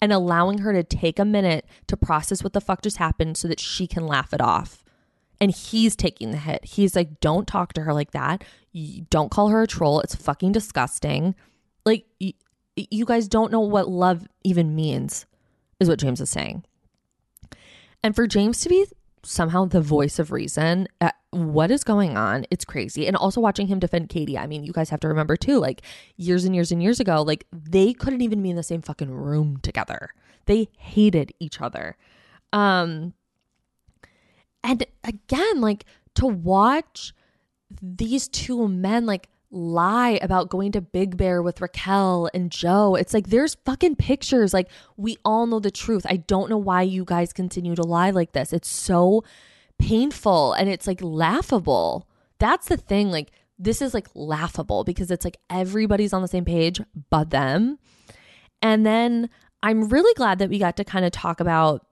and 0.00 0.12
allowing 0.12 0.58
her 0.58 0.72
to 0.72 0.82
take 0.82 1.18
a 1.18 1.24
minute 1.24 1.66
to 1.86 1.96
process 1.96 2.42
what 2.42 2.52
the 2.52 2.60
fuck 2.60 2.82
just 2.82 2.96
happened 2.98 3.36
so 3.36 3.48
that 3.48 3.60
she 3.60 3.86
can 3.86 4.06
laugh 4.06 4.34
it 4.34 4.40
off. 4.40 4.84
And 5.40 5.50
he's 5.50 5.96
taking 5.96 6.30
the 6.30 6.36
hit. 6.36 6.64
He's 6.64 6.94
like, 6.94 7.18
"Don't 7.18 7.48
don't 7.48 7.72
to 7.72 7.82
her 7.82 7.92
like 7.92 8.12
that. 8.12 8.44
don't 9.10 9.30
call 9.30 9.48
her 9.48 9.62
a 9.62 9.66
troll. 9.66 10.00
It's 10.00 10.14
fucking 10.14 10.52
disgusting." 10.52 11.34
Like 11.84 12.04
you 12.76 13.04
guys 13.04 13.26
don't 13.26 13.50
know 13.50 13.60
what 13.60 13.88
love 13.88 14.28
even 14.44 14.76
means 14.76 15.26
is 15.82 15.88
what 15.88 15.98
James 15.98 16.20
is 16.20 16.30
saying. 16.30 16.64
And 18.02 18.16
for 18.16 18.26
James 18.26 18.60
to 18.60 18.68
be 18.68 18.86
somehow 19.22 19.66
the 19.66 19.80
voice 19.80 20.18
of 20.18 20.32
reason, 20.32 20.88
what 21.30 21.70
is 21.70 21.84
going 21.84 22.16
on? 22.16 22.44
It's 22.50 22.64
crazy. 22.64 23.06
And 23.06 23.16
also 23.16 23.40
watching 23.40 23.68
him 23.68 23.78
defend 23.78 24.08
Katie. 24.08 24.36
I 24.38 24.46
mean, 24.46 24.64
you 24.64 24.72
guys 24.72 24.90
have 24.90 25.00
to 25.00 25.08
remember 25.08 25.36
too, 25.36 25.58
like 25.58 25.82
years 26.16 26.44
and 26.44 26.54
years 26.54 26.72
and 26.72 26.82
years 26.82 27.00
ago, 27.00 27.22
like 27.22 27.46
they 27.52 27.92
couldn't 27.92 28.22
even 28.22 28.42
be 28.42 28.50
in 28.50 28.56
the 28.56 28.62
same 28.62 28.82
fucking 28.82 29.10
room 29.10 29.58
together. 29.58 30.10
They 30.46 30.68
hated 30.76 31.32
each 31.38 31.60
other. 31.60 31.96
Um 32.52 33.14
and 34.64 34.84
again, 35.04 35.60
like 35.60 35.84
to 36.14 36.26
watch 36.26 37.14
these 37.80 38.28
two 38.28 38.68
men 38.68 39.06
like 39.06 39.28
lie 39.52 40.18
about 40.22 40.48
going 40.48 40.72
to 40.72 40.80
Big 40.80 41.16
Bear 41.16 41.42
with 41.42 41.60
Raquel 41.60 42.28
and 42.32 42.50
Joe. 42.50 42.94
It's 42.94 43.12
like 43.12 43.28
there's 43.28 43.56
fucking 43.66 43.96
pictures. 43.96 44.54
Like 44.54 44.68
we 44.96 45.18
all 45.24 45.46
know 45.46 45.60
the 45.60 45.70
truth. 45.70 46.06
I 46.08 46.16
don't 46.16 46.48
know 46.50 46.58
why 46.58 46.82
you 46.82 47.04
guys 47.04 47.32
continue 47.32 47.74
to 47.74 47.82
lie 47.82 48.10
like 48.10 48.32
this. 48.32 48.52
It's 48.52 48.68
so 48.68 49.22
painful 49.78 50.54
and 50.54 50.68
it's 50.68 50.86
like 50.86 51.00
laughable. 51.02 52.08
That's 52.38 52.68
the 52.68 52.78
thing. 52.78 53.10
Like 53.10 53.30
this 53.58 53.82
is 53.82 53.92
like 53.92 54.08
laughable 54.14 54.84
because 54.84 55.10
it's 55.10 55.24
like 55.24 55.36
everybody's 55.50 56.14
on 56.14 56.22
the 56.22 56.28
same 56.28 56.46
page 56.46 56.80
but 57.10 57.30
them. 57.30 57.78
And 58.62 58.86
then 58.86 59.28
I'm 59.62 59.88
really 59.88 60.14
glad 60.14 60.38
that 60.38 60.48
we 60.48 60.58
got 60.58 60.76
to 60.78 60.84
kind 60.84 61.04
of 61.04 61.12
talk 61.12 61.40
about 61.40 61.86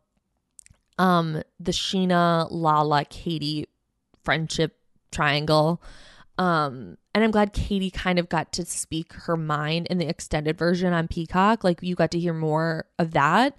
um 0.98 1.42
the 1.58 1.72
Scheana 1.72 2.48
Lala 2.50 3.04
Katie 3.04 3.66
friendship 4.24 4.76
triangle. 5.12 5.82
Um 6.40 6.96
and 7.14 7.24
I'm 7.24 7.30
glad 7.30 7.52
Katie 7.52 7.90
kind 7.90 8.18
of 8.18 8.28
got 8.28 8.52
to 8.52 8.64
speak 8.64 9.12
her 9.14 9.36
mind 9.36 9.88
in 9.88 9.98
the 9.98 10.08
extended 10.08 10.56
version 10.56 10.92
on 10.92 11.08
Peacock. 11.08 11.64
Like 11.64 11.82
you 11.82 11.96
got 11.96 12.12
to 12.12 12.20
hear 12.20 12.32
more 12.32 12.86
of 12.98 13.12
that. 13.12 13.56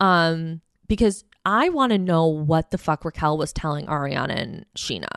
Um, 0.00 0.62
because 0.88 1.24
I 1.44 1.68
want 1.68 1.92
to 1.92 1.98
know 1.98 2.26
what 2.26 2.70
the 2.70 2.78
fuck 2.78 3.04
Raquel 3.04 3.36
was 3.36 3.52
telling 3.52 3.86
Ariana 3.86 4.36
and 4.36 4.64
Scheana. 4.76 5.10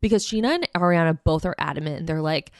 Because 0.00 0.26
Scheana 0.26 0.54
and 0.56 0.68
Ariana 0.74 1.18
both 1.22 1.44
are 1.44 1.54
adamant. 1.58 2.00
And 2.00 2.08
they're 2.08 2.20
like, 2.20 2.50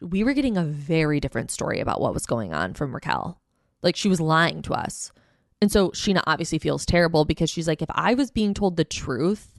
we 0.00 0.24
were 0.24 0.32
getting 0.32 0.56
a 0.56 0.64
very 0.64 1.20
different 1.20 1.50
story 1.50 1.80
about 1.80 2.00
what 2.00 2.14
was 2.14 2.26
going 2.26 2.54
on 2.54 2.72
from 2.72 2.94
Raquel. 2.94 3.40
Like 3.82 3.96
she 3.96 4.08
was 4.08 4.20
lying 4.20 4.62
to 4.62 4.72
us. 4.72 5.12
And 5.60 5.70
so 5.70 5.90
Scheana 5.90 6.22
obviously 6.26 6.58
feels 6.58 6.86
terrible 6.86 7.26
because 7.26 7.50
she's 7.50 7.68
like, 7.68 7.82
if 7.82 7.90
I 7.90 8.14
was 8.14 8.30
being 8.30 8.54
told 8.54 8.76
the 8.76 8.84
truth, 8.84 9.53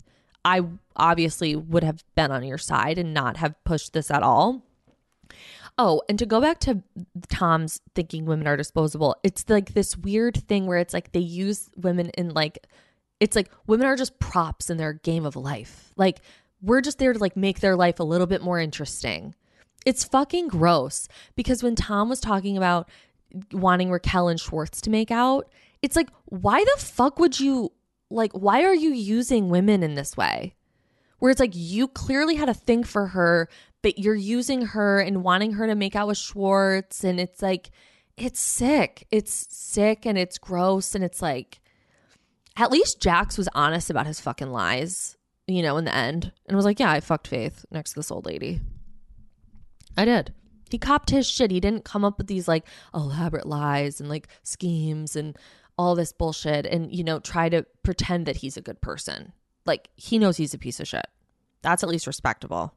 I 0.45 0.62
obviously 0.95 1.55
would 1.55 1.84
have 1.84 2.03
been 2.15 2.31
on 2.31 2.43
your 2.43 2.60
side 2.60 2.99
and 2.99 3.13
not 3.13 3.38
have 3.38 3.62
pushed 3.65 3.93
this 3.93 4.12
at 4.12 4.21
all. 4.21 4.62
Oh, 5.77 6.03
and 6.08 6.17
to 6.19 6.25
go 6.25 6.39
back 6.39 6.60
to 6.62 6.84
Tom's 7.27 7.81
thinking 7.95 8.25
women 8.25 8.47
are 8.47 8.55
disposable, 8.55 9.17
it's 9.23 9.49
like 9.49 9.73
this 9.73 9.97
weird 9.97 10.47
thing 10.47 10.67
where 10.67 10.77
it's 10.77 10.93
like 10.93 11.12
they 11.12 11.19
use 11.19 11.69
women 11.75 12.12
in 12.12 12.29
like, 12.29 12.65
it's 13.19 13.36
like 13.36 13.49
women 13.67 13.88
are 13.88 13.97
just 13.97 14.19
props 14.19 14.69
in 14.69 14.77
their 14.77 14.93
game 14.93 15.25
of 15.25 15.36
life. 15.36 15.91
Like, 15.97 16.21
we're 16.62 16.81
just 16.81 16.99
there 16.99 17.12
to 17.12 17.19
like 17.19 17.36
make 17.36 17.60
their 17.60 17.75
life 17.75 17.99
a 17.99 18.03
little 18.03 18.27
bit 18.27 18.41
more 18.41 18.60
interesting. 18.60 19.36
It's 19.86 20.03
fucking 20.03 20.47
gross 20.47 21.08
because 21.36 21.62
when 21.62 21.75
Tom 21.75 22.08
was 22.08 22.19
talking 22.19 22.55
about 22.55 22.88
wanting 23.51 23.91
Raquel 23.91 24.29
and 24.29 24.39
Schwartz 24.39 24.79
to 24.81 24.89
make 24.89 25.12
out, 25.12 25.51
it's 25.81 25.95
like, 25.95 26.10
why 26.25 26.63
the 26.63 26.81
fuck 26.81 27.19
would 27.19 27.39
you 27.39 27.71
like 28.10 28.32
why 28.34 28.63
are 28.63 28.76
you 28.76 28.91
using 28.91 29.50
women 29.50 29.84
in 29.84 29.96
this 29.96 30.15
way? 30.15 30.56
Where 31.20 31.32
it's 31.32 31.39
like 31.39 31.54
you 31.54 31.88
clearly 31.88 32.36
had 32.36 32.50
a 32.50 32.54
thing 32.54 32.84
for 32.84 33.08
her 33.08 33.50
but 33.82 34.00
you're 34.00 34.15
using 34.15 34.63
her 34.63 35.00
and 35.00 35.24
wanting 35.24 35.54
her 35.54 35.68
to 35.68 35.76
make 35.76 35.96
out 35.96 36.08
with 36.08 36.18
schwartz 36.18 37.04
and 37.04 37.20
it's 37.20 37.41
like 37.41 37.70
it's 38.18 38.39
sick. 38.39 39.06
It's 39.12 39.48
sick 39.56 40.06
and 40.06 40.18
it's 40.18 40.38
gross 40.38 40.96
and 40.96 41.04
it's 41.04 41.22
like 41.22 41.60
at 42.58 42.72
least 42.72 43.02
jax 43.02 43.38
was 43.38 43.50
honest 43.54 43.89
about 43.89 44.08
his 44.08 44.20
fucking 44.20 44.50
lies 44.50 45.18
you 45.48 45.62
know 45.62 45.78
in 45.78 45.86
the 45.86 45.96
end. 45.96 46.32
And 46.48 46.56
was 46.56 46.65
like 46.65 46.80
yeah 46.80 46.91
i 46.91 47.00
fucked 47.00 47.28
faith 47.28 47.65
next 47.72 47.91
to 47.91 48.00
this 48.00 48.12
old 48.12 48.26
lady. 48.26 48.62
I 49.98 50.06
did. 50.06 50.34
He 50.70 50.78
copped 50.78 51.10
his 51.10 51.30
shit. 51.30 51.52
He 51.52 51.60
didn't 51.60 51.86
come 51.86 52.04
up 52.04 52.18
with 52.18 52.28
these 52.28 52.48
like 52.48 52.65
elaborate 52.94 53.46
lies 53.46 54.00
and 54.00 54.10
like 54.10 54.28
schemes 54.44 55.15
and 55.15 55.38
all 55.78 55.96
this 55.96 56.14
bullshit 56.14 56.66
and, 56.66 56.94
you 56.94 57.04
know, 57.04 57.20
try 57.20 57.50
to 57.50 57.66
pretend 57.84 58.26
that 58.26 58.38
he's 58.38 58.58
a 58.58 58.62
good 58.62 58.82
person. 58.82 59.34
Like, 59.66 59.90
he 59.96 60.18
knows 60.20 60.38
he's 60.38 60.54
a 60.54 60.58
piece 60.58 60.80
of 60.80 60.88
shit. 60.88 61.06
That's 61.62 61.84
at 61.84 61.90
least 61.90 62.08
respectable. 62.08 62.74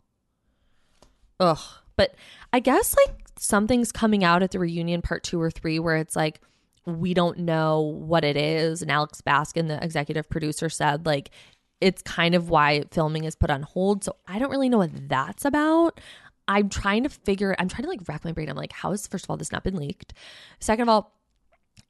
ugh. 1.41 1.59
But 1.97 2.15
I 2.53 2.61
guess 2.61 2.95
like 2.97 3.17
something's 3.39 3.91
coming 3.91 4.23
out 4.23 4.43
at 4.43 4.53
the 4.53 4.59
reunion 4.59 5.03
part 5.03 5.25
two 5.25 5.41
or 5.41 5.51
three 5.51 5.79
where 5.79 5.97
it's 5.97 6.15
like 6.15 6.41
we 6.87 7.13
don't 7.13 7.39
know 7.39 7.81
what 7.81 8.25
it 8.25 8.37
is. 8.37 8.83
And 8.83 8.91
Alex 8.91 9.21
Baskin, 9.21 9.69
the 9.69 9.83
executive 9.83 10.29
producer, 10.31 10.69
said 10.69 11.07
like 11.07 11.31
it's 11.81 12.01
kind 12.03 12.35
of 12.35 12.51
why 12.51 12.85
filming 12.93 13.25
is 13.25 13.35
put 13.37 13.51
on 13.51 13.63
hold. 13.63 14.05
So 14.05 14.17
I 14.27 14.39
don't 14.39 14.51
really 14.51 14.69
know 14.69 14.79
what 14.79 15.09
that's 15.09 15.45
about. 15.45 16.01
I'm 16.47 16.69
trying 16.69 17.03
to 17.03 17.09
figure, 17.09 17.55
I'm 17.59 17.69
trying 17.69 17.83
to 17.83 17.89
like 17.89 18.01
rack 18.09 18.25
my 18.25 18.33
brain. 18.33 18.49
I'm 18.49 18.57
like, 18.57 18.73
how 18.73 18.93
is, 18.93 19.07
first 19.07 19.27
of 19.27 19.31
all, 19.31 19.37
this 19.37 19.53
not 19.53 19.65
been 19.65 19.77
leaked? 19.77 20.15
Second 20.61 20.85
of 20.85 20.89
all, 20.89 21.17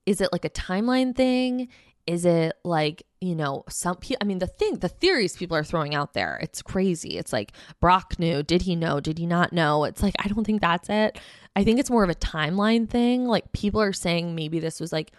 is 0.08 0.22
it 0.22 0.32
like 0.32 0.46
a 0.46 0.50
timeline 0.50 1.14
thing? 1.14 1.68
Is 2.06 2.24
it 2.24 2.54
like, 2.64 3.02
you 3.20 3.34
know, 3.34 3.64
some 3.68 3.96
people, 3.96 4.16
I 4.22 4.24
mean, 4.24 4.38
the 4.38 4.46
thing, 4.46 4.76
the 4.76 4.88
theories 4.88 5.36
people 5.36 5.54
are 5.54 5.64
throwing 5.64 5.94
out 5.94 6.14
there, 6.14 6.38
it's 6.40 6.62
crazy. 6.62 7.18
It's 7.18 7.30
like 7.30 7.52
Brock 7.78 8.18
knew. 8.18 8.42
Did 8.42 8.62
he 8.62 8.74
know? 8.74 9.00
Did 9.00 9.18
he 9.18 9.26
not 9.26 9.52
know? 9.52 9.84
It's 9.84 10.02
like, 10.02 10.14
I 10.18 10.28
don't 10.28 10.44
think 10.44 10.62
that's 10.62 10.88
it. 10.88 11.18
I 11.54 11.62
think 11.62 11.78
it's 11.78 11.90
more 11.90 12.04
of 12.04 12.08
a 12.08 12.14
timeline 12.14 12.88
thing. 12.88 13.26
Like 13.26 13.52
people 13.52 13.82
are 13.82 13.92
saying 13.92 14.34
maybe 14.34 14.60
this 14.60 14.80
was 14.80 14.92
like, 14.92 15.12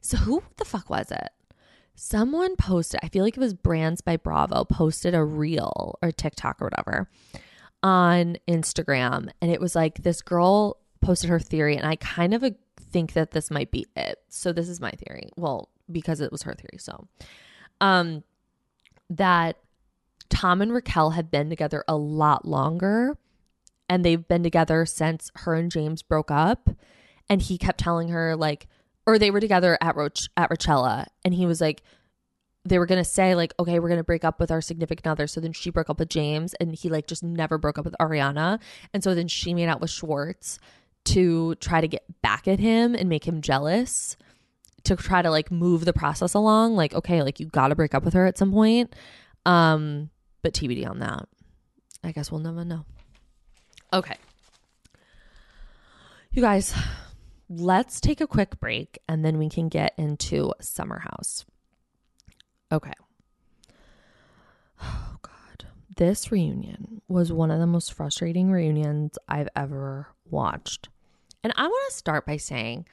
so 0.00 0.16
who 0.16 0.42
the 0.56 0.64
fuck 0.64 0.88
was 0.88 1.10
it? 1.10 1.28
Someone 1.94 2.56
posted, 2.56 3.00
I 3.02 3.08
feel 3.08 3.22
like 3.22 3.36
it 3.36 3.40
was 3.40 3.52
Brands 3.52 4.00
by 4.00 4.16
Bravo, 4.16 4.64
posted 4.64 5.14
a 5.14 5.22
reel 5.22 5.98
or 6.00 6.10
TikTok 6.10 6.62
or 6.62 6.66
whatever 6.66 7.10
on 7.82 8.38
Instagram. 8.48 9.28
And 9.42 9.50
it 9.50 9.60
was 9.60 9.74
like 9.74 10.02
this 10.02 10.22
girl 10.22 10.78
posted 11.02 11.28
her 11.28 11.40
theory, 11.40 11.76
and 11.76 11.86
I 11.86 11.96
kind 11.96 12.32
of 12.32 12.42
think 12.90 13.12
that 13.14 13.30
this 13.30 13.50
might 13.50 13.70
be 13.70 13.86
it. 13.96 14.18
So 14.28 14.52
this 14.52 14.68
is 14.68 14.80
my 14.80 14.90
theory. 14.90 15.30
Well, 15.36 15.68
because 15.90 16.20
it 16.20 16.32
was 16.32 16.42
her 16.42 16.54
theory. 16.54 16.78
So, 16.78 17.08
um, 17.80 18.22
that 19.08 19.58
Tom 20.28 20.62
and 20.62 20.72
Raquel 20.72 21.10
have 21.10 21.30
been 21.30 21.50
together 21.50 21.84
a 21.88 21.96
lot 21.96 22.46
longer 22.46 23.16
and 23.88 24.04
they've 24.04 24.26
been 24.28 24.44
together 24.44 24.86
since 24.86 25.32
her 25.34 25.54
and 25.54 25.70
James 25.70 26.02
broke 26.02 26.30
up. 26.30 26.70
And 27.28 27.42
he 27.42 27.58
kept 27.58 27.78
telling 27.78 28.08
her, 28.08 28.34
like, 28.34 28.66
or 29.06 29.18
they 29.18 29.30
were 29.30 29.40
together 29.40 29.76
at 29.80 29.96
Roach 29.96 30.28
at 30.36 30.50
Rochella, 30.50 31.06
and 31.24 31.34
he 31.34 31.46
was 31.46 31.60
like, 31.60 31.82
they 32.64 32.78
were 32.78 32.86
gonna 32.86 33.04
say 33.04 33.34
like, 33.34 33.54
okay, 33.58 33.78
we're 33.78 33.88
gonna 33.88 34.04
break 34.04 34.24
up 34.24 34.38
with 34.40 34.50
our 34.50 34.60
significant 34.60 35.06
other. 35.06 35.26
So 35.26 35.40
then 35.40 35.52
she 35.52 35.70
broke 35.70 35.90
up 35.90 35.98
with 35.98 36.08
James, 36.08 36.54
and 36.54 36.74
he 36.74 36.88
like 36.88 37.06
just 37.06 37.22
never 37.22 37.58
broke 37.58 37.78
up 37.78 37.84
with 37.84 37.94
Ariana, 38.00 38.60
and 38.92 39.02
so 39.02 39.14
then 39.14 39.28
she 39.28 39.54
made 39.54 39.68
out 39.68 39.80
with 39.80 39.90
Schwartz 39.90 40.58
to 41.04 41.54
try 41.56 41.80
to 41.80 41.88
get 41.88 42.04
back 42.22 42.46
at 42.46 42.58
him 42.58 42.94
and 42.94 43.08
make 43.08 43.26
him 43.26 43.40
jealous 43.40 44.16
to 44.84 44.96
try 44.96 45.22
to 45.22 45.30
like 45.30 45.50
move 45.50 45.84
the 45.84 45.92
process 45.92 46.34
along 46.34 46.74
like 46.74 46.94
okay 46.94 47.22
like 47.22 47.40
you 47.40 47.46
got 47.46 47.68
to 47.68 47.74
break 47.74 47.94
up 47.94 48.04
with 48.04 48.14
her 48.14 48.26
at 48.26 48.38
some 48.38 48.52
point. 48.52 48.94
Um 49.46 50.10
but 50.42 50.54
tbd 50.54 50.88
on 50.88 51.00
that. 51.00 51.28
I 52.02 52.12
guess 52.12 52.30
we'll 52.30 52.40
never 52.40 52.64
know. 52.64 52.84
Okay. 53.92 54.16
You 56.30 56.42
guys 56.42 56.74
let's 57.48 58.00
take 58.00 58.20
a 58.20 58.26
quick 58.26 58.60
break 58.60 58.98
and 59.08 59.24
then 59.24 59.36
we 59.38 59.48
can 59.48 59.68
get 59.68 59.94
into 59.98 60.52
summer 60.60 61.00
house. 61.00 61.44
Okay. 62.72 62.92
Oh 64.82 65.16
god. 65.20 65.66
This 65.96 66.32
reunion 66.32 67.02
was 67.06 67.30
one 67.30 67.50
of 67.50 67.60
the 67.60 67.66
most 67.66 67.92
frustrating 67.92 68.50
reunions 68.50 69.18
i've 69.28 69.48
ever 69.54 70.06
watched 70.30 70.88
and 71.42 71.52
i 71.56 71.66
want 71.66 71.90
to 71.90 71.96
start 71.96 72.26
by 72.26 72.36
saying 72.36 72.86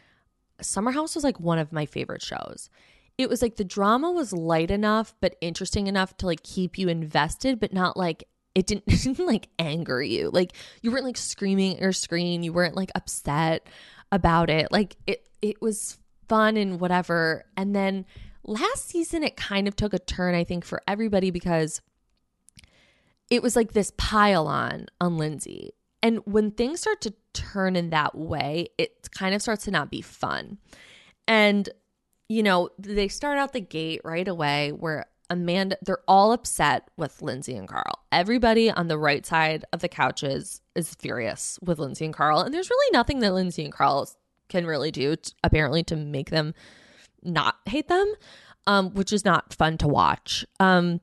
Summer 0.62 0.92
House 0.92 1.16
was 1.16 1.24
like 1.24 1.40
one 1.40 1.60
of 1.60 1.72
my 1.72 1.86
favorite 1.86 2.22
shows. 2.22 2.70
It 3.18 3.30
was 3.30 3.42
like 3.42 3.56
the 3.56 3.64
drama 3.64 4.12
was 4.12 4.34
light 4.34 4.72
enough 4.72 5.16
but 5.22 5.36
interesting 5.42 5.88
enough 5.88 6.16
to 6.18 6.26
like 6.26 6.44
keep 6.44 6.78
you 6.78 6.88
invested, 6.90 7.60
but 7.60 7.74
not 7.74 7.98
like 7.98 8.24
it 8.58 8.66
didn't, 8.66 9.20
like 9.20 9.50
anger 9.60 10.02
you. 10.02 10.32
Like 10.32 10.54
you 10.82 10.92
weren't 10.92 11.06
like 11.06 11.18
screaming 11.18 11.76
at 11.76 11.82
your 11.82 11.92
screen. 11.92 12.42
You 12.42 12.54
weren't 12.54 12.76
like 12.76 12.90
upset 12.96 13.68
about 14.12 14.50
it. 14.50 14.72
Like 14.72 14.96
it 15.06 15.28
it 15.44 15.62
was 15.62 16.00
fun 16.28 16.58
and 16.58 16.80
whatever. 16.80 17.46
And 17.56 17.76
then 17.76 18.06
last 18.44 18.90
season 18.90 19.24
it 19.24 19.38
kind 19.38 19.68
of 19.68 19.76
took 19.76 19.94
a 19.94 20.00
turn, 20.00 20.34
I 20.34 20.44
think, 20.44 20.66
for 20.66 20.82
everybody 20.88 21.30
because 21.30 21.82
it 23.30 23.44
was 23.44 23.56
like 23.56 23.74
this 23.74 23.92
pile 23.96 24.48
on 24.48 24.88
on 25.00 25.18
Lindsay. 25.18 25.74
And 26.04 26.20
when 26.26 26.52
things 26.52 26.82
start 26.82 27.02
to 27.02 27.14
turn 27.34 27.76
in 27.76 27.90
that 27.90 28.16
way, 28.16 28.70
it 28.78 29.10
kind 29.12 29.34
of 29.34 29.42
starts 29.42 29.66
to 29.66 29.72
not 29.72 29.90
be 29.90 30.02
fun. 30.02 30.58
And, 31.28 31.70
you 32.30 32.44
know, 32.44 32.70
they 32.78 33.08
start 33.08 33.38
out 33.38 33.54
the 33.54 33.62
gate 33.62 34.02
right 34.04 34.28
away 34.28 34.72
where 34.72 35.06
Amanda, 35.30 35.78
they're 35.82 36.04
all 36.08 36.32
upset 36.32 36.90
with 36.98 37.22
Lindsay 37.22 37.56
and 37.56 37.68
Carl. 37.68 38.00
Everybody 38.12 38.72
on 38.72 38.88
the 38.88 38.98
right 38.98 39.26
side 39.26 39.66
of 39.74 39.82
the 39.82 39.90
couches 39.90 40.62
is 40.76 40.96
furious 40.96 41.60
with 41.62 41.80
Lindsay 41.80 42.06
and 42.06 42.14
Carl. 42.14 42.42
And 42.42 42.54
there's 42.54 42.70
really 42.70 42.92
nothing 42.94 43.20
that 43.20 43.34
Lindsay 43.34 43.64
and 43.64 43.74
Carl 43.74 44.10
can 44.48 44.66
really 44.66 44.92
do, 44.92 45.16
apparently, 45.44 45.84
to 45.84 45.96
make 45.96 46.30
them 46.30 46.54
not 47.24 47.56
hate 47.66 47.90
them, 47.90 48.14
um, 48.68 48.94
which 48.94 49.12
is 49.12 49.26
not 49.26 49.54
fun 49.54 49.78
to 49.80 49.88
watch. 49.88 50.46
Um, 50.60 51.02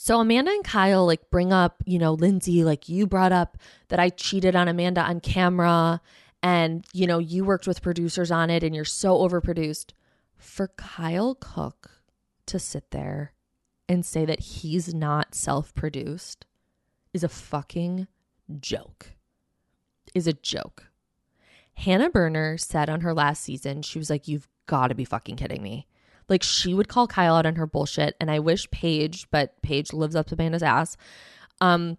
so 0.00 0.20
Amanda 0.20 0.52
and 0.52 0.62
Kyle 0.62 1.04
like 1.04 1.28
bring 1.28 1.52
up, 1.52 1.82
you 1.84 1.98
know, 1.98 2.12
Lindsay, 2.12 2.62
like 2.62 2.88
you 2.88 3.04
brought 3.04 3.32
up 3.32 3.58
that 3.88 3.98
I 3.98 4.10
cheated 4.10 4.54
on 4.54 4.68
Amanda 4.68 5.02
on 5.02 5.18
camera 5.18 6.00
and, 6.40 6.86
you 6.92 7.04
know, 7.04 7.18
you 7.18 7.44
worked 7.44 7.66
with 7.66 7.82
producers 7.82 8.30
on 8.30 8.48
it 8.48 8.62
and 8.62 8.76
you're 8.76 8.84
so 8.84 9.18
overproduced. 9.18 9.90
For 10.36 10.68
Kyle 10.68 11.34
Cooke 11.34 11.90
to 12.46 12.60
sit 12.60 12.92
there 12.92 13.32
and 13.88 14.06
say 14.06 14.24
that 14.24 14.38
he's 14.38 14.94
not 14.94 15.34
self 15.34 15.74
produced 15.74 16.46
is 17.12 17.24
a 17.24 17.28
fucking 17.28 18.06
joke. 18.60 19.16
Is 20.14 20.28
a 20.28 20.32
joke. 20.32 20.92
Hannah 21.74 22.08
Berner 22.08 22.56
said 22.56 22.88
on 22.88 23.00
her 23.00 23.12
last 23.12 23.42
season, 23.42 23.82
she 23.82 23.98
was 23.98 24.10
like, 24.10 24.28
You've 24.28 24.46
got 24.66 24.88
to 24.88 24.94
be 24.94 25.04
fucking 25.04 25.36
kidding 25.36 25.62
me. 25.62 25.88
Like 26.28 26.42
she 26.42 26.74
would 26.74 26.88
call 26.88 27.06
Kyle 27.06 27.36
out 27.36 27.46
on 27.46 27.56
her 27.56 27.66
bullshit. 27.66 28.16
And 28.20 28.30
I 28.30 28.38
wish 28.38 28.70
Paige, 28.70 29.28
but 29.30 29.60
Paige 29.62 29.92
lives 29.92 30.16
up 30.16 30.26
to 30.28 30.34
Amanda's 30.34 30.62
ass, 30.62 30.96
um, 31.60 31.98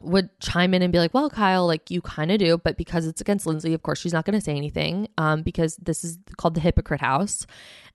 would 0.00 0.30
chime 0.40 0.74
in 0.74 0.82
and 0.82 0.92
be 0.92 0.98
like, 0.98 1.12
well, 1.12 1.28
Kyle, 1.30 1.66
like 1.66 1.90
you 1.90 2.00
kind 2.00 2.30
of 2.30 2.38
do, 2.38 2.58
but 2.58 2.76
because 2.76 3.06
it's 3.06 3.20
against 3.20 3.46
Lindsay, 3.46 3.74
of 3.74 3.82
course, 3.82 3.98
she's 3.98 4.12
not 4.12 4.24
going 4.24 4.38
to 4.38 4.44
say 4.44 4.56
anything 4.56 5.08
um, 5.18 5.42
because 5.42 5.76
this 5.76 6.04
is 6.04 6.18
called 6.36 6.54
the 6.54 6.60
Hypocrite 6.60 7.00
House 7.00 7.46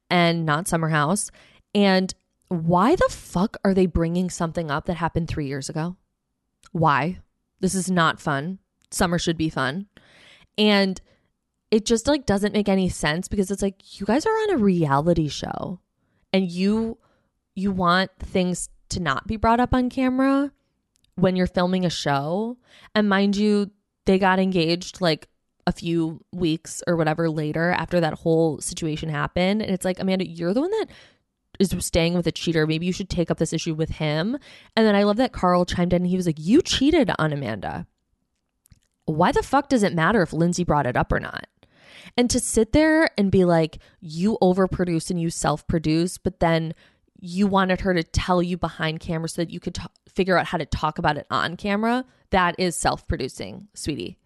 and 0.10 0.46
not 0.46 0.68
Summer 0.68 0.90
House. 0.90 1.32
And 1.74 2.14
why 2.50 2.96
the 2.96 3.08
fuck 3.10 3.58
are 3.64 3.74
they 3.74 3.86
bringing 3.86 4.30
something 4.30 4.70
up 4.70 4.86
that 4.86 4.96
happened 4.96 5.28
three 5.28 5.48
years 5.48 5.70
ago? 5.70 5.96
Why? 6.72 7.20
This 7.60 7.74
is 7.76 7.90
not 7.90 8.20
fun. 8.20 8.60
Summer 8.92 9.18
should 9.18 9.38
be 9.38 9.50
fun. 9.50 9.88
And 10.58 11.00
it 11.74 11.86
just 11.86 12.06
like 12.06 12.28
doesn't 12.28 12.54
make 12.54 12.70
any 12.70 12.88
sense 12.88 13.28
because 13.28 13.50
it's 13.50 13.64
like 13.64 14.00
you 14.00 14.06
guys 14.06 14.28
are 14.28 14.30
on 14.30 14.52
a 14.52 14.58
reality 14.58 15.28
show 15.28 15.80
and 16.32 16.52
you 16.52 17.00
you 17.56 17.72
want 17.72 18.12
things 18.20 18.70
to 18.90 19.00
not 19.00 19.26
be 19.26 19.38
brought 19.38 19.60
up 19.60 19.74
on 19.74 19.90
camera 19.90 20.52
when 21.16 21.36
you're 21.36 21.48
filming 21.48 21.84
a 21.84 21.90
show. 21.90 22.58
And 22.94 23.10
mind 23.10 23.36
you 23.36 23.72
they 24.06 24.20
got 24.20 24.38
engaged 24.38 25.02
like 25.02 25.30
a 25.66 25.72
few 25.72 26.24
weeks 26.32 26.84
or 26.86 26.96
whatever 26.96 27.28
later 27.28 27.72
after 27.72 28.00
that 28.02 28.20
whole 28.20 28.62
situation 28.62 29.10
happened. 29.10 29.64
And 29.64 29.72
it's 29.72 29.84
like 29.84 30.00
Amanda 30.00 30.30
you're 30.30 30.54
the 30.54 30.62
one 30.62 30.70
that 30.70 30.90
is 31.58 31.74
staying 31.80 32.14
with 32.14 32.28
a 32.28 32.32
cheater. 32.32 32.68
Maybe 32.68 32.86
you 32.86 32.94
should 32.94 33.10
take 33.10 33.32
up 33.32 33.40
this 33.40 33.52
issue 33.52 33.74
with 33.74 33.90
him. 33.90 34.38
And 34.76 34.86
then 34.86 34.96
I 34.96 35.06
love 35.06 35.18
that 35.18 35.34
Carl 35.34 35.66
chimed 35.66 35.94
in 35.94 36.04
and 36.04 36.08
he 36.08 36.18
was 36.18 36.28
like 36.28 36.38
you 36.38 36.62
cheated 36.62 37.10
on 37.18 37.34
Amanda. 37.34 37.88
Why 39.06 39.32
the 39.32 39.42
fuck 39.42 39.70
does 39.70 39.82
it 39.82 39.96
matter 39.96 40.22
if 40.22 40.34
Lindsay 40.34 40.64
brought 40.64 40.86
it 40.86 40.96
up 40.96 41.12
or 41.12 41.20
not 41.20 41.48
and 42.18 42.30
to 42.30 42.40
sit 42.40 42.72
there 42.72 43.10
and 43.18 43.32
be 43.32 43.46
like, 43.46 43.80
you 44.00 44.38
overproduce 44.42 45.10
and 45.10 45.20
you 45.20 45.30
self 45.30 45.68
produce, 45.68 46.18
but 46.18 46.40
then 46.40 46.74
you 47.20 47.48
wanted 47.48 47.82
her 47.82 47.94
to 47.94 48.04
tell 48.04 48.44
you 48.44 48.58
behind 48.58 49.00
camera 49.00 49.30
so 49.30 49.42
that 49.42 49.50
you 49.50 49.60
could 49.60 49.76
t- 49.76 49.84
figure 50.10 50.38
out 50.38 50.48
how 50.48 50.58
to 50.58 50.66
talk 50.66 50.98
about 50.98 51.18
it 51.18 51.26
on 51.32 51.56
camera, 51.56 52.06
that 52.32 52.56
is 52.58 52.76
self 52.76 53.08
producing, 53.08 53.68
sweetie. 53.74 54.18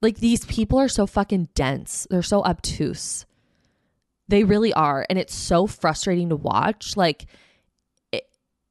Like 0.00 0.18
these 0.18 0.44
people 0.46 0.78
are 0.78 0.88
so 0.88 1.06
fucking 1.06 1.48
dense. 1.54 2.06
They're 2.10 2.22
so 2.22 2.42
obtuse. 2.44 3.26
They 4.28 4.44
really 4.44 4.72
are. 4.72 5.06
And 5.10 5.18
it's 5.18 5.34
so 5.34 5.66
frustrating 5.66 6.28
to 6.30 6.36
watch. 6.36 6.96
Like, 6.96 7.26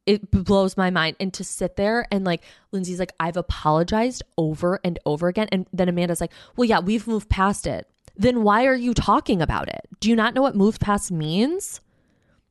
it 0.06 0.32
blows 0.32 0.78
my 0.78 0.90
mind. 0.90 1.16
And 1.20 1.34
to 1.36 1.44
sit 1.44 1.76
there 1.76 2.08
and 2.12 2.26
like 2.26 2.44
Lindsay's 2.72 3.00
like, 3.00 3.14
I've 3.20 3.38
apologized 3.38 4.24
over 4.38 4.80
and 4.84 5.00
over 5.06 5.28
again. 5.28 5.48
And 5.52 5.68
then 5.72 5.90
Amanda's 5.90 6.22
like, 6.22 6.32
Well, 6.56 6.66
yeah, 6.66 6.80
we've 6.80 7.08
moved 7.08 7.30
past 7.30 7.68
it 7.68 7.88
then 8.16 8.44
why 8.44 8.66
are 8.66 8.76
you 8.76 8.94
talking 8.94 9.42
about 9.42 9.68
it? 9.70 9.88
Do 10.00 10.10
you 10.10 10.16
not 10.16 10.34
know 10.34 10.42
what 10.42 10.56
moved 10.56 10.82
past 10.82 11.12
means? 11.12 11.82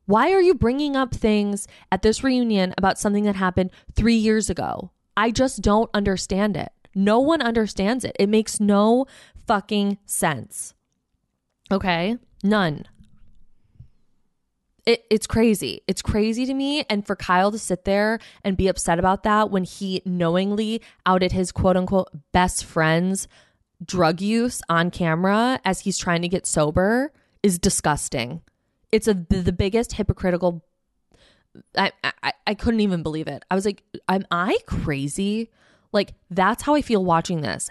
Why 0.06 0.32
are 0.32 0.40
you 0.42 0.54
bringing 0.54 0.96
up 0.96 1.14
things 1.14 1.68
at 1.92 2.02
this 2.02 2.24
reunion 2.24 2.74
about 2.76 2.98
something 2.98 3.24
that 3.24 3.36
happened 3.36 3.70
three 3.94 4.16
years 4.16 4.50
ago? 4.50 4.90
I 5.16 5.30
just 5.30 5.62
don't 5.62 5.90
understand 5.94 6.56
it. 6.56 6.70
No 6.94 7.20
one 7.20 7.42
understands 7.42 8.04
it. 8.04 8.16
It 8.18 8.28
makes 8.28 8.58
no 8.58 9.06
fucking 9.46 9.98
sense. 10.06 10.74
Okay? 11.70 12.16
None. 12.42 12.86
it, 14.86 15.04
it's 15.10 15.26
crazy. 15.26 15.82
It's 15.86 16.02
crazy 16.02 16.46
to 16.46 16.54
me. 16.54 16.84
And 16.90 17.06
for 17.06 17.14
Kyle 17.14 17.52
to 17.52 17.58
sit 17.58 17.84
there 17.84 18.18
and 18.42 18.56
be 18.56 18.68
upset 18.68 18.98
about 18.98 19.22
that 19.22 19.50
when 19.50 19.64
he 19.64 20.02
knowingly 20.04 20.82
outed 21.06 21.32
his 21.32 21.52
quote 21.52 21.76
unquote 21.76 22.08
best 22.32 22.64
friend's 22.64 23.28
drug 23.84 24.20
use 24.20 24.62
on 24.68 24.90
camera 24.90 25.60
as 25.64 25.80
he's 25.80 25.98
trying 25.98 26.22
to 26.22 26.28
get 26.28 26.46
sober 26.46 27.12
is 27.42 27.58
disgusting. 27.58 28.42
It's 28.92 29.08
a 29.08 29.14
the 29.14 29.52
biggest 29.52 29.92
hypocritical. 29.92 30.64
I, 31.76 31.92
I 32.02 32.32
I 32.46 32.54
couldn't 32.54 32.80
even 32.80 33.02
believe 33.02 33.28
it. 33.28 33.44
I 33.50 33.54
was 33.54 33.64
like, 33.64 33.82
am 34.08 34.26
I 34.30 34.56
crazy? 34.66 35.50
Like 35.92 36.14
that's 36.30 36.62
how 36.62 36.74
I 36.74 36.82
feel 36.82 37.04
watching 37.04 37.40
this, 37.40 37.70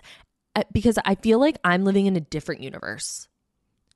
uh, 0.56 0.64
because 0.72 0.98
I 1.06 1.16
feel 1.16 1.40
like 1.40 1.58
I'm 1.64 1.84
living 1.86 2.06
in 2.06 2.16
a 2.16 2.22
different 2.22 2.62
universe. 2.62 3.28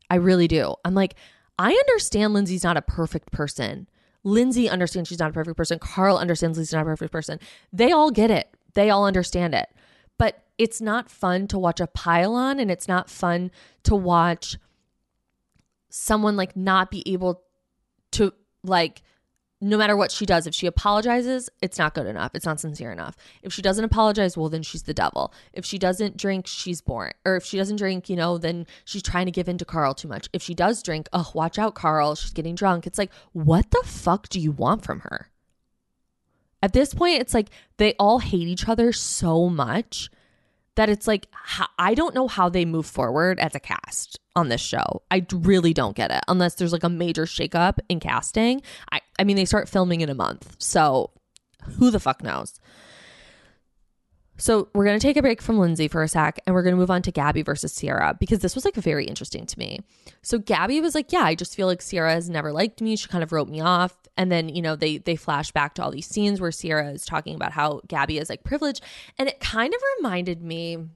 I 0.10 0.16
really 0.16 0.48
do. 0.48 0.76
I'm 0.86 0.94
like, 0.94 1.16
I 1.58 1.72
understand 1.72 2.34
Lindsay's 2.34 2.64
not 2.64 2.78
a 2.78 2.82
perfect 2.82 3.32
person. 3.32 3.88
Lindsay 4.24 4.70
understands 4.70 5.10
she's 5.10 5.20
not 5.20 5.32
a 5.32 5.34
perfect 5.34 5.58
person. 5.58 5.80
Carl 5.80 6.18
understands 6.18 6.58
Lindsay's 6.58 6.74
not 6.74 6.84
a 6.84 6.86
perfect 6.86 7.12
person. 7.12 7.40
They 7.72 7.92
all 7.92 8.12
get 8.12 8.32
it. 8.32 8.50
They 8.74 8.90
all 8.90 9.06
understand 9.06 9.54
it. 9.54 9.68
But 10.18 10.43
it's 10.58 10.82
not 10.82 11.10
fun 11.10 11.48
to 11.48 11.58
watch 11.58 11.80
a 11.80 11.88
pile 11.88 12.36
on 12.36 12.60
and 12.60 12.70
it's 12.70 12.88
not 12.88 13.10
fun 13.10 13.52
to 13.84 13.96
watch 13.96 14.58
someone 15.90 16.36
like 16.36 16.56
not 16.56 16.92
be 16.92 17.04
able 17.12 17.44
to 18.12 18.34
like 18.64 19.02
no 19.64 19.78
matter 19.78 19.96
what 19.96 20.12
she 20.12 20.26
does, 20.26 20.46
if 20.46 20.54
she 20.54 20.68
apologizes, 20.68 21.50
it's 21.62 21.78
not 21.78 21.94
good 21.94 22.06
enough. 22.06 22.32
It's 22.34 22.46
not 22.46 22.60
sincere 22.60 22.92
enough. 22.92 23.16
If 23.42 23.54
she 23.54 23.62
doesn't 23.62 23.86
apologize, 23.86 24.36
well, 24.36 24.50
then 24.50 24.62
she's 24.62 24.84
the 24.84 24.94
devil. 24.94 25.34
If 25.54 25.64
she 25.64 25.80
doesn't 25.80 26.18
drink, 26.18 26.48
she's 26.48 26.82
boring. 26.82 27.14
Or 27.24 27.38
if 27.38 27.46
she 27.46 27.56
doesn't 27.56 27.78
drink, 27.78 28.10
you 28.10 28.18
know, 28.18 28.38
then 28.38 28.68
she's 28.84 29.02
trying 29.02 29.26
to 29.26 29.32
give 29.32 29.48
in 29.48 29.58
to 29.60 29.66
Carl 29.66 29.94
too 29.94 30.10
much. 30.10 30.28
If 30.34 30.44
she 30.44 30.54
does 30.54 30.84
drink, 30.84 31.08
oh, 31.14 31.32
watch 31.34 31.58
out, 31.58 31.76
Carl. 31.76 32.16
She's 32.16 32.34
getting 32.34 32.56
drunk. 32.56 32.86
It's 32.86 32.98
like, 32.98 33.14
what 33.32 33.72
the 33.72 33.82
fuck 33.86 34.28
do 34.28 34.38
you 34.38 34.52
want 34.52 34.84
from 34.84 35.00
her? 35.00 35.30
At 36.62 36.74
this 36.74 36.94
point, 36.94 37.22
it's 37.22 37.34
like 37.34 37.50
they 37.78 37.94
all 37.94 38.20
hate 38.20 38.50
each 38.50 38.68
other 38.68 38.92
so 38.92 39.48
much 39.48 40.10
that 40.76 40.90
it's 40.90 41.08
like 41.08 41.28
I 41.78 41.94
don't 41.94 42.16
know 42.16 42.28
how 42.28 42.50
they 42.50 42.66
move 42.66 42.86
forward 42.86 43.40
as 43.40 43.56
a 43.56 43.60
cast 43.60 44.20
on 44.36 44.50
this 44.50 44.62
show. 44.62 45.04
I 45.12 45.26
really 45.32 45.74
don't 45.74 45.96
get 45.96 46.12
it 46.12 46.24
unless 46.28 46.56
there's 46.56 46.74
like 46.74 46.84
a 46.84 46.90
major 46.90 47.26
shakeup 47.26 47.80
in 47.90 48.00
casting. 48.00 48.62
I 48.92 49.02
I 49.20 49.24
mean 49.24 49.36
they 49.36 49.46
start 49.46 49.70
filming 49.70 50.02
in 50.02 50.10
a 50.10 50.16
month. 50.16 50.56
So 50.60 51.12
who 51.78 51.92
the 51.92 52.00
fuck 52.00 52.24
knows? 52.24 52.60
So 54.44 54.68
we're 54.74 54.84
going 54.84 55.00
to 55.00 55.08
take 55.08 55.16
a 55.16 55.22
break 55.22 55.42
from 55.42 55.58
Lindsay 55.58 55.88
for 55.88 56.04
a 56.04 56.08
sec 56.10 56.38
and 56.46 56.54
we're 56.54 56.64
going 56.64 56.74
to 56.76 56.78
move 56.78 56.92
on 56.92 57.02
to 57.04 57.14
Gabby 57.14 57.44
versus 57.44 57.74
Ciara 57.80 58.14
because 58.20 58.40
this 58.40 58.56
was 58.56 58.66
like 58.66 58.76
very 58.76 59.06
interesting 59.06 59.46
to 59.46 59.58
me. 59.58 59.80
So 60.22 60.38
Gabby 60.38 60.82
was 60.82 60.96
like, 60.96 61.14
"Yeah, 61.14 61.22
I 61.22 61.34
just 61.34 61.56
feel 61.56 61.66
like 61.66 61.82
Ciara 61.82 62.12
has 62.12 62.30
never 62.30 62.52
liked 62.52 62.82
me. 62.82 62.98
She 62.98 63.08
kind 63.08 63.24
of 63.24 63.32
wrote 63.32 63.48
me 63.48 63.62
off." 63.62 63.96
And 64.18 64.30
then, 64.30 64.50
you 64.50 64.62
know, 64.62 64.76
they 64.76 64.98
they 64.98 65.16
flash 65.16 65.52
back 65.52 65.76
to 65.76 65.82
all 65.82 65.92
these 65.92 66.08
scenes 66.08 66.42
where 66.42 66.52
Ciara 66.52 66.90
is 66.90 67.06
talking 67.06 67.36
about 67.36 67.54
how 67.54 67.80
Gabby 67.88 68.18
is 68.18 68.30
like 68.30 68.44
privileged, 68.44 68.84
and 69.18 69.30
it 69.30 69.40
kind 69.40 69.74
of 69.74 69.80
reminded 69.98 70.44
me 70.44 70.90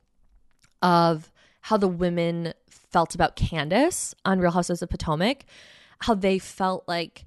of 0.81 1.31
how 1.61 1.77
the 1.77 1.87
women 1.87 2.53
felt 2.69 3.15
about 3.15 3.37
Candiace 3.37 4.13
on 4.25 4.39
Real 4.41 4.51
Houses 4.51 4.81
of 4.81 4.89
Potomac, 4.89 5.45
how 5.99 6.15
they 6.15 6.37
felt 6.37 6.83
like 6.85 7.23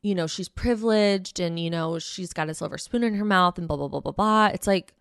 you 0.00 0.14
know, 0.14 0.26
she's 0.26 0.48
privileged 0.48 1.38
and, 1.38 1.60
you 1.60 1.70
know, 1.70 1.96
she's 1.96 2.32
got 2.32 2.48
a 2.48 2.54
silver 2.54 2.76
spoon 2.76 3.04
in 3.04 3.14
her 3.14 3.24
mouth 3.24 3.56
and 3.56 3.68
blah, 3.68 3.76
blah, 3.76 3.86
blah, 3.86 4.00
blah, 4.00 4.10
blah. 4.10 4.46
It's 4.46 4.66
like, 4.66 4.94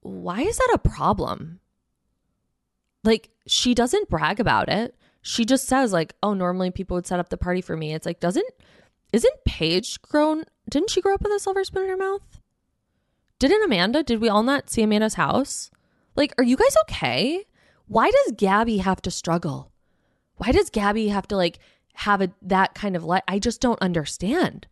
why 0.00 0.40
is 0.40 0.58
that 0.58 0.72
a 0.74 0.78
problem? 0.78 1.60
Like, 3.04 3.30
she 3.46 3.74
doesn't 3.74 4.08
brag 4.08 4.40
about 4.40 4.68
it. 4.68 4.94
She 5.22 5.44
just 5.44 5.66
says, 5.66 5.92
like, 5.92 6.14
oh, 6.22 6.34
normally 6.34 6.70
people 6.70 6.94
would 6.96 7.06
set 7.06 7.20
up 7.20 7.28
the 7.28 7.36
party 7.36 7.60
for 7.60 7.76
me. 7.76 7.94
It's 7.94 8.06
like, 8.06 8.20
doesn't, 8.20 8.48
isn't 9.12 9.44
Paige 9.44 10.00
grown? 10.02 10.44
Didn't 10.68 10.90
she 10.90 11.00
grow 11.00 11.14
up 11.14 11.22
with 11.22 11.32
a 11.32 11.38
silver 11.38 11.64
spoon 11.64 11.84
in 11.84 11.90
her 11.90 11.96
mouth? 11.96 12.40
Didn't 13.38 13.64
Amanda? 13.64 14.02
Did 14.02 14.20
we 14.20 14.28
all 14.28 14.42
not 14.42 14.70
see 14.70 14.82
Amanda's 14.82 15.14
house? 15.14 15.70
Like, 16.16 16.34
are 16.38 16.44
you 16.44 16.56
guys 16.56 16.74
okay? 16.82 17.46
Why 17.86 18.10
does 18.10 18.34
Gabby 18.36 18.78
have 18.78 19.00
to 19.02 19.10
struggle? 19.10 19.70
Why 20.36 20.52
does 20.52 20.70
Gabby 20.70 21.08
have 21.08 21.28
to, 21.28 21.36
like, 21.36 21.58
have 21.94 22.20
a, 22.20 22.30
that 22.42 22.74
kind 22.74 22.96
of 22.96 23.04
life? 23.04 23.22
I 23.28 23.38
just 23.38 23.60
don't 23.60 23.80
understand. 23.80 24.66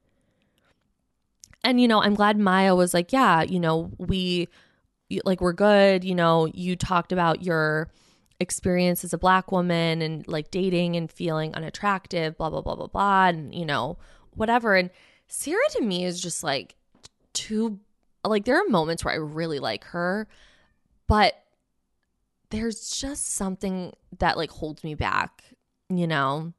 And, 1.64 1.80
you 1.80 1.88
know, 1.88 2.02
I'm 2.02 2.14
glad 2.14 2.38
Mya 2.38 2.74
was 2.74 2.94
like, 2.94 3.12
yeah, 3.12 3.42
you 3.42 3.58
know, 3.58 3.90
we, 3.98 4.48
like 5.24 5.40
we're 5.40 5.52
good 5.52 6.04
you 6.04 6.14
know 6.14 6.46
you 6.46 6.76
talked 6.76 7.12
about 7.12 7.42
your 7.42 7.88
experience 8.40 9.04
as 9.04 9.12
a 9.12 9.18
black 9.18 9.50
woman 9.50 10.02
and 10.02 10.26
like 10.28 10.50
dating 10.50 10.96
and 10.96 11.10
feeling 11.10 11.54
unattractive 11.54 12.36
blah 12.36 12.50
blah 12.50 12.60
blah 12.60 12.74
blah 12.74 12.86
blah 12.86 13.26
and 13.26 13.54
you 13.54 13.64
know 13.64 13.96
whatever. 14.34 14.76
And 14.76 14.90
Ciara 15.28 15.62
to 15.70 15.82
me 15.82 16.04
is 16.04 16.20
just 16.20 16.42
like 16.44 16.76
too 17.32 17.80
like 18.24 18.44
there 18.44 18.56
are 18.56 18.68
moments 18.68 19.04
where 19.04 19.14
I 19.14 19.18
really 19.18 19.58
like 19.58 19.84
her 19.84 20.26
but 21.06 21.42
there's 22.50 22.90
just 22.90 23.34
something 23.34 23.92
that 24.18 24.36
like 24.36 24.50
holds 24.50 24.84
me 24.84 24.94
back 24.94 25.42
you 25.88 26.06
know? 26.08 26.52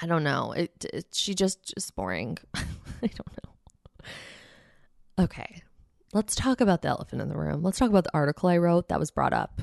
I 0.00 0.06
don't 0.06 0.24
know. 0.24 0.52
It, 0.52 0.84
it 0.92 1.06
she 1.12 1.34
just 1.34 1.72
just 1.74 1.94
boring. 1.94 2.38
I 2.54 2.62
don't 3.00 3.32
know. 3.44 5.24
Okay 5.24 5.62
let's 6.12 6.34
talk 6.34 6.60
about 6.60 6.82
the 6.82 6.88
elephant 6.88 7.22
in 7.22 7.28
the 7.28 7.36
room. 7.36 7.62
Let's 7.62 7.78
talk 7.78 7.90
about 7.90 8.04
the 8.04 8.14
article 8.14 8.48
I 8.48 8.58
wrote 8.58 8.88
that 8.88 8.98
was 8.98 9.10
brought 9.10 9.32
up 9.32 9.60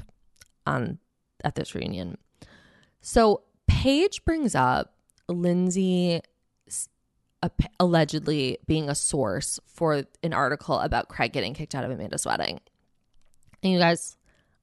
on 0.65 0.99
at 1.43 1.55
this 1.55 1.75
reunion. 1.75 2.17
So 3.01 3.43
Paige 3.67 4.23
brings 4.25 4.55
up 4.55 4.95
Lindsay 5.27 6.21
allegedly 7.79 8.57
being 8.65 8.89
a 8.89 8.95
source 8.95 9.59
for 9.67 10.03
an 10.23 10.33
article 10.33 10.79
about 10.79 11.09
Craig 11.09 11.31
getting 11.31 11.53
kicked 11.53 11.75
out 11.75 11.83
of 11.83 11.91
Amanda's 11.91 12.25
wedding. 12.25 12.59
And 13.61 13.73
you 13.73 13.79
guys, 13.79 14.17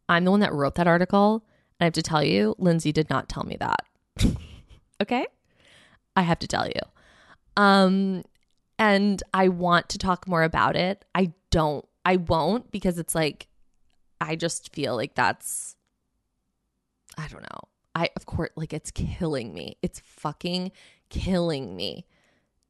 I'm 0.09 0.25
the 0.25 0.31
one 0.31 0.41
that 0.41 0.53
wrote 0.53 0.75
that 0.77 0.89
article. 0.89 1.45
And 1.79 1.85
I 1.85 1.85
have 1.85 1.93
to 1.95 2.03
tell 2.03 2.25
you, 2.25 2.55
Lindsay 2.59 2.93
did 2.93 3.09
not 3.09 3.29
tell 3.29 3.45
me 3.45 3.57
that. 3.61 3.85
okay? 5.01 5.27
I 6.17 6.23
have 6.23 6.41
to 6.41 6.49
tell 6.49 6.67
you. 6.67 6.81
Um, 7.57 8.25
and 8.79 9.23
I 9.33 9.49
want 9.49 9.89
to 9.91 9.99
talk 9.99 10.27
more 10.27 10.43
about 10.43 10.77
it. 10.77 11.05
I 11.15 11.33
don't, 11.53 11.87
I 12.05 12.17
won't 12.17 12.73
because 12.73 12.99
it's 12.99 13.15
like, 13.15 13.47
I 14.21 14.35
just 14.35 14.75
feel 14.75 14.97
like 14.97 15.15
that's, 15.15 15.77
I 17.17 17.29
don't 17.29 17.43
know. 17.43 17.61
I, 17.95 18.09
of 18.17 18.27
course, 18.27 18.51
like 18.57 18.73
it's 18.73 18.91
killing 18.91 19.55
me. 19.55 19.77
It's 19.83 20.01
fucking 20.05 20.73
killing 21.11 21.77
me 21.77 22.07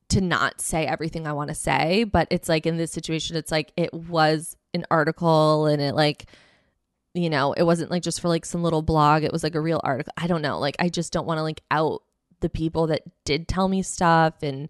to 0.08 0.20
not 0.20 0.60
say 0.60 0.84
everything 0.84 1.26
I 1.26 1.32
want 1.32 1.48
to 1.48 1.54
say. 1.54 2.04
But 2.04 2.28
it's 2.30 2.48
like 2.48 2.66
in 2.66 2.76
this 2.76 2.90
situation, 2.90 3.36
it's 3.36 3.52
like 3.52 3.72
it 3.76 3.94
was 3.94 4.56
an 4.74 4.84
article 4.90 5.66
and 5.66 5.80
it 5.80 5.94
like, 5.94 6.26
you 7.14 7.30
know, 7.30 7.52
it 7.52 7.62
wasn't 7.62 7.90
like 7.90 8.02
just 8.02 8.20
for 8.20 8.28
like 8.28 8.44
some 8.44 8.62
little 8.62 8.82
blog. 8.82 9.22
It 9.22 9.32
was 9.32 9.44
like 9.44 9.54
a 9.54 9.60
real 9.60 9.80
article. 9.84 10.12
I 10.16 10.26
don't 10.26 10.42
know. 10.42 10.58
Like, 10.58 10.76
I 10.80 10.88
just 10.88 11.12
don't 11.12 11.26
want 11.26 11.38
to 11.38 11.42
like 11.42 11.62
out 11.70 12.02
the 12.40 12.50
people 12.50 12.88
that 12.88 13.02
did 13.24 13.46
tell 13.46 13.68
me 13.68 13.82
stuff 13.82 14.42
and, 14.42 14.68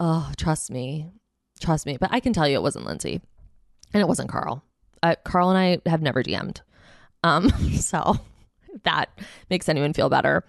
Oh, 0.00 0.32
trust 0.36 0.70
me. 0.70 1.12
Trust 1.60 1.86
me. 1.86 1.96
But 1.96 2.10
I 2.12 2.18
can 2.18 2.32
tell 2.32 2.48
you 2.48 2.56
it 2.56 2.62
wasn't 2.62 2.86
Lindsay 2.86 3.20
and 3.92 4.00
it 4.00 4.08
wasn't 4.08 4.30
Carl. 4.30 4.62
Uh, 5.02 5.16
Carl 5.24 5.50
and 5.50 5.58
I 5.58 5.90
have 5.90 6.02
never 6.02 6.22
DM'd. 6.22 6.62
Um, 7.24 7.48
so 7.78 8.18
that 8.84 9.10
makes 9.50 9.68
anyone 9.68 9.92
feel 9.92 10.08
better. 10.08 10.44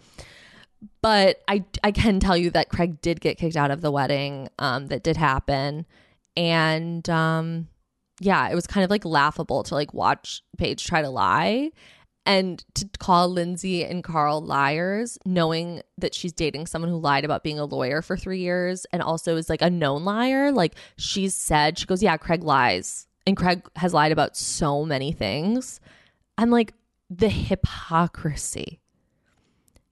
But 1.01 1.41
I, 1.47 1.63
I 1.83 1.91
can 1.91 2.19
tell 2.19 2.35
you 2.35 2.49
that 2.51 2.69
Craig 2.69 3.01
did 3.01 3.21
get 3.21 3.37
kicked 3.37 3.55
out 3.55 3.71
of 3.71 3.81
the 3.81 3.91
wedding. 3.91 4.49
Um, 4.59 4.87
that 4.87 5.03
did 5.03 5.17
happen. 5.17 5.85
And 6.35 7.07
um, 7.09 7.67
yeah, 8.19 8.49
it 8.49 8.55
was 8.55 8.67
kind 8.67 8.83
of 8.83 8.89
like 8.89 9.05
laughable 9.05 9.63
to 9.63 9.75
like 9.75 9.93
watch 9.93 10.43
Paige 10.57 10.85
try 10.85 11.01
to 11.01 11.09
lie 11.09 11.71
and 12.25 12.63
to 12.75 12.87
call 12.99 13.29
Lindsay 13.29 13.83
and 13.83 14.03
Carl 14.03 14.41
liars, 14.41 15.17
knowing 15.25 15.81
that 15.97 16.13
she's 16.13 16.31
dating 16.31 16.67
someone 16.67 16.89
who 16.89 16.97
lied 16.97 17.25
about 17.25 17.43
being 17.43 17.59
a 17.59 17.65
lawyer 17.65 18.01
for 18.01 18.15
three 18.15 18.39
years 18.39 18.85
and 18.93 19.01
also 19.01 19.35
is 19.35 19.49
like 19.49 19.61
a 19.61 19.69
known 19.69 20.05
liar. 20.05 20.51
Like 20.51 20.75
she's 20.97 21.35
said, 21.35 21.77
she 21.77 21.85
goes, 21.85 22.01
Yeah, 22.01 22.17
Craig 22.17 22.43
lies. 22.43 23.07
And 23.25 23.37
Craig 23.37 23.67
has 23.75 23.93
lied 23.93 24.11
about 24.11 24.35
so 24.35 24.85
many 24.85 25.11
things. 25.11 25.79
I'm 26.37 26.49
like, 26.49 26.73
the 27.09 27.29
hypocrisy. 27.29 28.79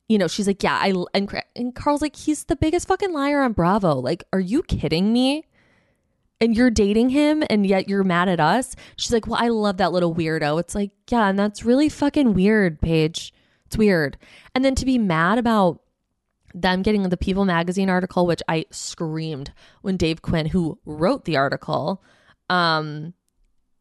You 0.10 0.18
know, 0.18 0.28
she's 0.28 0.48
like, 0.48 0.64
Yeah, 0.64 0.78
I, 0.82 0.94
and, 1.14 1.44
and 1.56 1.74
Carl's 1.76 2.02
like, 2.02 2.16
He's 2.16 2.46
the 2.46 2.56
biggest 2.56 2.88
fucking 2.88 3.14
liar 3.14 3.42
on 3.42 3.54
Bravo. 3.54 3.96
Like, 3.96 4.24
are 4.34 4.40
you 4.40 4.64
kidding 4.64 5.14
me? 5.14 5.46
and 6.42 6.58
you're 6.58 6.72
dating 6.72 7.10
him 7.10 7.44
and 7.52 7.68
yet 7.68 7.88
you're 7.88 8.04
mad 8.04 8.28
at 8.28 8.40
us. 8.40 8.76
She's 8.98 9.14
like, 9.14 9.28
Well, 9.28 9.40
I 9.40 9.50
love 9.50 9.78
that 9.78 9.92
little 9.94 10.14
weirdo. 10.14 10.60
It's 10.60 10.76
like, 10.76 10.92
Yeah, 11.10 11.30
and 11.30 11.38
that's 11.38 11.64
really 11.64 11.88
fucking 11.88 12.34
weird, 12.34 12.82
Paige. 12.82 13.32
It's 13.68 13.78
weird. 13.78 14.18
And 14.54 14.66
then 14.66 14.76
to 14.76 14.86
be 14.86 14.98
mad 14.98 15.38
about 15.38 15.82
them 16.54 16.82
getting 16.82 17.04
the 17.04 17.16
People 17.16 17.46
magazine 17.46 17.90
article, 17.90 18.26
which 18.26 18.42
I 18.50 18.66
screamed 18.72 19.54
when 19.82 19.96
Dave 19.96 20.22
Quinn, 20.22 20.48
who 20.48 20.80
wrote 20.84 21.24
the 21.26 21.38
article, 21.38 22.04
um, 22.50 23.14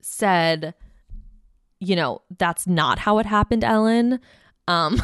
said, 0.01 0.74
you 1.78 1.96
know, 1.96 2.22
that's 2.38 2.66
not 2.66 3.01
how 3.01 3.18
it 3.18 3.26
happened, 3.26 3.64
Ellen. 3.64 4.20
Um, 4.68 5.03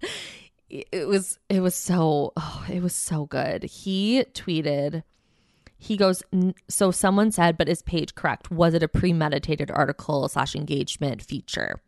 it 0.70 1.08
was 1.08 1.38
it 1.48 1.60
was 1.60 1.74
so 1.74 2.32
oh, 2.36 2.66
it 2.70 2.82
was 2.82 2.94
so 2.94 3.26
good. 3.26 3.64
He 3.64 4.24
tweeted 4.34 5.02
he 5.78 5.96
goes 5.96 6.22
so 6.68 6.90
someone 6.90 7.30
said 7.30 7.56
but 7.56 7.68
is 7.68 7.82
Paige 7.82 8.14
correct 8.14 8.50
was 8.50 8.74
it 8.74 8.82
a 8.82 8.88
premeditated 8.88 9.70
article 9.70 10.28
slash 10.28 10.56
engagement 10.56 11.22
feature 11.22 11.80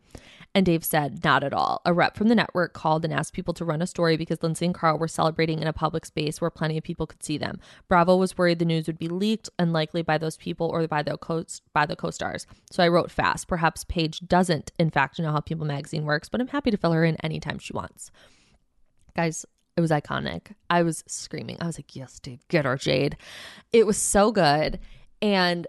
and 0.53 0.67
Dave 0.67 0.85
said, 0.85 1.23
not 1.23 1.45
at 1.45 1.53
all. 1.53 1.81
A 1.85 1.93
rep 1.93 2.17
from 2.17 2.27
the 2.29 2.35
network 2.35 2.73
called 2.73 3.05
and 3.05 3.15
asked 3.15 3.35
people 3.35 3.55
to 3.55 3.65
run 3.65 3.81
a 3.81 3.87
story 3.87 4.17
because 4.17 4.43
Lindsay 4.43 4.67
and 4.67 4.75
Carl 4.75 4.99
were 4.99 5.07
celebrating 5.07 5.61
in 5.61 5.69
a 5.69 5.73
public 5.73 6.05
space 6.05 6.41
where 6.41 6.51
plenty 6.51 6.77
of 6.77 6.83
people 6.83 7.07
could 7.07 7.23
see 7.23 7.39
them. 7.39 7.61
Bravo 7.87 8.17
was 8.17 8.37
worried 8.37 8.59
the 8.59 8.65
news 8.65 8.89
would 8.89 8.99
be 8.99 9.09
leaked, 9.09 9.49
unlikely 9.61 10.03
by 10.03 10.19
those 10.19 10.37
people 10.37 10.67
or 10.67 10.89
by 10.89 11.03
the 11.03 11.17
co 11.17 11.45
by 11.73 11.87
the 11.87 11.95
co-stars. 11.95 12.49
So 12.71 12.83
I 12.83 12.89
wrote 12.89 13.13
fast. 13.13 13.47
Perhaps 13.47 13.85
Paige 13.85 14.21
doesn't, 14.27 14.73
in 14.79 14.91
fact, 14.91 15.21
know 15.21 15.31
how 15.31 15.41
People 15.41 15.67
Magazine 15.67 16.05
works, 16.05 16.29
but 16.29 16.41
I'm 16.41 16.49
happy 16.49 16.73
to 16.73 16.77
fill 16.77 16.93
her 16.93 17.05
in 17.05 17.17
anytime 17.17 17.59
she 17.59 17.73
wants. 17.73 18.11
Guys, 19.15 19.47
it 19.77 19.81
was 19.81 19.93
iconic. 19.93 20.53
I 20.69 20.83
was 20.83 21.05
screaming. 21.07 21.59
I 21.61 21.67
was 21.67 21.79
like, 21.79 21.95
yes, 21.95 22.19
Dave, 22.19 22.47
get 22.49 22.67
our 22.67 22.77
Jade. 22.77 23.17
It 23.73 23.87
was 23.87 23.99
so 23.99 24.33
good. 24.33 24.81
And 25.23 25.69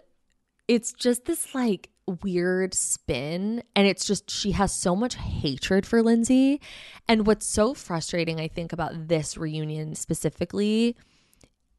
it's 0.67 0.91
just 0.91 1.25
this 1.25 1.53
like 1.53 1.90
weird 2.23 2.73
spin 2.73 3.63
and 3.75 3.87
it's 3.87 4.05
just 4.05 4.29
she 4.29 4.51
has 4.51 4.73
so 4.73 4.95
much 4.95 5.15
hatred 5.15 5.85
for 5.85 6.01
Lindsay. 6.01 6.61
And 7.07 7.25
what's 7.25 7.45
so 7.45 7.73
frustrating 7.73 8.39
I 8.39 8.47
think 8.47 8.73
about 8.73 9.07
this 9.07 9.37
reunion 9.37 9.95
specifically 9.95 10.95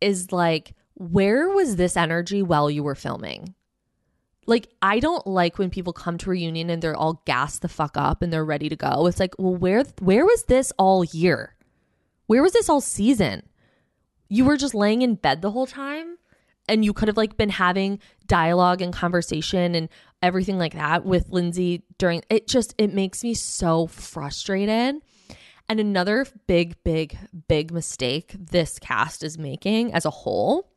is 0.00 0.32
like 0.32 0.74
where 0.94 1.48
was 1.48 1.76
this 1.76 1.96
energy 1.96 2.42
while 2.42 2.70
you 2.70 2.82
were 2.82 2.94
filming? 2.94 3.54
Like 4.46 4.68
I 4.80 4.98
don't 4.98 5.26
like 5.26 5.58
when 5.58 5.70
people 5.70 5.92
come 5.92 6.18
to 6.18 6.30
reunion 6.30 6.70
and 6.70 6.82
they're 6.82 6.96
all 6.96 7.22
gassed 7.26 7.62
the 7.62 7.68
fuck 7.68 7.96
up 7.96 8.22
and 8.22 8.32
they're 8.32 8.44
ready 8.44 8.68
to 8.68 8.76
go. 8.76 9.06
It's 9.06 9.20
like 9.20 9.34
well 9.38 9.56
where 9.56 9.84
where 10.00 10.24
was 10.24 10.44
this 10.44 10.72
all 10.78 11.04
year? 11.04 11.56
Where 12.26 12.42
was 12.42 12.52
this 12.52 12.68
all 12.68 12.80
season? 12.80 13.42
You 14.28 14.44
were 14.44 14.56
just 14.56 14.74
laying 14.74 15.02
in 15.02 15.16
bed 15.16 15.42
the 15.42 15.50
whole 15.50 15.66
time 15.66 16.16
and 16.68 16.84
you 16.84 16.92
could 16.92 17.08
have 17.08 17.16
like 17.16 17.36
been 17.36 17.50
having 17.50 17.98
dialogue 18.26 18.80
and 18.80 18.92
conversation 18.92 19.74
and 19.74 19.88
everything 20.22 20.58
like 20.58 20.74
that 20.74 21.04
with 21.04 21.28
Lindsay 21.30 21.82
during 21.98 22.22
it 22.30 22.46
just 22.46 22.74
it 22.78 22.92
makes 22.94 23.22
me 23.22 23.34
so 23.34 23.86
frustrated. 23.86 24.96
And 25.68 25.80
another 25.80 26.26
big 26.46 26.82
big 26.84 27.16
big 27.48 27.72
mistake 27.72 28.34
this 28.38 28.78
cast 28.78 29.22
is 29.22 29.38
making 29.38 29.92
as 29.94 30.04
a 30.04 30.10
whole 30.10 30.70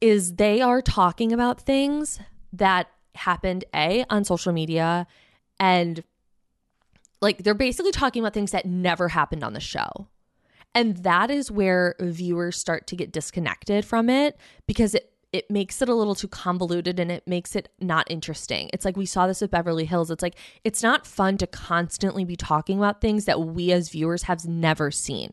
is 0.00 0.36
they 0.36 0.60
are 0.60 0.80
talking 0.80 1.32
about 1.32 1.60
things 1.60 2.20
that 2.52 2.88
happened 3.14 3.64
a 3.74 4.04
on 4.08 4.24
social 4.24 4.52
media 4.52 5.06
and 5.58 6.02
like 7.20 7.38
they're 7.38 7.54
basically 7.54 7.92
talking 7.92 8.22
about 8.22 8.32
things 8.32 8.52
that 8.52 8.64
never 8.64 9.08
happened 9.08 9.44
on 9.44 9.52
the 9.52 9.60
show. 9.60 10.08
And 10.74 10.98
that 10.98 11.30
is 11.30 11.50
where 11.50 11.96
viewers 12.00 12.56
start 12.56 12.86
to 12.88 12.96
get 12.96 13.12
disconnected 13.12 13.84
from 13.84 14.08
it 14.08 14.38
because 14.66 14.94
it 14.94 15.10
it 15.32 15.50
makes 15.50 15.80
it 15.80 15.88
a 15.88 15.94
little 15.94 16.14
too 16.14 16.28
convoluted 16.28 16.98
and 16.98 17.10
it 17.10 17.26
makes 17.26 17.54
it 17.54 17.68
not 17.80 18.10
interesting. 18.10 18.68
It's 18.72 18.84
like 18.84 18.96
we 18.96 19.06
saw 19.06 19.26
this 19.26 19.40
with 19.40 19.50
Beverly 19.50 19.84
Hills. 19.84 20.10
It's 20.10 20.22
like 20.22 20.36
it's 20.64 20.82
not 20.82 21.06
fun 21.06 21.36
to 21.38 21.46
constantly 21.46 22.24
be 22.24 22.36
talking 22.36 22.78
about 22.78 23.00
things 23.00 23.26
that 23.26 23.40
we 23.40 23.70
as 23.70 23.90
viewers 23.90 24.24
have 24.24 24.44
never 24.46 24.90
seen. 24.90 25.32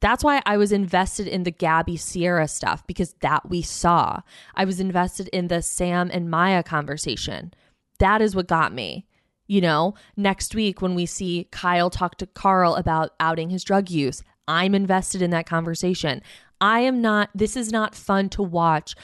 That's 0.00 0.24
why 0.24 0.42
I 0.44 0.56
was 0.56 0.72
invested 0.72 1.26
in 1.26 1.44
the 1.44 1.50
Gabby 1.50 1.96
Ciara 1.96 2.48
stuff 2.48 2.86
because 2.86 3.14
that 3.20 3.48
we 3.48 3.62
saw. 3.62 4.20
I 4.54 4.64
was 4.64 4.80
invested 4.80 5.28
in 5.28 5.48
the 5.48 5.62
Sam 5.62 6.10
and 6.12 6.30
Mya 6.30 6.62
conversation. 6.62 7.54
That 7.98 8.20
is 8.20 8.36
what 8.36 8.48
got 8.48 8.74
me. 8.74 9.06
You 9.46 9.60
know, 9.60 9.94
next 10.16 10.54
week 10.54 10.82
when 10.82 10.96
we 10.96 11.06
see 11.06 11.48
Kyle 11.52 11.88
talk 11.88 12.16
to 12.18 12.26
Carl 12.26 12.74
about 12.74 13.12
outing 13.20 13.50
his 13.50 13.62
drug 13.62 13.88
use, 13.88 14.22
I'm 14.48 14.74
invested 14.74 15.22
in 15.22 15.30
that 15.30 15.46
conversation. 15.46 16.22
I 16.60 16.80
am 16.80 17.00
not, 17.00 17.30
this 17.34 17.56
is 17.56 17.72
not 17.72 17.94
fun 17.94 18.28
to 18.30 18.42
watch 18.42 18.94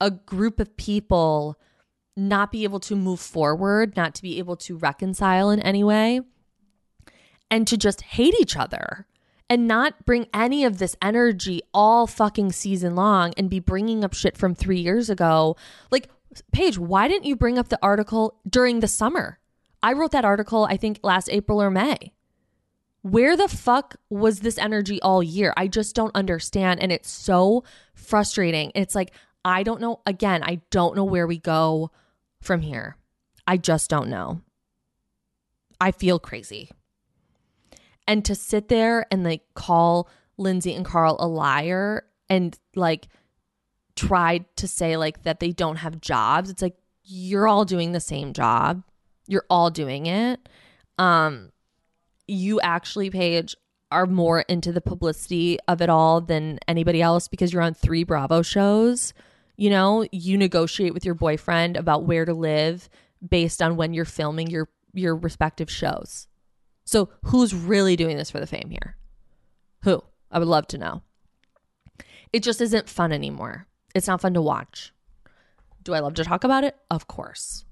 a 0.00 0.10
group 0.10 0.60
of 0.60 0.76
people 0.76 1.58
not 2.16 2.52
be 2.52 2.64
able 2.64 2.80
to 2.80 2.96
move 2.96 3.20
forward, 3.20 3.96
not 3.96 4.14
to 4.14 4.22
be 4.22 4.38
able 4.38 4.56
to 4.56 4.76
reconcile 4.76 5.50
in 5.50 5.60
any 5.60 5.82
way, 5.82 6.20
and 7.50 7.66
to 7.66 7.76
just 7.76 8.02
hate 8.02 8.34
each 8.40 8.56
other 8.56 9.06
and 9.48 9.68
not 9.68 10.06
bring 10.06 10.26
any 10.32 10.64
of 10.64 10.78
this 10.78 10.96
energy 11.02 11.60
all 11.74 12.06
fucking 12.06 12.52
season 12.52 12.94
long 12.94 13.32
and 13.36 13.50
be 13.50 13.60
bringing 13.60 14.04
up 14.04 14.14
shit 14.14 14.36
from 14.36 14.54
three 14.54 14.80
years 14.80 15.10
ago. 15.10 15.56
Like, 15.90 16.08
Paige, 16.52 16.78
why 16.78 17.08
didn't 17.08 17.26
you 17.26 17.36
bring 17.36 17.58
up 17.58 17.68
the 17.68 17.78
article 17.82 18.40
during 18.48 18.80
the 18.80 18.88
summer? 18.88 19.38
I 19.82 19.92
wrote 19.92 20.12
that 20.12 20.24
article, 20.24 20.64
I 20.64 20.76
think, 20.76 21.00
last 21.02 21.28
April 21.30 21.60
or 21.60 21.70
May. 21.70 22.12
Where 23.02 23.36
the 23.36 23.48
fuck 23.48 23.96
was 24.10 24.40
this 24.40 24.58
energy 24.58 25.00
all 25.02 25.22
year? 25.22 25.52
I 25.56 25.66
just 25.66 25.94
don't 25.94 26.14
understand. 26.14 26.80
And 26.80 26.92
it's 26.92 27.10
so 27.10 27.64
frustrating. 27.94 28.70
It's 28.74 28.94
like, 28.94 29.12
I 29.44 29.64
don't 29.64 29.80
know. 29.80 30.00
Again, 30.06 30.42
I 30.44 30.60
don't 30.70 30.96
know 30.96 31.04
where 31.04 31.26
we 31.26 31.38
go 31.38 31.90
from 32.40 32.60
here. 32.60 32.96
I 33.46 33.56
just 33.56 33.90
don't 33.90 34.08
know. 34.08 34.40
I 35.80 35.90
feel 35.90 36.20
crazy. 36.20 36.70
And 38.06 38.24
to 38.24 38.36
sit 38.36 38.68
there 38.68 39.06
and 39.10 39.24
like 39.24 39.42
call 39.54 40.08
Lindsay 40.36 40.74
and 40.74 40.84
Carl 40.84 41.16
a 41.18 41.26
liar 41.26 42.04
and 42.28 42.56
like 42.76 43.08
try 43.96 44.44
to 44.56 44.68
say 44.68 44.96
like 44.96 45.24
that 45.24 45.40
they 45.40 45.50
don't 45.50 45.76
have 45.76 46.00
jobs, 46.00 46.50
it's 46.50 46.62
like 46.62 46.76
you're 47.02 47.48
all 47.48 47.64
doing 47.64 47.90
the 47.90 48.00
same 48.00 48.32
job. 48.32 48.84
You're 49.26 49.46
all 49.50 49.70
doing 49.70 50.06
it. 50.06 50.48
Um 50.98 51.50
you 52.26 52.60
actually, 52.60 53.10
Paige, 53.10 53.56
are 53.90 54.06
more 54.06 54.40
into 54.42 54.72
the 54.72 54.80
publicity 54.80 55.58
of 55.68 55.82
it 55.82 55.90
all 55.90 56.20
than 56.20 56.58
anybody 56.66 57.02
else 57.02 57.28
because 57.28 57.52
you're 57.52 57.62
on 57.62 57.74
three 57.74 58.04
Bravo 58.04 58.42
shows. 58.42 59.12
You 59.56 59.70
know, 59.70 60.06
you 60.10 60.38
negotiate 60.38 60.94
with 60.94 61.04
your 61.04 61.14
boyfriend 61.14 61.76
about 61.76 62.04
where 62.04 62.24
to 62.24 62.32
live 62.32 62.88
based 63.26 63.60
on 63.60 63.76
when 63.76 63.92
you're 63.92 64.04
filming 64.04 64.48
your 64.48 64.68
your 64.94 65.14
respective 65.14 65.70
shows. 65.70 66.26
So, 66.84 67.10
who's 67.24 67.54
really 67.54 67.96
doing 67.96 68.16
this 68.16 68.30
for 68.30 68.40
the 68.40 68.46
fame 68.46 68.70
here? 68.70 68.96
Who? 69.84 70.02
I 70.30 70.38
would 70.38 70.48
love 70.48 70.66
to 70.68 70.78
know. 70.78 71.02
It 72.32 72.42
just 72.42 72.60
isn't 72.60 72.88
fun 72.88 73.12
anymore. 73.12 73.66
It's 73.94 74.06
not 74.06 74.22
fun 74.22 74.34
to 74.34 74.42
watch. 74.42 74.92
Do 75.82 75.92
I 75.92 76.00
love 76.00 76.14
to 76.14 76.24
talk 76.24 76.44
about 76.44 76.64
it? 76.64 76.76
Of 76.90 77.06
course 77.06 77.64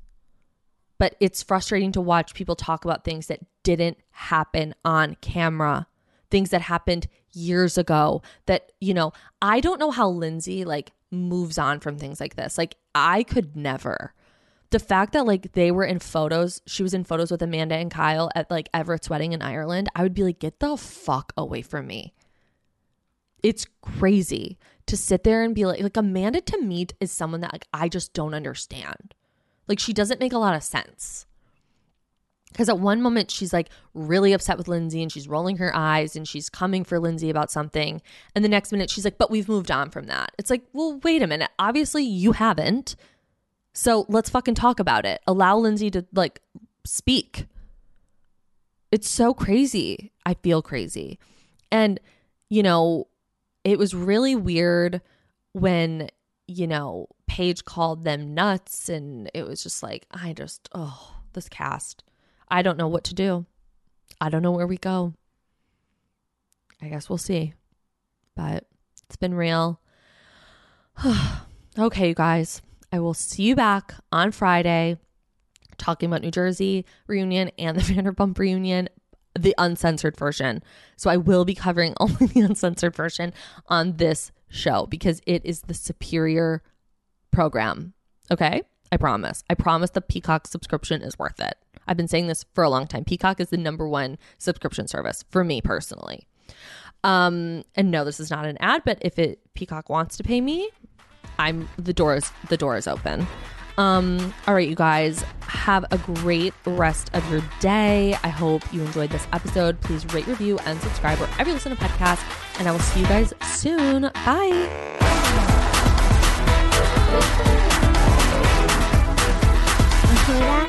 but 1.01 1.17
it's 1.19 1.43
frustrating 1.43 1.91
to 1.91 2.01
watch 2.01 2.35
people 2.35 2.55
talk 2.55 2.85
about 2.85 3.03
things 3.03 3.27
that 3.27 3.41
didn't 3.65 3.99
happen 4.13 4.75
on 4.85 5.17
camera 5.21 5.89
things 6.31 6.51
that 6.51 6.61
happened 6.61 7.09
years 7.33 7.77
ago 7.77 8.23
that 8.47 8.71
you 8.81 8.95
know 8.95 9.13
i 9.43 9.59
don't 9.59 9.81
know 9.81 9.91
how 9.91 10.09
lindsay 10.09 10.65
like 10.65 10.93
moves 11.11 11.59
on 11.59 11.81
from 11.81 11.99
things 11.99 12.21
like 12.21 12.37
this. 12.37 12.57
Like 12.59 12.77
i 12.95 13.23
could 13.23 13.57
never. 13.57 14.15
The 14.71 14.79
fact 14.79 15.13
that 15.15 15.27
like 15.27 15.53
they 15.53 15.73
were 15.73 15.85
in 15.85 15.99
photos 15.99 16.63
she 16.67 16.83
was 16.83 16.95
in 16.95 17.05
photos 17.05 17.31
with 17.31 17.43
amanda 17.43 17.75
and 17.75 17.91
kyle 17.91 18.31
at 18.37 18.51
like 18.51 18.69
everett's 18.73 19.11
wedding 19.11 19.33
in 19.33 19.43
ireland 19.43 19.89
i 19.97 20.03
would 20.03 20.15
be 20.15 20.23
like 20.23 20.39
get 20.39 20.61
the 20.61 20.77
fuck 20.77 21.33
away 21.37 21.63
from 21.63 21.87
me. 21.87 22.15
It's 23.43 23.67
crazy 23.81 24.59
to 24.87 24.97
sit 24.97 25.25
there 25.25 25.43
and 25.43 25.55
be 25.55 25.67
like 25.67 25.81
like 25.81 25.97
amanda 25.97 26.41
to 26.41 26.61
meet 26.61 26.95
is 27.01 27.11
someone 27.11 27.41
that 27.41 27.53
like 27.53 27.67
i 27.73 27.89
just 27.89 28.13
don't 28.13 28.35
understand 28.35 29.15
like 29.71 29.79
she 29.79 29.95
doesn't 29.95 30.21
make 30.21 30.35
a 30.35 30.39
lot 30.39 30.55
of 30.55 30.63
sense. 30.63 31.25
Because 32.51 32.69
at 32.69 32.81
one 32.81 33.01
moment 33.01 33.31
she's 33.31 33.53
like 33.53 33.71
really 33.95 34.33
upset 34.33 34.59
with 34.59 34.67
Lindsay 34.67 35.01
and 35.01 35.13
she's 35.13 35.29
rolling 35.29 35.59
her 35.59 35.75
eyes 35.75 36.17
and 36.17 36.27
she's 36.27 36.49
coming 36.51 36.83
for 36.83 36.99
Lindsay 36.99 37.31
about 37.31 37.53
something. 37.53 38.03
And 38.35 38.45
the 38.45 38.49
next 38.49 38.73
minute 38.73 38.91
she's 38.91 39.05
like, 39.05 39.17
but 39.17 39.31
we've 39.31 39.49
moved 39.49 39.71
on 39.71 39.89
from 39.91 40.07
that. 40.07 40.33
It's 40.37 40.51
like, 40.51 40.65
well, 40.73 41.01
wait 41.05 41.23
a 41.23 41.29
minute. 41.29 41.51
Obviously 41.61 42.03
you 42.03 42.33
haven't. 42.33 42.97
So 43.73 44.05
let's 44.09 44.29
fucking 44.29 44.57
talk 44.57 44.81
about 44.81 45.07
it. 45.07 45.21
Allow 45.29 45.59
Lindsay 45.59 45.91
to 45.93 46.05
like 46.13 46.41
speak. 46.85 47.47
It's 48.91 49.09
so 49.09 49.33
crazy. 49.33 50.11
I 50.27 50.35
feel 50.35 50.61
crazy. 50.61 51.21
And, 51.71 52.01
you 52.49 52.65
know, 52.65 53.07
it 53.63 53.79
was 53.79 53.95
really 53.95 54.35
weird 54.35 55.01
when 55.53 56.11
you 56.51 56.67
know, 56.67 57.07
Paige 57.27 57.65
called 57.65 58.05
them 58.05 58.35
nuts. 58.35 58.89
And 58.89 59.31
it 59.35 59.47
was 59.47 59.63
just 59.63 59.83
like, 59.83 60.07
I 60.11 60.33
just, 60.33 60.69
oh, 60.75 61.17
this 61.33 61.49
cast. 61.49 62.03
I 62.49 62.63
don't 62.63 62.79
know 62.79 62.89
what 62.89 63.05
to 63.05 63.15
do. 63.15 63.47
I 64.21 64.29
don't 64.29 64.43
know 64.43 64.51
where 64.51 64.67
we 64.67 64.77
go. 64.77 65.15
I 66.83 66.89
guess 66.89 67.09
we'll 67.09 67.19
see. 67.19 67.55
But 68.35 68.67
it's 69.07 69.17
been 69.17 69.35
real. 69.35 69.81
okay, 71.79 72.09
you 72.09 72.15
guys. 72.15 72.63
I 72.93 72.99
will 72.99 73.15
see 73.15 73.45
you 73.45 73.55
back 73.55 73.95
on 74.11 74.33
Friday 74.33 74.99
talking 75.79 76.09
about 76.09 76.23
New 76.23 76.33
Jersey 76.33 76.85
reunion 77.07 77.51
and 77.59 77.77
the 77.77 77.83
Vanderpump 77.95 78.39
reunion, 78.39 78.89
the 79.39 79.55
uncensored 79.57 80.17
version. 80.17 80.63
So 80.97 81.09
I 81.11 81.17
will 81.17 81.45
be 81.45 81.55
covering 81.55 81.95
only 82.01 82.27
the 82.27 82.41
uncensored 82.41 82.97
version 82.97 83.33
on 83.69 83.99
this 83.99 84.33
show 84.51 84.87
because 84.87 85.21
it 85.27 85.45
is 85.45 85.63
the 85.63 85.75
superior 85.75 86.63
program. 87.31 87.95
Okay? 88.31 88.63
I 88.93 88.97
promise. 88.97 89.45
I 89.49 89.55
promise 89.55 89.91
the 89.91 90.01
Peacock 90.01 90.47
subscription 90.47 91.03
is 91.03 91.19
worth 91.19 91.41
it. 91.41 91.57
I've 91.87 91.97
been 91.97 92.09
saying 92.09 92.27
this 92.27 92.45
for 92.55 92.63
a 92.63 92.71
long 92.71 92.87
time. 92.87 93.05
Peacock 93.05 93.41
is 93.41 93.51
the 93.51 93.57
number 93.57 93.89
one 93.89 94.19
subscription 94.39 94.87
service 94.87 95.25
for 95.31 95.45
me 95.45 95.61
personally. 95.61 96.27
Um, 97.03 97.65
and 97.77 97.91
no, 97.91 98.05
this 98.05 98.21
is 98.21 98.31
not 98.31 98.45
an 98.45 98.59
ad, 98.61 98.83
but 98.85 98.99
if 99.01 99.19
it 99.19 99.41
Peacock 99.55 99.89
wants 99.89 100.17
to 100.19 100.23
pay 100.23 100.41
me, 100.41 100.69
I'm 101.39 101.69
the 101.79 101.93
door 101.93 102.17
is 102.17 102.31
the 102.49 102.57
door 102.57 102.77
is 102.77 102.87
open. 102.87 103.27
Um, 103.81 104.35
all 104.47 104.53
right, 104.53 104.69
you 104.69 104.75
guys, 104.75 105.25
have 105.41 105.87
a 105.91 105.97
great 105.97 106.53
rest 106.67 107.11
of 107.15 107.29
your 107.31 107.43
day. 107.61 108.15
I 108.23 108.29
hope 108.29 108.63
you 108.75 108.83
enjoyed 108.83 109.09
this 109.09 109.27
episode. 109.33 109.81
Please 109.81 110.05
rate, 110.13 110.27
review, 110.27 110.59
and 110.67 110.79
subscribe 110.83 111.19
wherever 111.19 111.49
you 111.49 111.55
listen 111.55 111.75
to 111.75 111.83
podcasts. 111.83 112.23
And 112.59 112.69
I 112.69 112.73
will 112.73 112.79
see 112.79 113.01
you 113.01 113.07
guys 113.07 113.33
soon. 113.43 114.03
Bye. 114.03 114.97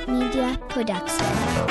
Media 0.07 0.57
Production. 0.69 1.70